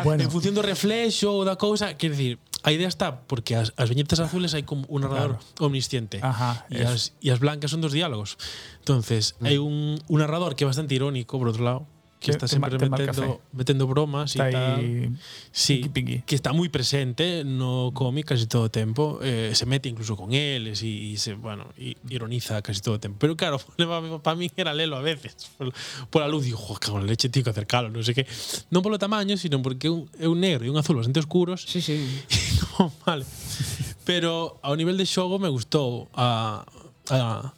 Bueno. 0.04 0.24
En 0.26 0.32
función 0.34 0.58
do 0.58 0.66
reflexo 0.66 1.30
ou 1.30 1.46
da 1.46 1.54
cousa, 1.54 1.94
quer 2.02 2.18
decir, 2.18 2.42
a 2.66 2.74
idea 2.74 2.90
está 2.90 3.22
porque 3.30 3.54
as, 3.54 3.78
as 3.78 3.94
viñetas 3.94 4.18
azules 4.18 4.58
hai 4.58 4.66
como 4.66 4.90
un 4.90 5.06
narrador 5.06 5.38
omnisciente. 5.62 6.18
Ajá. 6.26 6.66
E 6.74 6.82
as, 6.82 7.14
e 7.22 7.30
as 7.30 7.38
blancas 7.38 7.70
son 7.70 7.86
dos 7.86 7.94
diálogos. 7.94 8.42
Entonces, 8.82 9.38
hai 9.46 9.62
un, 9.62 10.02
un 10.10 10.18
narrador 10.18 10.58
que 10.58 10.66
é 10.66 10.68
bastante 10.68 10.98
irónico, 10.98 11.38
por 11.38 11.46
outro 11.54 11.62
lado, 11.62 11.86
que 12.26 12.32
está 12.32 12.48
sempre 12.48 12.78
te 12.78 12.90
metendo, 12.90 13.42
metendo 13.54 13.86
bromas 13.86 14.32
está 14.32 14.50
e 14.50 14.52
tal. 14.52 14.82
Sí, 15.52 15.86
pingui. 15.94 16.26
que 16.26 16.34
está 16.34 16.50
moi 16.58 16.74
presente 16.74 17.46
no 17.46 17.94
cómic 17.94 18.34
casi 18.34 18.50
todo 18.50 18.66
o 18.66 18.72
tempo, 18.74 19.22
eh, 19.22 19.54
se 19.54 19.70
mete 19.70 19.86
incluso 19.86 20.18
con 20.18 20.34
eles 20.34 20.82
e, 20.82 21.14
e 21.14 21.18
se, 21.22 21.38
bueno, 21.38 21.70
e 21.78 21.94
ironiza 22.10 22.58
casi 22.66 22.82
todo 22.82 22.98
o 22.98 23.02
tempo. 23.02 23.22
Pero 23.22 23.38
claro, 23.38 23.62
para 24.26 24.34
mí 24.34 24.50
era 24.58 24.74
lelo 24.74 24.98
a 24.98 25.06
veces. 25.06 25.54
Por, 25.58 25.70
por 26.10 26.26
a 26.26 26.28
luz 26.28 26.50
digo, 26.50 26.58
jo, 26.58 26.74
cago 26.82 26.98
en 26.98 27.06
leche, 27.06 27.30
tío, 27.30 27.46
que 27.46 27.54
acercalo, 27.54 27.94
non 27.94 28.02
sei 28.02 28.18
que. 28.18 28.26
Non 28.74 28.82
polo 28.82 28.98
tamaño, 28.98 29.38
sino 29.38 29.62
porque 29.62 29.86
é 29.86 29.94
un, 29.94 30.10
é 30.18 30.26
un 30.26 30.42
negro 30.42 30.66
e 30.66 30.74
un 30.74 30.82
azul 30.82 30.98
bastante 30.98 31.22
oscuros. 31.22 31.62
Sí, 31.62 31.78
sí. 31.78 32.02
non, 32.82 32.90
vale. 33.06 33.30
Pero 34.02 34.58
ao 34.66 34.74
nivel 34.74 34.98
de 34.98 35.06
xogo 35.06 35.38
me 35.38 35.54
gustou 35.54 36.10
a, 36.18 36.66
a 37.14 37.54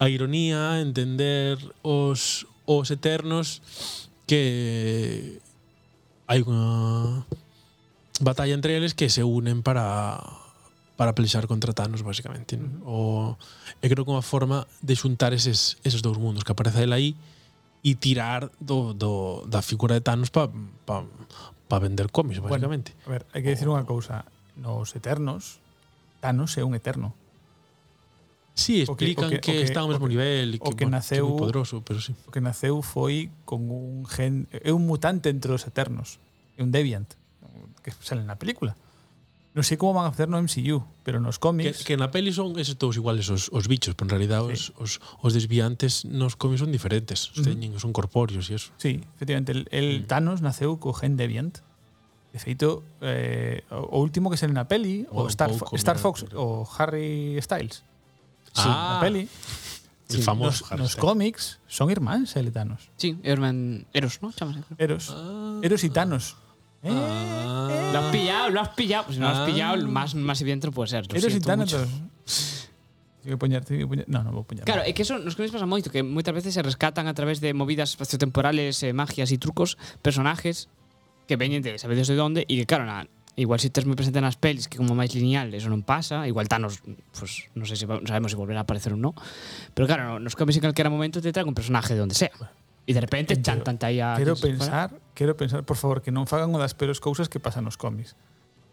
a 0.00 0.08
ironía, 0.08 0.80
entender 0.80 1.60
os 1.82 2.48
Os 2.70 2.94
Eternos 2.94 3.58
que 4.30 5.42
hai 6.30 6.38
unha 6.46 7.26
batalla 8.22 8.54
entre 8.54 8.78
eles 8.78 8.94
que 8.94 9.10
se 9.10 9.26
unen 9.26 9.66
para 9.66 10.22
para 10.94 11.16
pelexar 11.16 11.48
contra 11.48 11.72
Thanos, 11.72 12.04
basicamente. 12.04 12.60
¿no? 12.60 12.68
Uh 12.84 13.34
-huh. 13.34 13.34
O, 13.34 13.82
e 13.82 13.88
creo 13.90 14.04
que 14.06 14.12
unha 14.14 14.22
forma 14.22 14.68
de 14.84 14.94
xuntar 14.94 15.34
eses, 15.34 15.80
esos 15.82 16.04
dous 16.04 16.20
mundos, 16.20 16.44
que 16.46 16.52
aparece 16.52 16.84
ele 16.86 16.94
aí 16.94 17.10
e 17.82 17.96
tirar 17.96 18.52
do, 18.60 18.92
do, 18.94 19.42
da 19.48 19.64
figura 19.64 19.96
de 19.96 20.04
Thanos 20.04 20.28
para 20.30 20.52
pa, 20.84 21.02
pa 21.66 21.76
vender 21.80 22.12
cómics, 22.12 22.38
basicamente. 22.38 22.94
Bueno, 23.02 23.08
a 23.08 23.10
ver, 23.16 23.22
hai 23.34 23.40
que 23.42 23.50
dicir 23.50 23.66
unha 23.66 23.82
cousa. 23.88 24.28
Nos 24.54 24.92
Eternos, 24.92 25.58
Thanos 26.20 26.54
é 26.54 26.62
un 26.62 26.76
eterno. 26.76 27.16
Sí, 28.60 28.82
explican 28.82 29.26
o 29.26 29.30
que, 29.32 29.36
o 29.36 29.40
que, 29.40 29.52
que, 29.52 29.58
que 29.58 29.64
está 29.64 29.80
ao 29.80 29.88
mesmo 29.88 30.04
o 30.04 30.08
que, 30.08 30.20
nivel, 30.20 30.60
que, 30.60 30.68
o 30.68 30.76
que, 30.76 30.84
bueno, 30.84 31.00
naceu, 31.00 31.24
que 31.24 31.32
é 31.32 31.40
poderoso, 31.40 31.80
pero 31.80 31.98
sí. 31.98 32.12
O 32.28 32.30
que 32.30 32.44
naceu 32.44 32.84
foi 32.84 33.32
con 33.48 33.72
un 33.72 34.04
gen, 34.04 34.44
é 34.52 34.68
un 34.76 34.84
mutante 34.84 35.32
entre 35.32 35.56
os 35.56 35.64
Eternos, 35.64 36.20
é 36.54 36.62
un 36.62 36.68
Deviant, 36.68 37.08
que 37.80 37.96
sale 38.04 38.20
na 38.20 38.36
película. 38.36 38.76
Non 39.50 39.66
sei 39.66 39.80
como 39.80 39.96
van 39.96 40.06
a 40.06 40.14
facer 40.14 40.30
no 40.30 40.38
MCU, 40.38 40.84
pero 41.02 41.18
nos 41.18 41.42
cómics... 41.42 41.82
Que, 41.82 41.96
que 41.96 41.98
na 41.98 42.14
peli 42.14 42.30
son 42.30 42.54
esos 42.60 42.78
todos 42.78 42.94
iguales 42.94 43.26
os, 43.34 43.50
os 43.50 43.66
bichos, 43.66 43.98
pero 43.98 44.06
en 44.06 44.12
realidad 44.14 44.46
sí. 44.46 44.54
os, 44.54 44.62
os, 44.78 44.92
os 45.24 45.32
desviantes 45.34 46.06
nos 46.06 46.38
cómics 46.38 46.62
son 46.62 46.70
diferentes, 46.70 47.34
mm. 47.34 47.42
teñen, 47.42 47.70
son 47.80 47.90
corpóreos 47.90 48.46
e 48.52 48.60
eso. 48.60 48.70
Sí, 48.78 49.02
efectivamente, 49.16 49.50
el, 49.50 49.66
el 49.74 50.04
mm. 50.04 50.06
Thanos 50.06 50.38
naceu 50.44 50.78
co 50.78 50.94
gen 50.94 51.18
Deviant, 51.18 51.64
De 52.30 52.38
feito, 52.38 52.86
eh, 53.02 53.66
o 53.74 53.98
último 53.98 54.30
que 54.30 54.38
sale 54.38 54.54
na 54.54 54.70
peli, 54.70 55.02
o, 55.10 55.26
o 55.26 55.30
Star, 55.34 55.50
pouco, 55.50 55.74
Star 55.74 55.98
Fox, 55.98 56.22
o 56.38 56.62
Harry 56.78 57.34
Styles, 57.42 57.82
Sí. 58.52 58.62
Ah, 58.66 58.98
peli. 59.00 59.28
El 60.10 60.22
famoso 60.22 60.64
nos, 60.64 60.72
Harry 60.72 60.82
nos 60.82 60.92
Styles. 60.92 61.06
cómics 61.06 61.58
son 61.68 61.90
irmáns, 61.90 62.34
el 62.34 62.50
Thanos. 62.50 62.90
Sí, 62.96 63.16
Herman 63.22 63.86
Eros, 63.92 64.18
¿no? 64.22 64.32
Eros. 64.78 65.14
Ah. 65.14 65.60
Eros 65.62 65.84
y 65.84 65.90
Thanos. 65.90 66.36
Eh, 66.82 66.90
Ah. 66.92 67.90
Lo 67.92 67.98
has 68.00 68.10
pillado, 68.12 68.50
lo 68.50 68.60
has 68.60 68.68
pillado. 68.70 69.04
Pues 69.04 69.16
si 69.16 69.20
no 69.20 69.30
lo 69.30 69.36
has 69.36 69.48
pillado, 69.50 69.86
más, 69.86 70.14
más 70.14 70.40
evidente 70.40 70.66
no 70.66 70.72
puede 70.72 70.88
ser. 70.88 71.06
Lo 71.06 71.16
Eros 71.18 71.34
y 71.34 71.40
Thanos. 71.40 71.76
Tengo 73.22 73.38
que 73.38 73.60
tengo 73.60 73.90
que. 73.90 74.04
No, 74.08 74.24
no 74.24 74.32
vou. 74.32 74.46
Claro, 74.64 74.80
é 74.82 74.96
que 74.96 75.02
eso 75.04 75.20
nos 75.20 75.36
cómics 75.36 75.52
pasa 75.52 75.68
moito, 75.68 75.92
que 75.92 76.00
moitas 76.00 76.32
veces 76.32 76.56
se 76.56 76.62
rescatan 76.64 77.04
a 77.04 77.12
través 77.12 77.38
de 77.44 77.52
movidas 77.52 77.92
espaciotemporales, 77.92 78.80
eh, 78.82 78.96
magias 78.96 79.28
e 79.28 79.36
trucos, 79.36 79.76
personajes 80.00 80.72
que 81.28 81.36
veñen 81.36 81.60
de 81.60 81.76
sabedes 81.76 82.08
de 82.08 82.16
onde 82.16 82.48
e 82.48 82.56
que, 82.56 82.64
claro, 82.64 82.88
na 82.88 83.04
Igual 83.38 83.62
si 83.62 83.70
tes 83.70 83.86
moi 83.86 83.94
presente 83.94 84.18
nas 84.18 84.34
pelis 84.34 84.66
que 84.66 84.76
como 84.76 84.98
máis 84.98 85.14
lineal 85.14 85.54
eso 85.54 85.70
non 85.70 85.86
pasa, 85.86 86.26
igual 86.26 86.50
Thanos, 86.50 86.82
pues, 87.14 87.46
non 87.54 87.62
sei 87.64 87.78
se 87.78 87.86
sabemos 87.86 88.34
se 88.34 88.38
volverá 88.38 88.60
a 88.60 88.66
aparecer 88.66 88.90
ou 88.90 89.00
non, 89.00 89.14
pero 89.72 89.86
claro, 89.86 90.18
nos 90.18 90.34
cómics 90.34 90.58
en 90.58 90.66
calquera 90.66 90.90
momento 90.90 91.22
te 91.22 91.30
traen 91.30 91.46
un 91.46 91.54
personaje 91.54 91.94
de 91.94 92.02
onde 92.02 92.18
sea. 92.18 92.34
E 92.84 92.92
de 92.92 93.00
repente 93.00 93.38
chan 93.38 93.62
tanta 93.62 93.86
aí 93.86 94.02
a 94.02 94.18
Quero 94.18 94.34
pensar, 94.34 94.90
fuera. 94.90 95.14
quero 95.14 95.32
pensar, 95.38 95.62
por 95.62 95.78
favor, 95.78 96.02
que 96.02 96.10
non 96.10 96.26
fagan 96.26 96.50
o 96.50 96.58
das 96.58 96.74
peores 96.74 96.98
cousas 96.98 97.30
que 97.30 97.38
pasan 97.38 97.62
nos 97.62 97.78
cómics. 97.78 98.18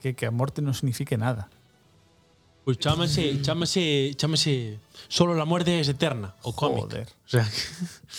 Que 0.01 0.17
que 0.17 0.25
a 0.25 0.33
morte 0.33 0.65
non 0.65 0.73
signifique 0.73 1.21
nada. 1.21 1.53
Pois 2.65 2.75
pues 2.75 2.83
chámase, 2.83 3.37
chámase, 3.45 4.11
chámase 4.17 4.81
Solo 5.07 5.35
la 5.35 5.45
muerte 5.45 5.79
es 5.79 5.87
eterna, 5.87 6.35
o 6.41 6.51
cómic. 6.51 6.83
Joder. 6.83 7.07
O 7.07 7.29
sea, 7.29 7.47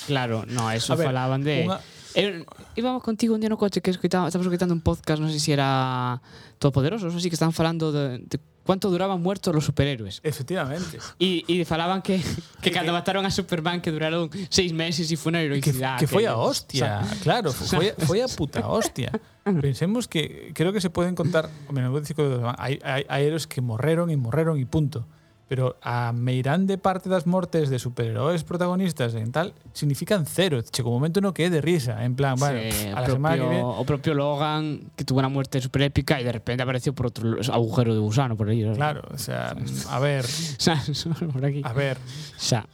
claro, 0.06 0.46
no, 0.46 0.70
eso 0.70 0.96
ver, 0.96 1.06
falaban 1.06 1.44
de 1.44 1.66
una, 1.66 1.80
Eh, 2.18 2.44
íbamos 2.74 3.02
contigo 3.02 3.34
un 3.34 3.40
día 3.40 3.48
no 3.48 3.56
coche 3.56 3.80
que 3.80 3.90
escuitaba, 3.90 4.26
estábamos 4.26 4.50
escuchando 4.50 4.74
un 4.74 4.80
podcast, 4.80 5.22
no 5.22 5.30
sé 5.30 5.38
si 5.38 5.52
era 5.52 6.20
Todopoderosos 6.58 7.14
o 7.14 7.16
así, 7.16 7.30
que 7.30 7.36
estaban 7.36 7.52
falando 7.52 7.92
de, 7.92 8.18
de 8.18 8.40
cuánto 8.66 8.90
duraban 8.90 9.22
muertos 9.22 9.54
los 9.54 9.64
superhéroes. 9.64 10.20
Efectivamente. 10.24 10.98
Y, 11.18 11.44
y 11.46 11.64
falaban 11.64 12.02
que, 12.02 12.20
que 12.60 12.72
cuando 12.72 12.92
mataron 12.92 13.24
a 13.24 13.30
Superman 13.30 13.80
que 13.80 13.92
duraron 13.92 14.28
seis 14.50 14.72
meses 14.72 15.12
y 15.12 15.16
fue 15.16 15.30
una 15.30 15.38
que, 15.38 15.46
heroicidad. 15.46 15.98
que 15.98 16.06
foi 16.06 16.26
a 16.26 16.36
hostia, 16.36 17.00
claro, 17.22 17.52
foi, 17.70 17.94
foi 18.04 18.20
a 18.20 18.28
puta 18.28 18.66
hostia. 18.66 19.12
Pensemos 19.62 20.08
que 20.08 20.50
creo 20.52 20.74
que 20.74 20.82
se 20.82 20.90
pueden 20.90 21.14
contar, 21.14 21.48
non 21.72 22.02
que 22.02 22.24
hai, 22.58 22.82
hai, 22.82 23.06
hai 23.06 23.22
héroes 23.24 23.46
que 23.46 23.62
morreron 23.62 24.10
e 24.10 24.16
morreron 24.18 24.58
e 24.58 24.66
punto. 24.66 25.06
Pero 25.48 25.76
a 25.80 26.12
meirande 26.12 26.76
parte 26.76 27.08
das 27.08 27.24
mortes 27.24 27.70
de 27.72 27.78
superheróis 27.80 28.44
protagonistas 28.44 29.14
en 29.16 29.32
tal 29.32 29.54
significan 29.72 30.26
cero. 30.28 30.60
Chegou 30.60 30.92
un 30.92 31.00
momento 31.00 31.22
no 31.24 31.32
que 31.32 31.48
de 31.48 31.62
risa, 31.64 32.04
en 32.04 32.14
plan, 32.14 32.36
bueno, 32.36 32.60
Sí, 32.70 32.86
a 32.92 33.00
la 33.00 33.08
o, 33.08 33.10
semana 33.16 33.34
que 33.36 33.40
propio, 33.40 33.48
viene 33.48 33.64
o 33.64 33.84
propio 33.88 34.12
Logan, 34.12 34.92
que 34.94 35.04
tuvo 35.08 35.20
una 35.20 35.30
muerte 35.32 35.58
super 35.62 35.80
épica 35.82 36.20
y 36.20 36.24
de 36.24 36.32
repente 36.32 36.62
apareció 36.62 36.92
por 36.92 37.06
otro 37.06 37.40
agujero 37.50 37.94
de 37.94 38.00
gusano 38.00 38.36
por 38.36 38.50
ahí. 38.50 38.60
Claro, 38.74 39.00
o 39.10 39.16
sea, 39.16 39.56
a 39.88 39.98
ver, 39.98 40.26
por 41.32 41.44
aquí. 41.44 41.62
a 41.64 41.72
ver. 41.72 41.96
O 41.96 42.40
sea, 42.40 42.68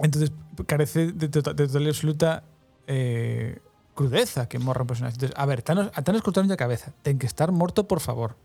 Entonces 0.00 0.32
carece 0.66 1.12
de, 1.12 1.28
tota- 1.28 1.52
de 1.52 1.66
total 1.66 1.82
y 1.82 1.88
absoluta 1.88 2.42
eh, 2.86 3.58
crudeza 3.94 4.48
que 4.48 4.58
morra 4.58 4.80
un 4.80 4.86
personaje. 4.86 5.14
Entonces, 5.16 5.36
a 5.38 5.44
ver, 5.44 5.60
Thanos, 5.60 5.90
a 5.92 6.00
Thanos 6.02 6.22
cortaron 6.22 6.50
a 6.50 6.56
cabeza. 6.56 6.92
Ten 7.02 7.18
que 7.18 7.26
estar 7.26 7.52
morto, 7.52 7.84
por 7.86 8.00
favor. 8.00 8.36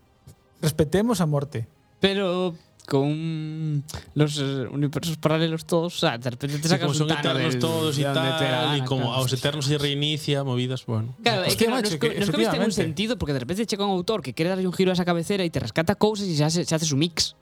Respetemos 0.60 1.22
a 1.22 1.26
morte. 1.26 1.66
pero 2.00 2.54
con 2.88 3.84
los 4.14 4.38
universos 4.38 5.18
paralelos 5.18 5.66
todos, 5.66 5.94
o 5.96 5.98
sea, 5.98 6.16
de 6.16 6.30
repente 6.30 6.58
te 6.58 6.68
sacas 6.68 6.90
sí, 6.92 6.98
son 6.98 7.10
un 7.10 7.18
eternos 7.18 7.52
del, 7.52 7.58
todos 7.58 7.98
y 7.98 8.02
tal, 8.02 8.14
gana, 8.14 8.78
y 8.78 8.80
como 8.82 9.02
claro. 9.02 9.16
aos 9.16 9.32
eternos 9.32 9.66
se 9.66 9.76
reinicia, 9.76 10.42
movidas, 10.42 10.86
bueno. 10.86 11.14
Claro, 11.22 11.44
es 11.44 11.54
que, 11.54 11.68
macho, 11.68 11.98
que 11.98 12.18
nos, 12.18 12.30
que, 12.30 12.38
nos 12.38 12.50
ten 12.50 12.62
un 12.62 12.72
sentido, 12.72 13.18
porque 13.18 13.34
de 13.34 13.40
repente 13.40 13.66
chega 13.66 13.84
un 13.84 13.90
autor 13.90 14.22
que 14.22 14.32
quere 14.32 14.48
darle 14.48 14.66
un 14.66 14.72
giro 14.72 14.90
a 14.90 14.94
esa 14.94 15.04
cabecera 15.04 15.44
y 15.44 15.50
te 15.50 15.60
rescata 15.60 15.96
cousas 15.96 16.26
e 16.28 16.34
se 16.34 16.44
hace, 16.44 16.64
se 16.64 16.74
hace 16.74 16.86
su 16.86 16.96
mix. 16.96 17.36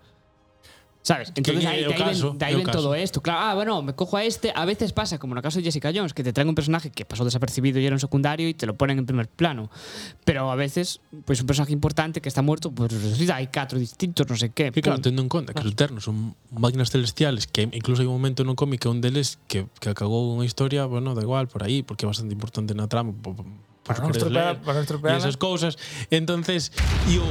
¿Sabes? 1.07 1.32
Entonces 1.36 1.62
que 1.62 1.68
ahí, 1.68 1.84
de 1.84 1.86
ahí 1.86 1.92
ven, 1.92 1.98
caso, 1.98 2.34
de 2.36 2.44
ahí 2.44 2.54
ven 2.57 2.66
todo 2.66 2.92
esto. 2.96 3.22
Claro, 3.22 3.38
ah, 3.40 3.54
bueno, 3.54 3.80
me 3.80 3.94
cojo 3.94 4.16
a 4.16 4.24
este. 4.24 4.52
A 4.52 4.64
veces 4.64 4.92
pasa, 4.92 5.18
como 5.18 5.34
en 5.34 5.38
el 5.38 5.42
caso 5.44 5.61
de 5.61 5.64
Jessica 5.64 5.92
Jones, 5.94 6.12
que 6.12 6.24
te 6.24 6.32
traen 6.32 6.48
un 6.48 6.57
personaje 6.57 6.90
que 6.90 7.04
pasó 7.04 7.24
desapercibido 7.24 7.78
y 7.78 7.86
era 7.86 7.94
un 7.94 8.00
secundario 8.00 8.48
y 8.48 8.54
te 8.54 8.66
lo 8.66 8.74
ponen 8.74 8.98
en 8.98 9.07
primer 9.07 9.28
plano. 9.28 9.70
Pero 10.24 10.50
a 10.50 10.57
veces, 10.57 11.00
pues 11.24 11.40
un 11.40 11.46
personaje 11.46 11.72
importante 11.72 12.20
que 12.20 12.28
está 12.28 12.42
muerto, 12.42 12.72
pues 12.72 12.90
resulta, 12.90 13.36
hay 13.36 13.46
cuatro 13.46 13.78
distintos, 13.78 14.28
no 14.28 14.34
sé 14.34 14.50
qué. 14.50 14.72
Que 14.72 14.82
claro, 14.82 14.96
pum. 14.96 15.04
tendo 15.04 15.22
en 15.22 15.28
conta 15.28 15.54
que 15.54 15.61
os 15.61 15.70
eternos 15.70 16.02
son 16.02 16.34
máquinas 16.50 16.90
celestiales 16.90 17.46
que 17.46 17.70
incluso 17.70 18.02
hai 18.02 18.11
un 18.11 18.18
momento 18.18 18.42
no 18.42 18.59
cómic 18.59 18.82
que 18.82 18.90
un 18.90 18.98
deles 18.98 19.38
que, 19.46 19.70
que 19.78 19.94
acabou 19.94 20.34
unha 20.34 20.42
historia, 20.42 20.90
bueno, 20.90 21.14
da 21.14 21.22
igual, 21.22 21.46
por 21.46 21.62
aí, 21.62 21.86
porque 21.86 22.02
é 22.02 22.11
bastante 22.11 22.34
importante 22.34 22.74
na 22.74 22.90
trama, 22.90 23.14
por, 23.14 23.38
por, 23.38 23.46
Para 23.86 24.02
querer 24.02 24.26
estropear, 24.26 24.59
para 24.59 24.74
non 24.74 24.82
e 24.82 24.86
estropear. 24.90 25.14
esas 25.22 25.38
cousas. 25.38 25.78
Entonces, 26.11 26.74
e 27.07 27.22
o, 27.22 27.26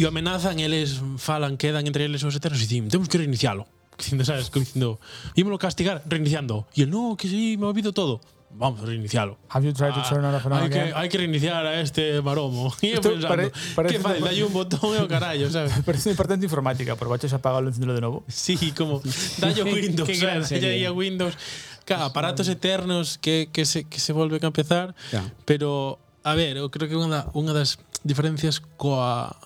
e 0.00 0.04
o 0.04 0.08
amenazan, 0.08 0.56
eles 0.56 0.96
falan, 1.20 1.60
quedan 1.60 1.84
entre 1.84 2.08
eles 2.08 2.24
os 2.24 2.32
eternos 2.32 2.64
e 2.64 2.64
dicen, 2.64 2.88
temos 2.88 3.12
que 3.12 3.20
reinicialo. 3.20 3.68
Dicindo, 4.00 4.24
sabes, 4.24 4.48
como 4.48 4.64
dicindo, 4.64 4.96
ímolo 5.36 5.60
castigar 5.60 6.00
reiniciando. 6.08 6.64
E 6.72 6.88
el, 6.88 6.90
no, 6.90 7.20
que 7.20 7.28
sí, 7.28 7.60
me 7.60 7.68
olvido 7.68 7.92
todo. 7.92 8.24
Vamos 8.48 8.80
a 8.80 8.86
reinicialo. 8.86 9.36
Have 9.52 9.62
you 9.68 9.76
tried 9.76 9.92
ah, 9.92 10.02
to 10.02 10.08
turn 10.08 10.24
on 10.24 10.34
hay 10.34 10.70
que, 10.70 10.80
hay 10.96 11.08
que 11.10 11.18
reiniciar 11.18 11.66
a 11.66 11.80
este 11.84 12.22
maromo. 12.24 12.72
E 12.82 12.96
eu 12.96 13.00
pensando, 13.04 13.28
pare, 13.28 13.52
parece, 13.76 13.94
que 13.94 14.00
fai? 14.00 14.24
Dai 14.24 14.40
un 14.40 14.56
botón 14.56 14.96
eh, 14.96 14.98
oh, 14.98 15.02
e 15.02 15.04
o 15.04 15.08
carallo, 15.08 15.46
sabes? 15.52 15.76
parece 15.84 16.08
un 16.08 16.16
importante 16.16 16.48
informática, 16.48 16.96
pero 16.96 17.12
baches 17.12 17.36
apagalo 17.36 17.68
e 17.68 17.76
encendelo 17.76 17.92
de 17.92 18.00
novo. 18.00 18.24
Sí, 18.24 18.56
como, 18.72 19.04
dalle 19.36 19.68
Windows, 19.68 20.08
que, 20.08 20.16
sabes, 20.16 20.48
dalle 20.48 20.80
a 20.80 20.96
Windows. 20.96 21.36
Claro, 21.84 22.08
aparatos 22.08 22.48
eternos 22.48 23.20
que, 23.20 23.52
que, 23.52 23.68
se, 23.68 23.84
que 23.84 24.00
se 24.00 24.16
volven 24.16 24.40
a 24.42 24.48
empezar, 24.48 24.96
yeah. 25.12 25.28
pero, 25.44 26.00
a 26.24 26.32
ver, 26.32 26.56
eu 26.56 26.72
creo 26.72 26.88
que 26.88 26.96
unha, 26.96 27.28
unha 27.36 27.52
das 27.52 27.76
diferencias 28.00 28.64
coa 28.80 29.36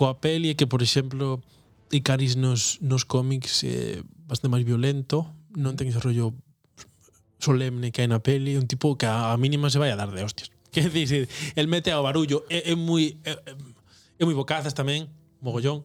coa 0.00 0.16
peli 0.16 0.48
é 0.48 0.54
que, 0.56 0.64
por 0.64 0.80
exemplo, 0.80 1.44
Icaris 1.92 2.32
nos, 2.32 2.80
nos 2.80 3.04
cómics 3.04 3.60
é 3.68 4.00
bastante 4.24 4.48
máis 4.48 4.64
violento, 4.64 5.28
non 5.52 5.76
ten 5.76 5.92
ese 5.92 6.00
rollo 6.00 6.32
solemne 7.36 7.92
que 7.92 8.00
hai 8.00 8.08
na 8.08 8.24
peli, 8.24 8.56
un 8.56 8.64
tipo 8.64 8.96
que 8.96 9.04
a, 9.04 9.28
a 9.28 9.36
mínima 9.36 9.68
se 9.68 9.76
vai 9.76 9.92
a 9.92 10.00
dar 10.00 10.08
de 10.08 10.24
hostias. 10.24 10.48
Que 10.72 10.88
dicir, 10.88 11.28
el 11.52 11.66
mete 11.66 11.90
ao 11.92 12.06
barullo, 12.06 12.46
é, 12.48 12.72
é 12.72 12.74
moi 12.78 13.20
é, 13.28 13.36
é 14.16 14.22
moi 14.24 14.32
bocazas 14.32 14.72
tamén, 14.72 15.12
mogollón. 15.40 15.84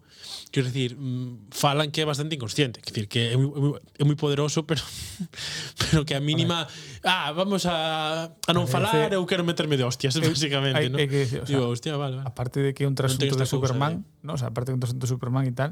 Quero 0.52 0.68
dicir, 0.68 0.96
mm, 1.00 1.52
falan 1.52 1.92
que 1.92 2.04
é 2.04 2.06
bastante 2.06 2.36
inconsciente, 2.36 2.80
quer 2.84 2.92
dicir 2.92 3.08
que 3.08 3.32
é 3.32 3.38
moi, 3.40 3.80
é 4.00 4.04
moi- 4.04 4.16
é 4.16 4.20
poderoso, 4.20 4.64
pero 4.68 4.84
pero 5.80 6.04
que 6.06 6.16
a 6.16 6.22
mínima, 6.24 6.68
ah, 7.04 7.32
vamos 7.32 7.66
a 7.68 8.32
a 8.36 8.52
non 8.56 8.68
falar, 8.68 9.12
eu 9.16 9.24
quero 9.28 9.44
meterme 9.48 9.76
de 9.80 9.84
hostias, 9.88 10.16
basicamente, 10.22 10.80
hai- 10.80 10.92
¿no? 10.92 11.00
hai 11.00 11.08
que 11.08 11.24
decir, 11.28 11.40
o 11.42 11.48
sea, 11.48 11.56
Digo, 11.56 11.72
hostia, 11.72 11.96
vale, 11.96 12.20
vale. 12.20 12.28
Aparte 12.28 12.60
de 12.64 12.76
que 12.76 12.84
é 12.84 12.88
un 12.88 12.96
trasunto 12.96 13.24
de 13.24 13.32
esta 13.32 13.44
cousa 13.44 13.52
Superman, 13.52 14.04
¿no? 14.24 14.36
O 14.36 14.40
sea, 14.40 14.52
aparte 14.52 14.72
de 14.72 14.76
un 14.76 14.82
trasunto 14.84 15.04
de 15.08 15.12
Superman 15.12 15.44
e 15.48 15.54
tal, 15.56 15.72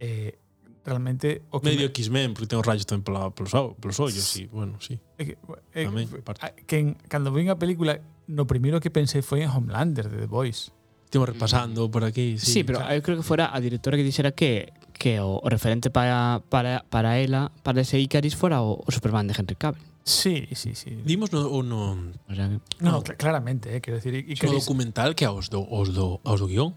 eh, 0.00 0.36
realmente 0.84 1.40
o 1.48 1.60
que 1.64 1.72
Medio 1.72 1.88
me- 1.88 1.96
X-Men, 1.96 2.36
porque 2.36 2.48
ten 2.48 2.60
os 2.60 2.66
rayos 2.68 2.84
tamén 2.84 3.00
pola, 3.04 3.32
polos, 3.32 3.52
polos 3.80 3.96
ollos, 4.04 4.20
sí, 4.24 4.44
bueno, 4.52 4.76
sí. 4.84 5.00
é 5.16 5.24
que, 5.28 5.34
é, 5.72 5.88
Tamén, 5.88 6.04
que- 6.08 6.20
parte. 6.20 6.44
a- 6.44 6.52
que 6.52 6.76
en, 6.76 6.86
cando 7.08 7.32
vi 7.32 7.48
a 7.48 7.56
película, 7.56 8.00
no 8.28 8.44
primeiro 8.44 8.80
que 8.84 8.92
pensei 8.92 9.24
foi 9.24 9.40
en 9.44 9.48
Homelander 9.52 10.12
de 10.12 10.24
The 10.24 10.28
Boys. 10.28 10.72
Estemos 11.14 11.28
repasando 11.28 11.88
por 11.88 12.02
aquí. 12.02 12.38
Sí, 12.38 12.50
sí 12.50 12.64
pero 12.64 12.80
claro. 12.80 12.94
eu 12.94 13.00
creo 13.00 13.16
que 13.16 13.22
fora 13.22 13.54
a 13.54 13.62
directora 13.62 13.94
que 13.94 14.02
dixera 14.02 14.34
que 14.34 14.74
que 14.90 15.22
o, 15.22 15.38
o 15.38 15.46
referente 15.46 15.86
para, 15.86 16.42
para, 16.50 16.82
para 16.90 17.22
ela, 17.22 17.54
para 17.62 17.86
ese 17.86 18.02
Icaris, 18.02 18.34
fora 18.34 18.66
o, 18.66 18.82
o 18.82 18.90
Superman 18.90 19.30
de 19.30 19.34
Henry 19.38 19.54
Cavill. 19.54 19.78
Sí, 20.02 20.48
sí, 20.58 20.74
sí. 20.74 20.98
Dimos 21.06 21.30
no, 21.30 21.46
o 21.46 21.62
no... 21.62 22.10
O 22.26 22.34
sea, 22.34 22.50
que, 22.50 22.58
no, 22.82 22.90
ah. 22.90 22.92
no, 22.98 23.02
claramente, 23.02 23.76
eh, 23.76 23.80
quero 23.80 24.02
decir... 24.02 24.14
Icaris... 24.14 24.50
O 24.50 24.58
documental 24.58 25.14
que 25.14 25.24
aos 25.24 25.50
do, 25.54 25.62
aos 25.70 25.94
do, 25.94 26.18
aos 26.26 26.42
do 26.42 26.50
guión 26.50 26.74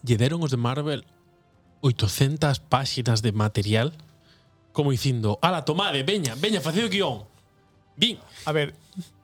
lle 0.00 0.16
deron 0.16 0.40
os 0.40 0.48
de 0.48 0.56
Marvel 0.56 1.04
800 1.84 2.64
páxinas 2.72 3.20
de 3.20 3.36
material 3.36 3.92
como 4.72 4.96
dicindo, 4.96 5.36
ala, 5.44 5.68
tomade, 5.68 6.00
veña, 6.08 6.32
veña, 6.40 6.64
facede 6.64 6.88
o 6.88 6.92
guión. 6.92 7.28
Vin. 8.00 8.16
A 8.48 8.52
ver, 8.56 8.72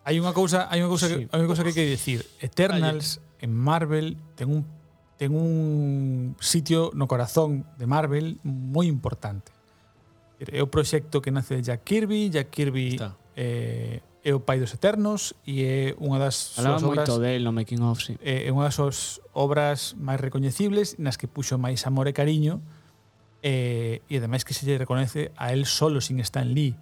hai 0.05 0.21
unha 0.21 0.37
cousa, 0.37 0.69
hai 0.69 0.85
unha 0.85 0.93
cousa, 0.93 1.09
sí. 1.09 1.25
que, 1.25 1.33
hai 1.33 1.39
unha 1.41 1.49
cousa 1.49 1.65
que 1.65 1.73
hai 1.73 1.77
que 1.81 1.89
decir. 1.97 2.21
Eternals 2.45 3.24
en 3.45 3.53
Marvel 3.53 4.17
ten 4.41 4.49
un, 4.49 4.65
ten 5.21 5.37
un 5.37 6.35
sitio 6.41 6.89
no 6.97 7.05
corazón 7.05 7.69
de 7.77 7.85
Marvel 7.85 8.41
moi 8.41 8.89
importante. 8.89 9.53
É 10.41 10.65
o 10.65 10.73
proxecto 10.73 11.21
que 11.21 11.29
nace 11.29 11.61
de 11.61 11.63
Jack 11.63 11.85
Kirby, 11.85 12.33
Jack 12.33 12.49
Kirby 12.49 12.97
Está. 12.97 13.13
eh, 13.37 14.01
é 14.25 14.33
o 14.33 14.41
pai 14.41 14.57
dos 14.57 14.73
Eternos 14.73 15.37
e 15.45 15.69
é 15.69 15.93
unha 16.01 16.17
das 16.17 16.57
Falaba 16.57 16.81
obras, 16.81 17.05
moito 17.05 17.21
del 17.21 17.45
no 17.45 17.53
Making 17.53 17.85
of, 17.85 18.01
sí. 18.01 18.17
Eh, 18.25 18.49
é 18.49 18.51
unha 18.51 18.65
das 18.65 18.81
súas 18.81 19.21
obras 19.37 19.93
máis 20.01 20.17
recoñecibles 20.17 20.97
nas 20.97 21.21
que 21.21 21.29
puxo 21.29 21.61
máis 21.61 21.85
amor 21.85 22.09
e 22.09 22.17
cariño 22.17 22.65
eh, 23.45 24.01
e 24.09 24.13
ademais 24.17 24.49
que 24.49 24.57
se 24.57 24.65
lle 24.65 24.81
reconoce 24.81 25.37
a 25.37 25.53
el 25.53 25.69
solo 25.69 26.01
sin 26.01 26.17
Stan 26.25 26.49
Lee. 26.49 26.73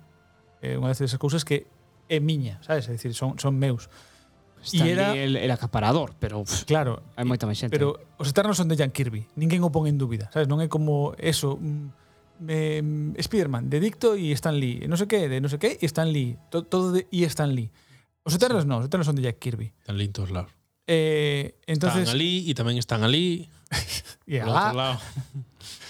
É 0.62 0.78
unha 0.78 0.94
das 0.94 1.18
cousas 1.18 1.42
que 1.42 1.66
é 2.06 2.22
miña, 2.22 2.62
sabes? 2.62 2.86
É 2.86 2.94
dicir, 2.94 3.18
son, 3.18 3.34
son 3.42 3.58
meus 3.58 3.90
y 4.70 4.80
era, 4.88 5.16
el, 5.16 5.36
el 5.36 5.50
acaparador, 5.50 6.14
pero 6.18 6.40
uf, 6.40 6.64
claro, 6.64 7.02
hai 7.18 7.26
moita 7.26 7.50
máis 7.50 7.58
xente. 7.58 7.74
Pero 7.74 7.98
os 8.20 8.28
Eternos 8.30 8.54
son 8.54 8.70
de 8.70 8.78
Jan 8.78 8.94
Kirby, 8.94 9.26
ninguén 9.34 9.66
o 9.66 9.74
pon 9.74 9.90
en 9.90 9.98
dúbida, 9.98 10.30
sabes? 10.30 10.46
Non 10.46 10.62
é 10.62 10.70
como 10.70 11.18
eso, 11.18 11.58
mm, 11.58 12.46
eh, 12.46 12.80
mm, 12.82 13.18
Spiderman, 13.18 13.66
de 13.66 13.82
Dicto 13.82 14.14
e 14.14 14.30
Stan 14.38 14.54
Lee, 14.54 14.86
non 14.86 14.94
sei 14.94 15.10
que, 15.10 15.26
de 15.26 15.42
non 15.42 15.50
sei 15.50 15.58
que, 15.58 15.70
e 15.82 15.86
Stan 15.90 16.06
Lee, 16.06 16.38
to, 16.54 16.62
todo 16.62 16.94
de 16.94 17.10
e 17.10 17.26
Stan 17.26 17.50
Lee. 17.50 17.74
Os 18.22 18.38
Eternos 18.38 18.62
sí. 18.62 18.70
non, 18.70 18.78
os 18.82 18.86
Eternos 18.86 19.10
son 19.10 19.18
de 19.18 19.26
Jack 19.26 19.42
Kirby. 19.42 19.74
Están 19.82 19.98
Lee 19.98 20.06
en 20.06 20.14
todos 20.14 20.30
lados. 20.30 20.52
Eh, 20.86 21.58
entonces, 21.66 22.06
están 22.06 22.18
ali 22.18 22.46
e 22.46 22.52
tamén 22.54 22.78
están 22.78 23.02
ali. 23.02 23.50
e 24.30 24.38
alá. 24.38 24.70
lado. 24.70 24.98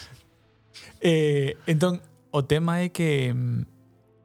eh, 1.05 1.61
entón, 1.69 2.01
o 2.33 2.41
tema 2.45 2.81
é 2.81 2.89
que 2.89 3.33
mm, 3.33 3.73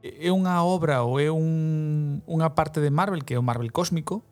é 0.04 0.30
unha 0.32 0.60
obra 0.64 1.04
ou 1.04 1.20
é 1.20 1.28
un, 1.28 2.20
unha 2.24 2.52
parte 2.56 2.80
de 2.80 2.88
Marvel 2.92 3.24
que 3.24 3.36
é 3.36 3.38
o 3.40 3.44
Marvel 3.44 3.68
cósmico 3.72 4.24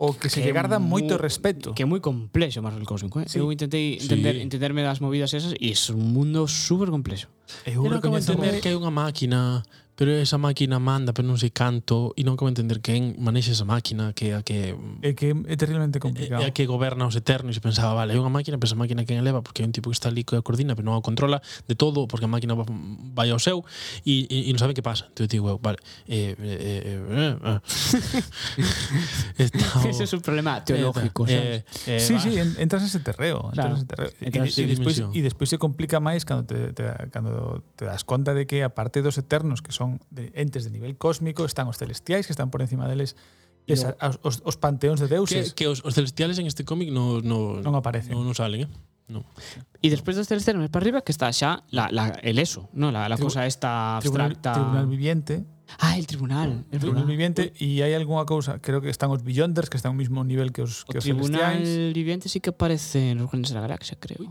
o 0.00 0.16
que 0.16 0.32
se 0.32 0.40
lle 0.40 0.48
garda 0.56 0.80
moito 0.80 1.20
respeto. 1.20 1.76
Que 1.76 1.84
é 1.84 1.86
moi 1.86 2.00
complexo 2.00 2.64
Marvel 2.64 2.88
Cósmico, 2.88 3.20
eh? 3.20 3.28
Sí. 3.28 3.36
Eu 3.36 3.52
intentei 3.52 4.00
entender, 4.00 4.40
sí. 4.40 4.40
entenderme 4.40 4.80
das 4.80 4.96
movidas 4.96 5.36
esas 5.36 5.52
e 5.60 5.76
é 5.76 5.76
un 5.92 6.16
mundo 6.16 6.48
super 6.48 6.88
complexo. 6.88 7.28
Eu, 7.68 7.84
eu 7.84 7.92
non 7.92 8.00
acabo 8.00 8.16
entender 8.16 8.64
que 8.64 8.72
hai 8.72 8.76
unha 8.80 8.88
máquina 8.88 9.60
Pero 10.00 10.16
esa 10.16 10.40
máquina 10.40 10.80
manda, 10.80 11.12
pero 11.12 11.28
non 11.28 11.36
sei 11.36 11.52
canto, 11.52 12.16
e 12.16 12.24
non 12.24 12.40
como 12.40 12.48
entender 12.48 12.80
quen 12.80 13.20
manexa 13.20 13.52
esa 13.52 13.68
máquina, 13.68 14.16
que 14.16 14.32
a 14.32 14.40
que... 14.40 14.72
É 15.04 15.12
que 15.12 15.36
é 15.36 15.54
terriblemente 15.60 16.00
complicado. 16.00 16.40
É 16.40 16.48
a 16.48 16.56
que 16.56 16.64
goberna 16.64 17.04
os 17.04 17.12
eternos, 17.20 17.52
e 17.52 17.60
pensaba, 17.60 17.92
vale, 17.92 18.16
é 18.16 18.16
unha 18.16 18.32
máquina, 18.32 18.56
pero 18.56 18.72
esa 18.72 18.80
máquina 18.80 19.04
quen 19.04 19.20
eleva, 19.20 19.44
porque 19.44 19.60
é 19.60 19.68
un 19.68 19.76
tipo 19.76 19.92
que 19.92 20.00
está 20.00 20.08
ali 20.08 20.24
que 20.24 20.40
a 20.40 20.40
coordina, 20.40 20.72
pero 20.72 20.88
non 20.88 20.96
a 20.96 21.04
controla 21.04 21.44
de 21.68 21.76
todo, 21.76 22.08
porque 22.08 22.24
a 22.24 22.32
máquina 22.32 22.56
vai 22.56 23.28
ao 23.28 23.36
seu, 23.36 23.60
e, 24.08 24.24
e, 24.32 24.48
e 24.48 24.50
non 24.56 24.64
saben 24.64 24.72
que 24.72 24.80
pasa. 24.80 25.12
Entón, 25.12 25.28
digo, 25.28 25.60
vale, 25.60 25.76
eh, 26.08 26.32
eh, 26.32 26.80
eh, 26.80 27.36
eh, 27.36 27.60
eh. 27.60 27.60
Estao... 29.36 29.84
Ese 29.84 30.00
é 30.00 30.08
es 30.08 30.12
o 30.16 30.24
problema 30.24 30.64
teológico, 30.64 31.28
eh, 31.28 31.60
eh, 31.84 32.00
eh, 32.00 32.00
Sí, 32.00 32.16
va. 32.16 32.24
sí, 32.24 32.40
entras 32.56 32.88
ese 32.88 33.04
terreo. 33.04 33.52
Claro. 33.52 33.76
Entras 33.76 33.84
ese 33.84 33.84
terreo. 33.84 34.10
Entras 34.16 34.56
e, 34.56 34.64
e, 34.64 34.66
despois, 34.72 34.96
e 34.96 35.20
despois 35.20 35.48
se 35.52 35.60
complica 35.60 36.00
máis 36.00 36.24
cando 36.24 36.48
te, 36.48 36.72
te, 36.72 36.88
cando 37.12 37.60
te 37.76 37.84
das 37.84 38.08
conta 38.08 38.32
de 38.32 38.48
que 38.48 38.64
aparte 38.64 39.04
dos 39.04 39.20
eternos 39.20 39.60
que 39.60 39.76
son 39.76 39.89
son 39.98 40.06
de 40.14 40.30
entes 40.38 40.62
de 40.62 40.70
nivel 40.70 40.94
cósmico, 40.94 41.42
están 41.42 41.66
os 41.66 41.74
celestiais 41.74 42.28
que 42.28 42.32
están 42.32 42.54
por 42.54 42.62
encima 42.62 42.86
deles, 42.86 43.18
esa, 43.66 43.98
os, 44.22 44.42
os 44.46 44.56
panteóns 44.58 45.02
de 45.02 45.08
deuses. 45.10 45.54
Que, 45.54 45.64
que 45.64 45.66
os, 45.66 45.82
os 45.82 45.94
celestiales 45.94 46.38
en 46.38 46.46
este 46.46 46.62
cómic 46.62 46.90
no, 46.94 47.18
no, 47.22 47.58
non 47.58 47.74
aparecen. 47.74 48.14
Non, 48.14 48.26
non 48.26 48.34
salen, 48.34 48.66
eh? 48.66 48.70
No. 49.10 49.26
Y 49.82 49.90
despois 49.90 50.14
de 50.14 50.22
este 50.22 50.38
termes 50.38 50.70
para 50.70 50.86
arriba 50.86 51.02
que 51.02 51.10
está 51.10 51.34
xa 51.34 51.66
la, 51.74 51.90
la, 51.90 52.14
el 52.22 52.38
eso, 52.38 52.70
no? 52.72 52.94
la, 52.94 53.10
la 53.10 53.18
Tribu 53.18 53.26
cosa 53.26 53.42
esta 53.46 53.98
abstracta. 53.98 54.54
Tribunal, 54.54 54.86
tribunal 54.86 54.86
viviente. 54.86 55.34
Ah, 55.78 55.98
el 55.98 56.06
tribunal. 56.06 56.64
El 56.70 56.78
tribunal 56.78 57.06
verdad. 57.06 57.10
viviente 57.10 57.42
e 57.58 57.82
hai 57.82 57.94
algunha 57.94 58.26
cousa, 58.26 58.58
creo 58.62 58.82
que 58.82 58.90
están 58.90 59.10
os 59.10 59.22
Beyonders 59.22 59.70
que 59.70 59.78
están 59.78 59.94
ao 59.94 59.98
mismo 59.98 60.22
nivel 60.22 60.50
que 60.54 60.62
os, 60.62 60.86
que 60.86 60.98
o 60.98 61.02
os 61.02 61.06
tribunal 61.06 61.58
celestiais. 61.58 61.94
viviente 61.94 62.26
sí 62.30 62.38
que 62.38 62.50
aparece 62.50 63.14
en 63.14 63.22
los 63.22 63.30
Guardianes 63.30 63.54
da 63.54 63.62
Galaxia, 63.62 63.98
creo. 63.98 64.30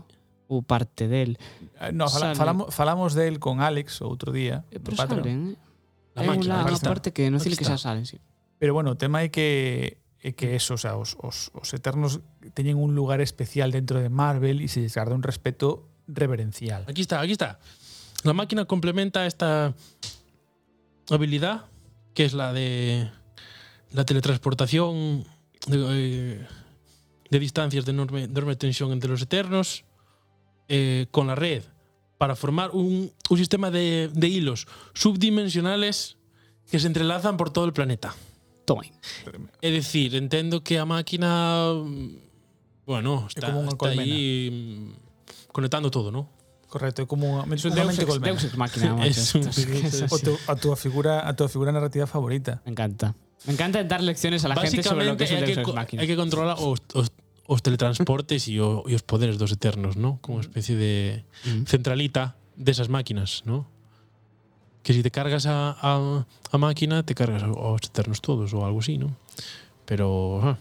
ou 0.50 0.66
parte 0.66 1.06
del. 1.06 1.38
Eh, 1.78 1.94
no, 1.94 2.10
fala, 2.10 2.34
falamos, 2.34 2.74
falamos 2.74 3.14
del 3.14 3.38
con 3.38 3.62
Alex 3.62 4.02
outro 4.02 4.34
día. 4.34 4.66
Eh, 4.74 4.82
pero 4.82 4.98
salen, 4.98 5.54
eh? 5.54 6.18
Hai 6.18 6.26
un 6.26 6.42
unha 6.42 6.66
parte 6.82 7.14
que 7.14 7.30
non 7.30 7.38
sei 7.38 7.54
que 7.54 7.62
xa 7.62 7.78
salen, 7.78 8.02
sí. 8.02 8.18
Pero 8.58 8.74
bueno, 8.74 8.92
o 8.92 8.98
tema 8.98 9.22
é 9.22 9.30
que 9.30 10.02
é 10.20 10.36
que 10.36 10.58
eso, 10.58 10.76
o 10.76 10.80
sea, 10.80 10.98
os, 11.00 11.16
os, 11.22 11.48
os 11.56 11.68
Eternos 11.72 12.20
teñen 12.52 12.76
un 12.76 12.92
lugar 12.92 13.24
especial 13.24 13.72
dentro 13.72 14.02
de 14.02 14.12
Marvel 14.12 14.60
e 14.60 14.68
se 14.68 14.84
les 14.84 14.92
guarda 14.92 15.16
un 15.16 15.24
respeto 15.24 15.88
reverencial. 16.10 16.84
Aquí 16.90 17.00
está, 17.00 17.22
aquí 17.22 17.32
está. 17.32 17.62
La 18.26 18.34
máquina 18.34 18.66
complementa 18.66 19.24
esta 19.24 19.72
habilidad, 21.08 21.70
que 22.12 22.26
es 22.26 22.34
la 22.34 22.52
de 22.52 23.08
la 23.92 24.04
teletransportación 24.04 25.24
de, 25.66 25.78
eh, 25.88 26.46
de 27.30 27.38
distancias 27.38 27.86
de 27.86 27.92
enorme, 27.92 28.24
enorme 28.24 28.56
tensión 28.56 28.92
entre 28.92 29.08
los 29.08 29.22
eternos. 29.22 29.88
Eh, 30.70 31.06
con 31.10 31.26
la 31.26 31.34
red, 31.34 31.66
para 32.16 32.36
formar 32.38 32.70
un, 32.70 33.10
un 33.28 33.36
sistema 33.38 33.70
de, 33.70 34.08
de 34.14 34.28
hilos 34.28 34.66
subdimensionales 34.94 36.16
que 36.70 36.78
se 36.78 36.86
entrelazan 36.86 37.36
por 37.36 37.50
todo 37.50 37.64
el 37.66 37.72
planeta. 37.72 38.14
Toma 38.64 38.82
ahí. 38.86 38.92
É 39.60 39.68
dicir, 39.74 40.14
entendo 40.14 40.62
que 40.62 40.78
a 40.78 40.86
máquina 40.86 41.74
mm, 41.74 42.86
bueno, 42.86 43.26
está, 43.26 43.50
como 43.50 43.66
unha 43.66 43.74
está 43.74 43.90
aí 43.90 44.46
mm, 44.48 45.50
conectando 45.50 45.90
todo, 45.90 46.14
¿no? 46.14 46.30
Correcto, 46.70 47.02
é 47.02 47.06
como 47.10 47.26
unha, 47.26 47.42
Es 47.50 47.66
un 47.66 47.74
Deus 47.74 47.98
ex. 47.98 48.06
Deus 48.22 48.42
ex 48.46 48.54
máquina. 48.54 48.94
Es 49.10 49.34
un- 49.34 49.42
es 49.50 49.58
es 49.58 50.06
O 50.06 50.18
tu, 50.22 50.38
a 50.46 50.54
túa 50.54 50.78
figura 50.78 51.26
a 51.26 51.34
túa 51.34 51.50
figura 51.50 51.74
narrativa 51.74 52.06
favorita. 52.06 52.62
Me 52.62 52.70
encanta. 52.70 53.18
Me 53.48 53.56
encanta 53.58 53.82
dar 53.82 54.04
lecciones 54.06 54.44
a 54.46 54.52
la 54.52 54.56
gente 54.60 54.84
sobre 54.86 55.08
lo 55.08 55.16
que 55.18 55.24
es 55.26 55.32
un 55.34 55.42
hai 55.42 55.50
Deus 55.50 55.58
ex 55.58 55.74
máquina. 55.74 55.98
hai 55.98 56.06
que 56.06 56.14
controlar 56.14 56.54
os, 56.62 56.78
os, 56.94 57.10
os 57.50 57.66
teletransportes 57.66 58.46
e, 58.46 58.62
o, 58.62 58.86
e 58.86 58.94
os 58.94 59.02
poderes 59.02 59.34
dos 59.34 59.50
eternos, 59.50 59.98
¿no? 59.98 60.22
Como 60.22 60.38
mm. 60.38 60.46
especie 60.46 60.78
de 60.78 61.26
mm. 61.42 61.66
centralita 61.66 62.38
desas 62.54 62.86
de 62.86 62.94
máquinas, 62.94 63.42
¿no? 63.42 63.66
Que 64.86 64.94
si 64.94 65.02
te 65.02 65.10
cargas 65.10 65.50
a, 65.50 65.74
a, 65.74 65.92
a 66.22 66.56
máquina, 66.62 67.02
te 67.02 67.18
cargas 67.18 67.42
aos 67.42 67.82
eternos 67.82 68.22
todos 68.22 68.54
ou 68.54 68.62
algo 68.62 68.78
así, 68.78 69.02
¿no? 69.02 69.10
Pero... 69.82 70.38
Ah, 70.46 70.58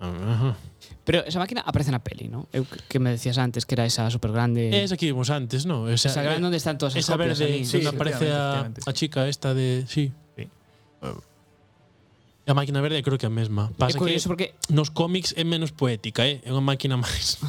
ah, 0.00 0.56
ah, 0.56 0.56
Pero 1.04 1.20
esa 1.28 1.36
máquina 1.36 1.60
aparece 1.60 1.92
na 1.92 2.00
peli, 2.00 2.32
¿no? 2.32 2.48
Eu 2.48 2.64
que 2.64 2.96
me 2.96 3.12
decías 3.12 3.36
antes 3.36 3.68
que 3.68 3.76
era 3.76 3.84
esa 3.84 4.08
super 4.08 4.32
grande. 4.32 4.72
Esa 4.72 4.96
que 4.96 5.04
vimos 5.04 5.28
antes, 5.28 5.68
¿no? 5.68 5.92
Esa, 5.92 6.08
esa 6.08 6.24
grande 6.24 6.40
eh, 6.40 6.48
donde 6.48 6.56
onde 6.56 6.60
están 6.64 6.80
todas 6.80 6.96
as 6.96 7.04
esa 7.04 7.20
copias 7.20 7.36
verde, 7.36 7.60
sí, 7.68 7.84
sí, 7.84 7.84
aparece 7.84 8.32
a, 8.32 8.72
a 8.72 8.92
chica 8.96 9.28
esta 9.28 9.52
de, 9.52 9.84
sí. 9.84 10.16
sí. 10.32 10.48
Uh, 11.04 11.20
A 12.44 12.52
máquina 12.52 12.84
verde 12.84 13.00
creo 13.00 13.16
que 13.16 13.24
é 13.24 13.30
a 13.30 13.32
mesma. 13.32 13.72
Pasa 13.80 13.96
é 13.96 14.00
curioso 14.00 14.28
que 14.28 14.28
porque 14.28 14.46
nos 14.68 14.92
cómics 14.92 15.32
é 15.36 15.44
menos 15.48 15.72
poética, 15.72 16.28
eh? 16.28 16.44
é 16.44 16.52
unha 16.52 16.60
máquina 16.60 17.00
máis 17.00 17.40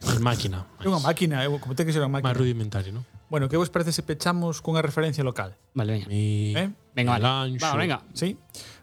máis 0.00 0.20
máquina. 0.28 0.64
Máis. 0.80 0.84
É 0.84 0.88
unha 0.88 1.02
máquina, 1.04 1.34
é 1.44 1.48
como 1.60 1.76
ten 1.76 1.84
que 1.84 1.92
ser 1.92 2.00
unha 2.00 2.08
máquina. 2.08 2.32
Máis 2.32 2.40
rudimentario, 2.40 2.96
non? 2.96 3.04
Bueno, 3.28 3.48
que 3.52 3.60
vos 3.60 3.68
parece 3.68 3.92
se 3.92 4.00
pechamos 4.00 4.64
cunha 4.64 4.80
referencia 4.80 5.20
local? 5.20 5.52
Vale, 5.76 6.00
venga. 6.00 6.06
Mi... 6.08 6.56
Eh? 6.56 6.70
Venga, 6.96 7.18
vale. 7.18 7.28
Anxo. 7.52 7.66
Va, 7.66 7.76
venga. 7.76 7.98
Sí. 8.16 8.38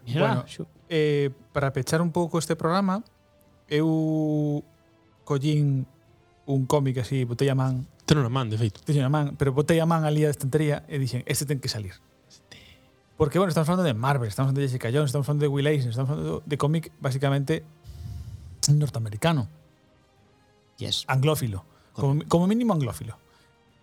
Mira. 0.06 0.20
bueno, 0.20 0.44
eh, 0.88 1.30
para 1.52 1.72
pechar 1.72 2.02
un 2.02 2.14
pouco 2.14 2.38
este 2.38 2.54
programa, 2.54 3.02
eu 3.66 4.62
collín 5.24 5.86
un 6.46 6.66
cómic 6.66 6.98
así, 6.98 7.24
botei 7.24 7.48
a 7.48 7.56
man. 7.58 7.86
Ten 8.06 8.20
unha 8.20 8.30
man, 8.30 8.50
de 8.50 8.58
feito. 8.60 8.78
Ten 8.86 9.02
unha 9.02 9.10
man, 9.10 9.34
pero 9.34 9.50
botei 9.50 9.82
a 9.82 9.86
man 9.86 10.06
ali 10.06 10.26
a 10.26 10.30
estantería 10.30 10.86
e 10.86 10.98
dixen, 10.98 11.26
este 11.26 11.42
ten 11.48 11.58
que 11.58 11.70
salir. 11.70 11.96
Porque, 13.22 13.38
bueno, 13.38 13.50
estamos 13.50 13.68
falando 13.68 13.84
de 13.84 13.94
Marvel, 13.94 14.26
estamos 14.26 14.48
falando 14.48 14.60
de 14.60 14.66
Jessica 14.66 14.88
Jones, 14.90 15.06
estamos 15.10 15.24
falando 15.24 15.44
de 15.44 15.48
Will 15.48 15.64
Eisner, 15.68 15.90
estamos 15.90 16.08
falando 16.10 16.42
de 16.44 16.58
cómic 16.58 16.90
básicamente 16.98 17.62
norteamericano, 18.68 19.46
Yes. 20.76 21.04
anglófilo, 21.06 21.64
como, 21.92 22.26
como 22.26 22.48
mínimo 22.48 22.74
anglófilo. 22.74 23.14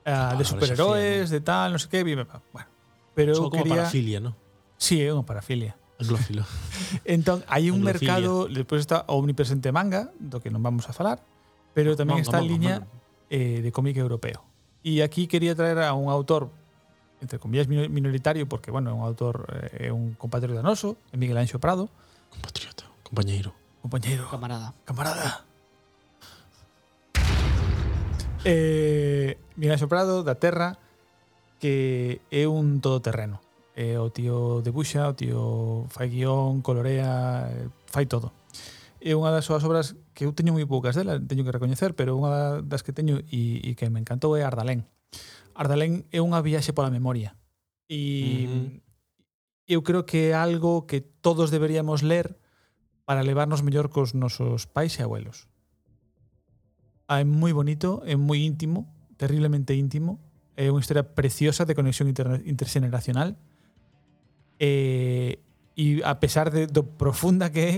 Ah, 0.03 0.35
Claro, 0.35 0.37
de 0.39 0.43
superhéroes, 0.43 1.29
de 1.29 1.39
tal, 1.39 1.71
no 1.71 1.79
sé 1.79 1.87
qué, 1.87 2.03
bueno. 2.03 2.27
Pero 3.15 3.33
como 3.37 3.49
quería... 3.51 3.75
parafilia, 3.77 4.19
¿no? 4.19 4.35
Sí, 4.75 4.99
é 4.99 5.07
unha 5.15 5.23
parafilia. 5.23 5.79
Anglófilo. 6.03 6.43
Entón, 7.07 7.39
hai 7.47 7.71
un 7.71 7.79
Anglofilia. 7.79 8.19
mercado, 8.19 8.51
despois 8.51 8.83
está 8.83 9.07
omnipresente 9.07 9.71
manga, 9.71 10.11
do 10.19 10.43
que 10.43 10.51
non 10.51 10.59
vamos 10.59 10.91
a 10.91 10.91
falar, 10.91 11.23
pero 11.71 11.95
Manga, 11.95 12.19
está 12.19 12.39
a 12.39 12.43
manga, 12.43 12.51
liña 12.51 12.75
manga. 12.83 13.31
eh, 13.31 13.63
de 13.63 13.71
cómic 13.71 13.95
europeo. 13.95 14.43
E 14.83 14.99
aquí 14.99 15.31
quería 15.31 15.55
traer 15.55 15.79
a 15.79 15.95
un 15.95 16.11
autor 16.11 16.51
entre 17.21 17.39
comillas 17.39 17.67
minoritario 17.67 18.47
porque 18.47 18.71
bueno, 18.71 18.91
é 18.91 18.93
un 18.93 19.03
autor 19.03 19.47
eh, 19.51 19.87
é 19.87 19.91
un 19.91 20.15
compatriota 20.15 20.63
noso, 20.63 20.95
é 21.11 21.17
Miguel 21.17 21.37
Anxo 21.37 21.59
Prado. 21.59 21.89
Compatriota, 22.29 22.85
compañeiro. 23.03 23.53
Compañeiro. 23.81 24.27
Camarada. 24.29 24.73
Camarada. 24.85 25.45
Eh, 28.45 29.37
Miguel 29.55 29.75
Anxo 29.75 29.91
Prado 29.91 30.23
da 30.23 30.39
Terra 30.39 30.79
que 31.59 32.23
é 32.31 32.47
un 32.47 32.79
todoterreno. 32.79 33.43
Eh, 33.75 33.99
o 33.99 34.11
tío 34.11 34.63
debuxa, 34.63 35.11
o 35.11 35.15
tío 35.15 35.87
fai 35.91 36.07
guión, 36.07 36.63
colorea, 36.63 37.51
fai 37.87 38.07
todo. 38.07 38.31
É 38.99 39.15
unha 39.15 39.31
das 39.31 39.47
súas 39.47 39.63
obras 39.63 39.95
que 40.15 40.27
eu 40.27 40.31
teño 40.35 40.55
moi 40.55 40.67
poucas 40.67 40.95
dela, 40.95 41.19
teño 41.19 41.43
que 41.47 41.55
recoñecer, 41.55 41.95
pero 41.95 42.15
unha 42.15 42.63
das 42.63 42.83
que 42.83 42.95
teño 42.95 43.23
e, 43.31 43.63
e 43.63 43.71
que 43.75 43.87
me 43.91 43.99
encantou 43.99 44.35
é 44.35 44.43
Ardalén 44.43 44.87
Ardalén 45.55 46.07
é 46.13 46.23
unha 46.23 46.39
viaxe 46.39 46.71
pola 46.71 46.93
memoria. 46.93 47.35
E 47.89 48.45
uh 48.47 48.89
eu 49.69 49.83
creo 49.83 50.03
que 50.03 50.31
é 50.31 50.33
algo 50.33 50.89
que 50.89 50.99
todos 50.99 51.51
deberíamos 51.51 52.01
ler 52.01 52.41
para 53.05 53.21
levarnos 53.21 53.61
mellor 53.61 53.93
cos 53.93 54.17
nosos 54.17 54.65
pais 54.65 54.97
e 54.97 55.05
abuelos. 55.05 55.45
Ah, 57.05 57.21
é 57.21 57.25
moi 57.25 57.53
bonito, 57.53 58.01
é 58.09 58.17
moi 58.17 58.41
íntimo, 58.41 58.89
terriblemente 59.13 59.77
íntimo. 59.77 60.17
É 60.57 60.73
unha 60.73 60.81
historia 60.81 61.05
preciosa 61.05 61.69
de 61.69 61.77
conexión 61.77 62.09
inter 62.09 62.41
intergeneracional. 62.49 63.37
E, 64.57 65.37
e 65.77 66.01
a 66.01 66.17
pesar 66.17 66.49
de, 66.49 66.65
do 66.65 66.97
profunda 66.97 67.53
que 67.53 67.61
é, 67.61 67.73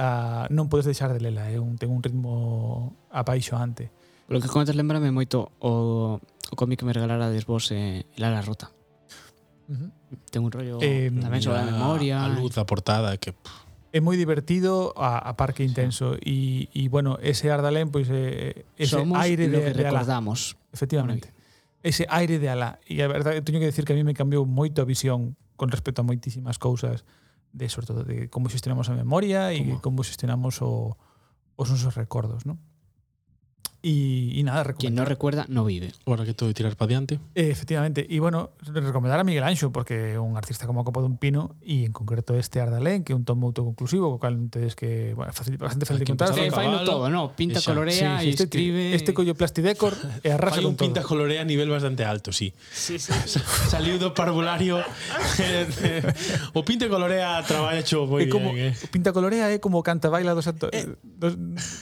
a, 0.00 0.48
non 0.48 0.72
podes 0.72 0.88
deixar 0.88 1.12
de 1.12 1.20
lela. 1.20 1.44
É 1.52 1.60
un, 1.60 1.76
ten 1.76 1.92
un 1.92 2.00
ritmo 2.00 2.96
apaixoante. 3.12 3.92
Lo 4.32 4.40
que 4.40 4.48
contas 4.48 4.72
lembrame 4.72 5.12
moito 5.12 5.52
o 5.60 6.16
o 6.52 6.56
cómic 6.56 6.84
que 6.84 6.84
me 6.84 6.92
regalarades 6.92 7.48
vos 7.48 7.72
eh, 7.72 8.04
Lara 8.20 8.44
Rota. 8.44 8.68
Uh 9.68 9.88
-huh. 9.88 9.90
Ten 10.28 10.44
un 10.44 10.52
rollo 10.52 10.76
eh, 10.84 11.08
tamén 11.08 11.40
sobre 11.40 11.64
a 11.64 11.66
memoria. 11.66 12.20
A 12.20 12.28
luz 12.28 12.60
a 12.60 12.68
portada 12.68 13.16
que... 13.16 13.32
Pff. 13.32 13.72
É 13.92 14.00
moi 14.00 14.16
divertido 14.16 14.96
a, 14.96 15.20
a 15.20 15.36
parque 15.36 15.64
intenso 15.64 16.16
e, 16.16 16.72
e 16.72 16.88
bueno, 16.88 17.20
ese 17.20 17.52
Ardalén 17.52 17.92
pois 17.92 18.08
pues, 18.08 18.16
eh, 18.16 18.64
ese 18.80 18.96
Somos 18.96 19.20
aire 19.20 19.52
de, 19.52 19.60
que 19.60 19.72
de 19.76 19.84
recordamos. 19.84 20.56
Efectivamente. 20.72 21.32
Ese 21.84 22.08
aire 22.08 22.40
de 22.40 22.48
Alá. 22.48 22.80
E 22.88 23.04
a 23.04 23.08
verdade, 23.08 23.44
teño 23.44 23.60
que 23.60 23.68
decir 23.68 23.84
que 23.84 23.92
a 23.92 23.98
mí 24.00 24.00
me 24.00 24.16
cambiou 24.16 24.48
moito 24.48 24.80
a 24.80 24.88
visión 24.88 25.36
con 25.60 25.68
respecto 25.68 26.00
a 26.00 26.08
moitísimas 26.08 26.56
cousas 26.56 27.04
de 27.52 27.68
sobre 27.68 27.86
todo 27.92 28.00
de 28.00 28.32
como 28.32 28.48
xestionamos 28.48 28.88
a 28.88 28.96
memoria 28.96 29.52
e 29.52 29.60
como 29.84 30.00
xestionamos 30.00 30.64
o, 30.64 30.96
os 31.60 31.68
nosos 31.68 31.92
recordos, 31.92 32.48
non? 32.48 32.56
Y, 33.82 34.38
y 34.38 34.42
nada. 34.44 34.62
Quien 34.74 34.94
no 34.94 35.04
recuerda, 35.04 35.44
no 35.48 35.64
vive. 35.64 35.92
Ahora 36.06 36.24
que 36.24 36.34
todo 36.34 36.48
de 36.48 36.54
tirar 36.54 36.76
para 36.76 36.86
adelante. 36.86 37.18
Eh, 37.34 37.50
efectivamente. 37.50 38.06
Y 38.08 38.20
bueno, 38.20 38.50
recomendar 38.62 39.18
a 39.18 39.24
Miguel 39.24 39.42
Anxo, 39.42 39.72
porque 39.72 40.18
un 40.18 40.36
artista 40.36 40.66
como 40.66 40.84
Copa 40.84 41.00
de 41.00 41.06
un 41.06 41.18
Pino, 41.18 41.56
y 41.60 41.84
en 41.84 41.92
concreto 41.92 42.38
este 42.38 42.60
Ardalén, 42.60 43.02
que 43.02 43.12
é 43.12 43.16
un 43.16 43.24
tomo 43.24 43.50
autoconclusivo, 43.50 44.10
co 44.10 44.18
cal 44.22 44.34
entonces 44.38 44.78
que, 44.78 45.14
bueno, 45.18 45.32
fácil, 45.32 45.58
bastante 45.58 45.86
fácil 45.86 45.98
de 45.98 46.06
contar. 46.06 46.30
Que 46.30 46.50
fai 46.54 46.70
no 46.70 46.84
todo, 46.84 47.10
no, 47.10 47.34
pinta, 47.34 47.58
Eso. 47.58 47.74
colorea 47.74 48.20
sí, 48.20 48.24
sí, 48.24 48.30
este, 48.30 48.44
escribe... 48.44 48.94
Este 48.94 49.10
collo 49.12 49.34
plastidecor 49.34 49.98
e 50.22 50.30
arrasa 50.36 50.62
Fai 50.62 50.64
un 50.64 50.76
todo. 50.78 50.86
pinta, 50.86 51.02
colorea 51.02 51.42
a 51.42 51.44
nivel 51.44 51.66
bastante 51.68 52.04
alto, 52.06 52.30
sí. 52.30 52.54
sí, 52.70 52.98
sí. 53.02 53.10
Saliu 53.72 53.98
do 53.98 54.14
parvulario 54.14 54.78
o 56.54 56.62
pinta, 56.62 56.86
colorea 56.88 57.42
traballa 57.42 57.82
cho 57.82 58.06
moi 58.06 58.28
como, 58.30 58.54
bien, 58.54 58.72
eh. 58.72 58.88
Pinta, 58.94 59.10
colorea 59.10 59.50
é 59.50 59.58
como 59.58 59.82
canta, 59.82 60.06
baila 60.06 60.34
dos, 60.34 60.46
actores. 60.46 60.86
eh, 60.86 60.94
dos 61.02 61.34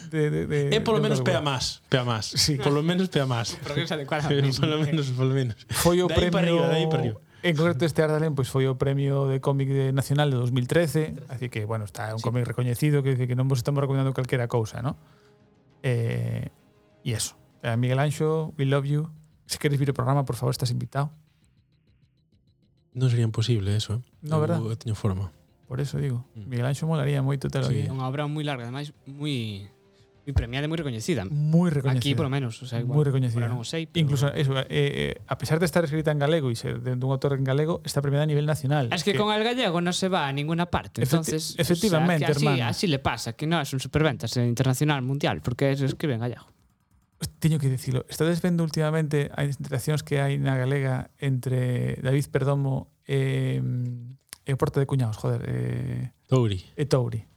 de, 0.08 0.30
de, 0.30 0.40
de, 0.46 0.60
É 0.72 0.80
polo 0.80 1.00
menos 1.02 1.20
pega 1.20 1.44
máis. 1.44 1.82
Pea 1.90 2.04
más. 2.04 2.26
Sí. 2.40 2.56
Polo 2.56 2.82
menos 2.82 3.10
pea 3.10 3.26
más. 3.26 3.56
Progresa 3.64 3.94
adecuadamente. 3.96 4.52
Sí, 4.52 4.60
polo 4.60 4.78
menos, 4.78 5.10
polo 5.10 5.34
menos. 5.34 5.66
Foi 5.68 6.00
o 6.00 6.08
premio... 6.08 6.30
Para 6.30 6.46
arriba, 6.46 6.72
aí 6.72 6.86
para 6.86 7.00
arriba. 7.00 7.20
En 7.42 7.56
concreto 7.56 7.84
este 7.84 8.02
Ardalén 8.02 8.36
pois 8.36 8.52
foi 8.52 8.68
o 8.68 8.76
premio 8.76 9.24
de 9.24 9.40
cómic 9.40 9.72
de 9.72 9.96
nacional 9.96 10.28
de 10.28 10.36
2013, 10.36 11.24
así 11.32 11.48
que 11.48 11.64
bueno, 11.64 11.88
está 11.88 12.12
un 12.12 12.20
sí. 12.20 12.24
cómic 12.24 12.44
recoñecido 12.44 13.00
que 13.02 13.16
dice 13.16 13.24
que 13.24 13.32
non 13.32 13.48
vos 13.48 13.64
estamos 13.64 13.80
recomendando 13.80 14.12
calquera 14.12 14.44
cousa, 14.44 14.84
¿no? 14.84 15.00
Eh, 15.80 16.52
e 17.00 17.10
eso. 17.16 17.40
Eh, 17.64 17.80
Miguel 17.80 17.96
Anxo, 17.96 18.52
we 18.60 18.68
love 18.68 18.84
you. 18.84 19.08
Se 19.48 19.56
queres 19.56 19.80
vir 19.80 19.88
o 19.88 19.96
programa, 19.96 20.28
por 20.28 20.36
favor, 20.36 20.52
estás 20.52 20.68
invitado. 20.68 21.16
Non 22.92 23.08
sería 23.08 23.24
imposible 23.24 23.72
eso, 23.72 23.96
eh? 23.96 24.00
No, 24.20 24.36
eu, 24.36 24.44
verdad? 24.44 24.60
Eu 24.60 24.76
teño 24.76 24.92
forma. 24.92 25.32
Por 25.64 25.80
eso 25.80 25.96
digo, 25.96 26.28
mm. 26.36 26.44
Miguel 26.44 26.68
Anxo 26.68 26.84
molaría 26.84 27.24
moito 27.24 27.48
telo 27.48 27.72
sí. 27.72 27.72
aquí. 27.72 27.82
É 27.88 27.92
unha 27.94 28.04
obra 28.04 28.28
moi 28.28 28.44
larga, 28.44 28.68
ademais 28.68 28.92
moi 29.08 29.64
E 30.30 30.32
premiada 30.32 30.64
e 30.64 30.70
moi 30.70 30.78
recoñecida. 30.78 31.26
Moi 31.26 31.74
recoñecida. 31.74 31.98
Aquí, 31.98 32.14
polo 32.14 32.30
menos. 32.30 32.62
O 32.62 32.66
sea, 32.70 32.78
igual, 32.78 33.02
moi 33.02 33.04
recoñecida. 33.04 33.50
Non 33.50 33.66
sei, 33.66 33.90
pero... 33.90 34.06
Incluso, 34.06 34.30
eso, 34.30 34.54
eh, 34.62 34.64
eh, 34.70 35.14
a 35.26 35.34
pesar 35.34 35.58
de 35.58 35.66
estar 35.66 35.82
escrita 35.82 36.14
en 36.14 36.22
galego 36.22 36.48
e 36.48 36.54
ser 36.54 36.78
de 36.78 36.94
un 36.94 37.10
autor 37.10 37.34
en 37.34 37.42
galego, 37.42 37.82
está 37.82 37.98
premiada 37.98 38.24
a 38.24 38.30
nivel 38.30 38.46
nacional. 38.46 38.86
Ah, 38.88 38.96
es 38.96 39.02
que, 39.02 39.12
que... 39.12 39.18
con 39.18 39.34
el 39.34 39.42
gallego 39.42 39.82
non 39.82 39.90
se 39.90 40.06
va 40.06 40.30
a 40.30 40.32
ninguna 40.32 40.70
parte. 40.70 41.02
Efecti 41.02 41.34
entonces, 41.34 41.58
efectivamente, 41.58 42.30
o 42.30 42.34
sea, 42.34 42.38
así, 42.38 42.46
hermano. 42.46 42.70
así 42.70 42.86
le 42.86 43.00
pasa, 43.02 43.34
que 43.34 43.50
non 43.50 43.58
é 43.58 43.66
un 43.66 43.82
superventas 43.82 44.30
internacional, 44.38 45.02
mundial, 45.02 45.42
porque 45.42 45.74
se 45.74 45.90
escribe 45.90 46.14
en 46.14 46.22
gallego. 46.22 46.46
Teño 47.38 47.60
que 47.60 47.68
dicilo, 47.68 48.06
estades 48.08 48.40
vendo 48.40 48.64
últimamente 48.64 49.28
as 49.36 49.52
interaccións 49.52 50.00
que 50.00 50.24
hai 50.24 50.40
na 50.40 50.56
galega 50.56 51.12
entre 51.20 52.00
David 52.00 52.32
Perdomo 52.32 52.88
e, 53.04 53.60
e 53.60 54.50
o 54.54 54.56
Porta 54.56 54.80
de 54.80 54.88
Cuñados, 54.88 55.20
joder, 55.20 55.44
e, 55.44 56.16
Touri. 56.30 56.60
E 56.76 56.84
Touri 56.88 57.29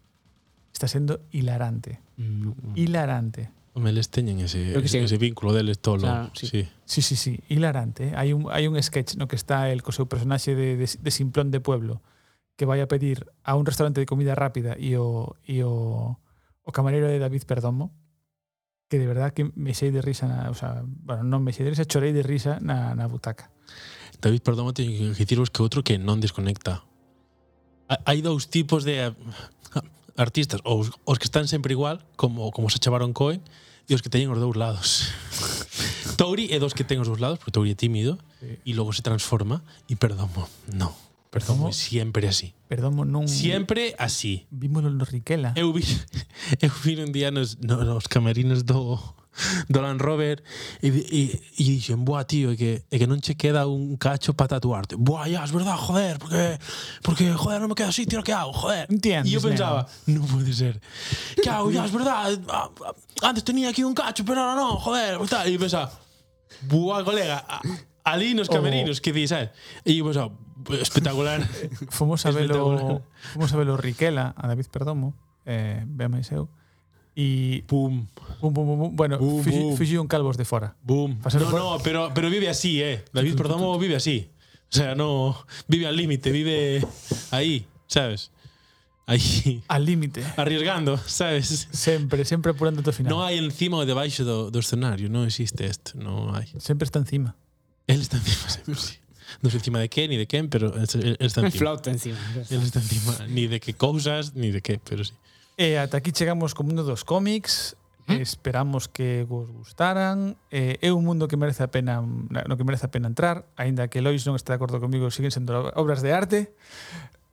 está 0.83 0.87
sendo 0.87 1.21
hilarante. 1.31 2.01
Mm, 2.17 2.51
hilarante. 2.75 3.51
Home, 3.73 3.89
eles 3.89 4.09
teñen 4.09 4.39
ese, 4.39 4.73
que 4.73 4.79
ese, 4.79 4.87
sí. 4.87 4.97
ese 4.97 5.17
vínculo 5.17 5.53
deles 5.53 5.79
tolo. 5.79 6.01
Claro, 6.01 6.31
sí. 6.33 6.47
sí. 6.47 6.67
Sí, 6.85 7.01
sí, 7.01 7.15
sí, 7.15 7.39
hilarante. 7.47 8.09
Eh? 8.09 8.13
Hai 8.15 8.33
un, 8.35 8.51
hai 8.51 8.67
un 8.67 8.75
sketch 8.83 9.15
no 9.15 9.31
que 9.31 9.39
está 9.39 9.71
el 9.71 9.81
co 9.81 9.95
seu 9.95 10.05
personaxe 10.11 10.53
de, 10.53 10.75
de, 10.75 10.85
de 10.85 11.11
Simplón 11.11 11.49
de 11.49 11.63
Pueblo 11.63 12.03
que 12.59 12.67
vai 12.67 12.83
a 12.83 12.87
pedir 12.91 13.31
a 13.41 13.55
un 13.55 13.65
restaurante 13.65 14.03
de 14.03 14.05
comida 14.05 14.35
rápida 14.35 14.75
e 14.77 14.99
o, 14.99 15.39
e 15.47 15.63
o, 15.63 16.19
o 16.61 16.69
camarero 16.75 17.07
de 17.07 17.17
David 17.17 17.47
Perdomo 17.47 17.95
que 18.91 18.99
de 18.99 19.07
verdad 19.07 19.33
que 19.33 19.49
me 19.55 19.73
sei 19.73 19.89
de 19.89 20.03
risa 20.05 20.29
na, 20.29 20.51
o 20.51 20.55
sea, 20.59 20.85
bueno, 20.85 21.25
non 21.25 21.41
me 21.41 21.55
sei 21.55 21.65
de 21.65 21.73
risa, 21.73 21.87
chorei 21.87 22.13
de 22.13 22.21
risa 22.21 22.61
na, 22.61 22.93
na 22.93 23.09
butaca. 23.09 23.49
David 24.21 24.45
Perdomo 24.45 24.75
teño 24.75 25.15
que 25.15 25.17
dicirvos 25.17 25.49
que 25.49 25.63
outro 25.65 25.81
que 25.81 25.97
non 25.97 26.21
desconecta. 26.21 26.85
Hai 27.89 28.21
dous 28.21 28.51
tipos 28.51 28.85
de 28.85 29.15
artistas 30.17 30.61
ou 30.63 30.81
os, 30.81 30.91
os 31.05 31.17
que 31.17 31.25
están 31.25 31.47
sempre 31.47 31.73
igual, 31.73 32.01
como 32.15 32.51
como 32.51 32.69
se 32.69 32.77
chamaron 32.77 33.13
Cohen, 33.13 33.41
e 33.87 33.95
os 33.95 34.01
que 34.01 34.09
teñen 34.09 34.31
os 34.31 34.39
dous 34.39 34.55
lados. 34.55 35.11
Touri 36.19 36.53
é 36.53 36.57
dos 36.61 36.77
que 36.77 36.85
ten 36.85 37.01
os 37.01 37.09
dous 37.09 37.19
lados, 37.19 37.39
porque 37.41 37.51
Touri 37.51 37.73
é 37.73 37.77
tímido 37.77 38.21
sí. 38.39 38.59
e 38.63 38.71
logo 38.77 38.93
se 38.93 39.01
transforma 39.01 39.63
e 39.89 39.97
Perdomo, 39.97 40.47
non. 40.71 40.93
Perdomo 41.33 41.67
é 41.67 41.73
sempre 41.73 42.29
así. 42.29 42.53
Perdomo 42.69 43.09
non 43.09 43.25
Sempre 43.25 43.97
así. 43.97 44.45
Vímolo 44.53 44.93
no 44.93 45.01
Riquela. 45.01 45.57
Eu 45.57 45.73
vi 45.73 45.81
eu 46.63 46.69
vi 46.69 46.93
un 47.01 47.09
día 47.09 47.33
nos, 47.33 47.57
nos 47.57 48.05
camerinos 48.05 48.63
do 48.69 49.01
do 49.67 49.81
Land 49.81 50.01
Rover 50.01 50.43
e, 50.81 50.91
di- 50.91 51.07
e, 51.09 51.21
e 51.57 51.63
dixen, 51.63 52.05
buah, 52.05 52.23
tío, 52.25 52.51
é 52.51 52.55
que, 52.55 52.71
é 52.91 52.95
que 53.01 53.07
non 53.07 53.17
che 53.19 53.33
queda 53.33 53.65
un 53.65 53.97
cacho 53.97 54.33
para 54.37 54.55
tatuarte. 54.59 54.95
Buah, 54.95 55.25
ya, 55.27 55.43
es 55.43 55.51
verdad, 55.51 55.77
joder, 55.77 56.19
porque, 56.21 56.59
porque 57.01 57.25
joder, 57.33 57.59
non 57.59 57.69
me 57.69 57.75
queda 57.75 57.91
sitio, 57.91 58.21
¿qué 58.21 58.33
hago? 58.33 58.53
Joder. 58.53 58.85
Entiendes, 58.93 59.31
E 59.31 59.35
eu 59.35 59.41
pensaba, 59.41 59.89
non 60.05 60.21
pode 60.29 60.53
ser. 60.53 60.77
Que 61.41 61.49
hago? 61.49 61.73
Ya, 61.73 61.85
es 61.85 61.91
verdad, 61.91 62.29
antes 63.25 63.41
tenía 63.43 63.69
aquí 63.73 63.81
un 63.83 63.97
cacho, 63.97 64.21
pero 64.23 64.41
ahora 64.45 64.53
non, 64.53 64.77
joder, 64.77 65.17
tal. 65.25 65.49
E 65.49 65.53
eu 65.55 65.59
pensaba, 65.59 65.89
buah, 66.69 67.01
colega, 67.01 67.41
a- 67.49 67.61
ali 68.05 68.37
nos 68.37 68.47
camerinos, 68.51 69.01
que 69.01 69.09
di, 69.11 69.25
sabes? 69.25 69.49
E 69.81 69.97
eu 69.97 70.05
pensaba, 70.05 70.29
espectacular. 70.77 71.41
Fomos 71.89 72.21
a 72.25 72.31
velo, 72.31 73.01
fomos 73.33 73.49
a 73.51 73.57
velo 73.57 73.75
Riquela, 73.81 74.37
a 74.37 74.45
David 74.47 74.69
Perdomo, 74.69 75.17
eh, 75.45 75.81
ve 75.89 76.05
eu, 76.31 76.47
e 77.15 77.63
Pum, 77.67 78.07
pum, 78.41 78.95
bueno, 78.95 79.19
bum. 79.19 79.43
fixi 79.77 79.97
un 79.97 80.07
calvos 80.07 80.35
de 80.37 80.45
fora. 80.45 80.75
Boom. 80.83 81.19
No, 81.21 81.29
por- 81.49 81.53
no, 81.59 81.77
pero, 81.83 82.11
pero 82.13 82.29
vive 82.29 82.49
así, 82.49 82.81
¿eh? 82.81 83.03
David 83.13 83.35
Perdomo 83.35 83.77
vive 83.77 83.95
así. 83.95 84.29
O 84.71 84.75
sea, 84.75 84.95
no. 84.95 85.37
Vive 85.67 85.85
al 85.85 85.95
límite, 85.95 86.31
vive 86.31 86.83
ahí, 87.31 87.65
¿sabes? 87.87 88.31
Ahí. 89.05 89.61
Al 89.67 89.85
límite. 89.85 90.23
Arriesgando, 90.37 90.97
¿sabes? 90.97 91.67
Sempre, 91.71 92.25
sempre 92.25 92.51
apurando 92.51 92.81
ao 92.85 92.93
final. 92.93 93.11
No 93.11 93.23
hay 93.23 93.37
encima 93.37 93.77
o 93.77 93.85
debaixo 93.85 94.23
do, 94.23 94.49
do 94.49 94.59
escenario, 94.59 95.09
no 95.09 95.25
existe 95.25 95.65
esto, 95.67 95.91
no 95.99 96.33
hay. 96.33 96.47
Sempre 96.57 96.85
está 96.85 96.99
encima. 96.99 97.35
Él 97.85 97.99
está 98.01 98.17
encima, 98.17 98.49
sempre, 98.49 98.75
sí. 98.75 98.95
No 99.41 99.49
sé 99.49 99.57
encima 99.57 99.79
de 99.79 99.89
qué 99.89 100.07
ni 100.07 100.15
de 100.15 100.25
quién, 100.25 100.47
pero 100.47 100.73
él, 100.73 100.87
él 100.93 101.17
está 101.19 101.41
encima. 101.45 101.59
flauta 101.59 101.91
encima. 101.91 102.17
Él 102.49 102.61
está 102.63 102.79
encima, 102.79 103.27
ni 103.27 103.47
de 103.47 103.59
qué 103.59 103.73
cosas, 103.73 104.33
ni 104.35 104.51
de 104.51 104.61
qué, 104.61 104.79
pero 104.79 105.03
sí. 105.03 105.13
E 105.57 105.77
ata 105.77 106.01
aquí 106.01 106.09
chegamos 106.11 106.57
co 106.57 106.65
mundo 106.65 106.81
dos 106.81 107.05
cómics. 107.05 107.77
¿Mm? 108.07 108.19
Esperamos 108.19 108.91
que 108.91 109.23
vos 109.23 109.47
gustaran. 109.47 110.35
Eh, 110.51 110.75
é 110.83 110.91
un 110.91 111.07
mundo 111.07 111.31
que 111.31 111.37
merece 111.37 111.63
a 111.63 111.71
pena 111.71 112.03
no 112.03 112.53
que 112.57 112.65
merece 112.67 112.89
a 112.89 112.91
pena 112.91 113.07
entrar, 113.07 113.47
aínda 113.55 113.87
que 113.87 114.03
Lois 114.03 114.27
non 114.27 114.35
está 114.35 114.51
de 114.51 114.59
acordo 114.59 114.83
comigo, 114.83 115.07
siguen 115.07 115.31
sendo 115.31 115.71
obras 115.79 116.03
de 116.03 116.11
arte. 116.11 116.51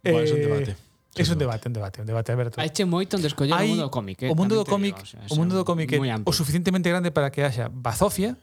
Bueno, 0.06 0.22
eh, 0.22 0.30
é 0.30 0.34
un 0.36 0.42
debate. 0.46 0.72
É 1.16 1.26
un 1.26 1.38
debate, 1.42 1.66
un 1.66 1.74
debate, 1.74 1.96
un 2.00 2.06
debate 2.06 2.30
aberto. 2.30 2.54
Haiche 2.62 2.86
moito 2.86 3.18
onde 3.18 3.26
escoller 3.26 3.50
Hai, 3.50 3.66
o 3.66 3.74
mundo 3.74 3.82
do 3.82 3.90
cómic, 3.90 4.18
eh? 4.22 4.30
O 4.30 4.34
mundo 4.38 4.54
do 4.54 4.62
cómic, 4.62 4.94
digo, 4.94 5.02
o, 5.02 5.10
sea, 5.10 5.26
o 5.26 5.34
mundo 5.34 5.58
do 5.58 5.64
cómic 5.66 5.90
o 5.98 6.30
suficientemente 6.30 6.86
grande 6.86 7.10
para 7.10 7.34
que 7.34 7.42
haxa 7.42 7.66
bazofia 7.66 8.38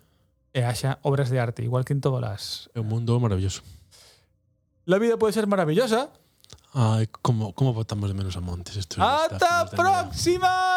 e 0.52 0.68
haxa 0.68 1.00
obras 1.08 1.32
de 1.32 1.40
arte, 1.40 1.64
igual 1.64 1.88
que 1.88 1.96
en 1.96 2.04
todas 2.04 2.20
las 2.20 2.68
É 2.76 2.84
un 2.84 2.92
mundo 2.92 3.16
maravilloso. 3.24 3.64
La 4.84 5.00
vida 5.00 5.16
pode 5.16 5.32
ser 5.32 5.48
maravillosa, 5.48 6.12
Ay, 6.74 7.08
como, 7.22 7.54
como 7.54 7.74
votamos 7.74 8.10
de 8.10 8.14
menos 8.14 8.36
a 8.38 8.42
Montes? 8.42 8.76
Esto 8.78 9.02
¡Hasta 9.02 9.70
próxima! 9.70 10.77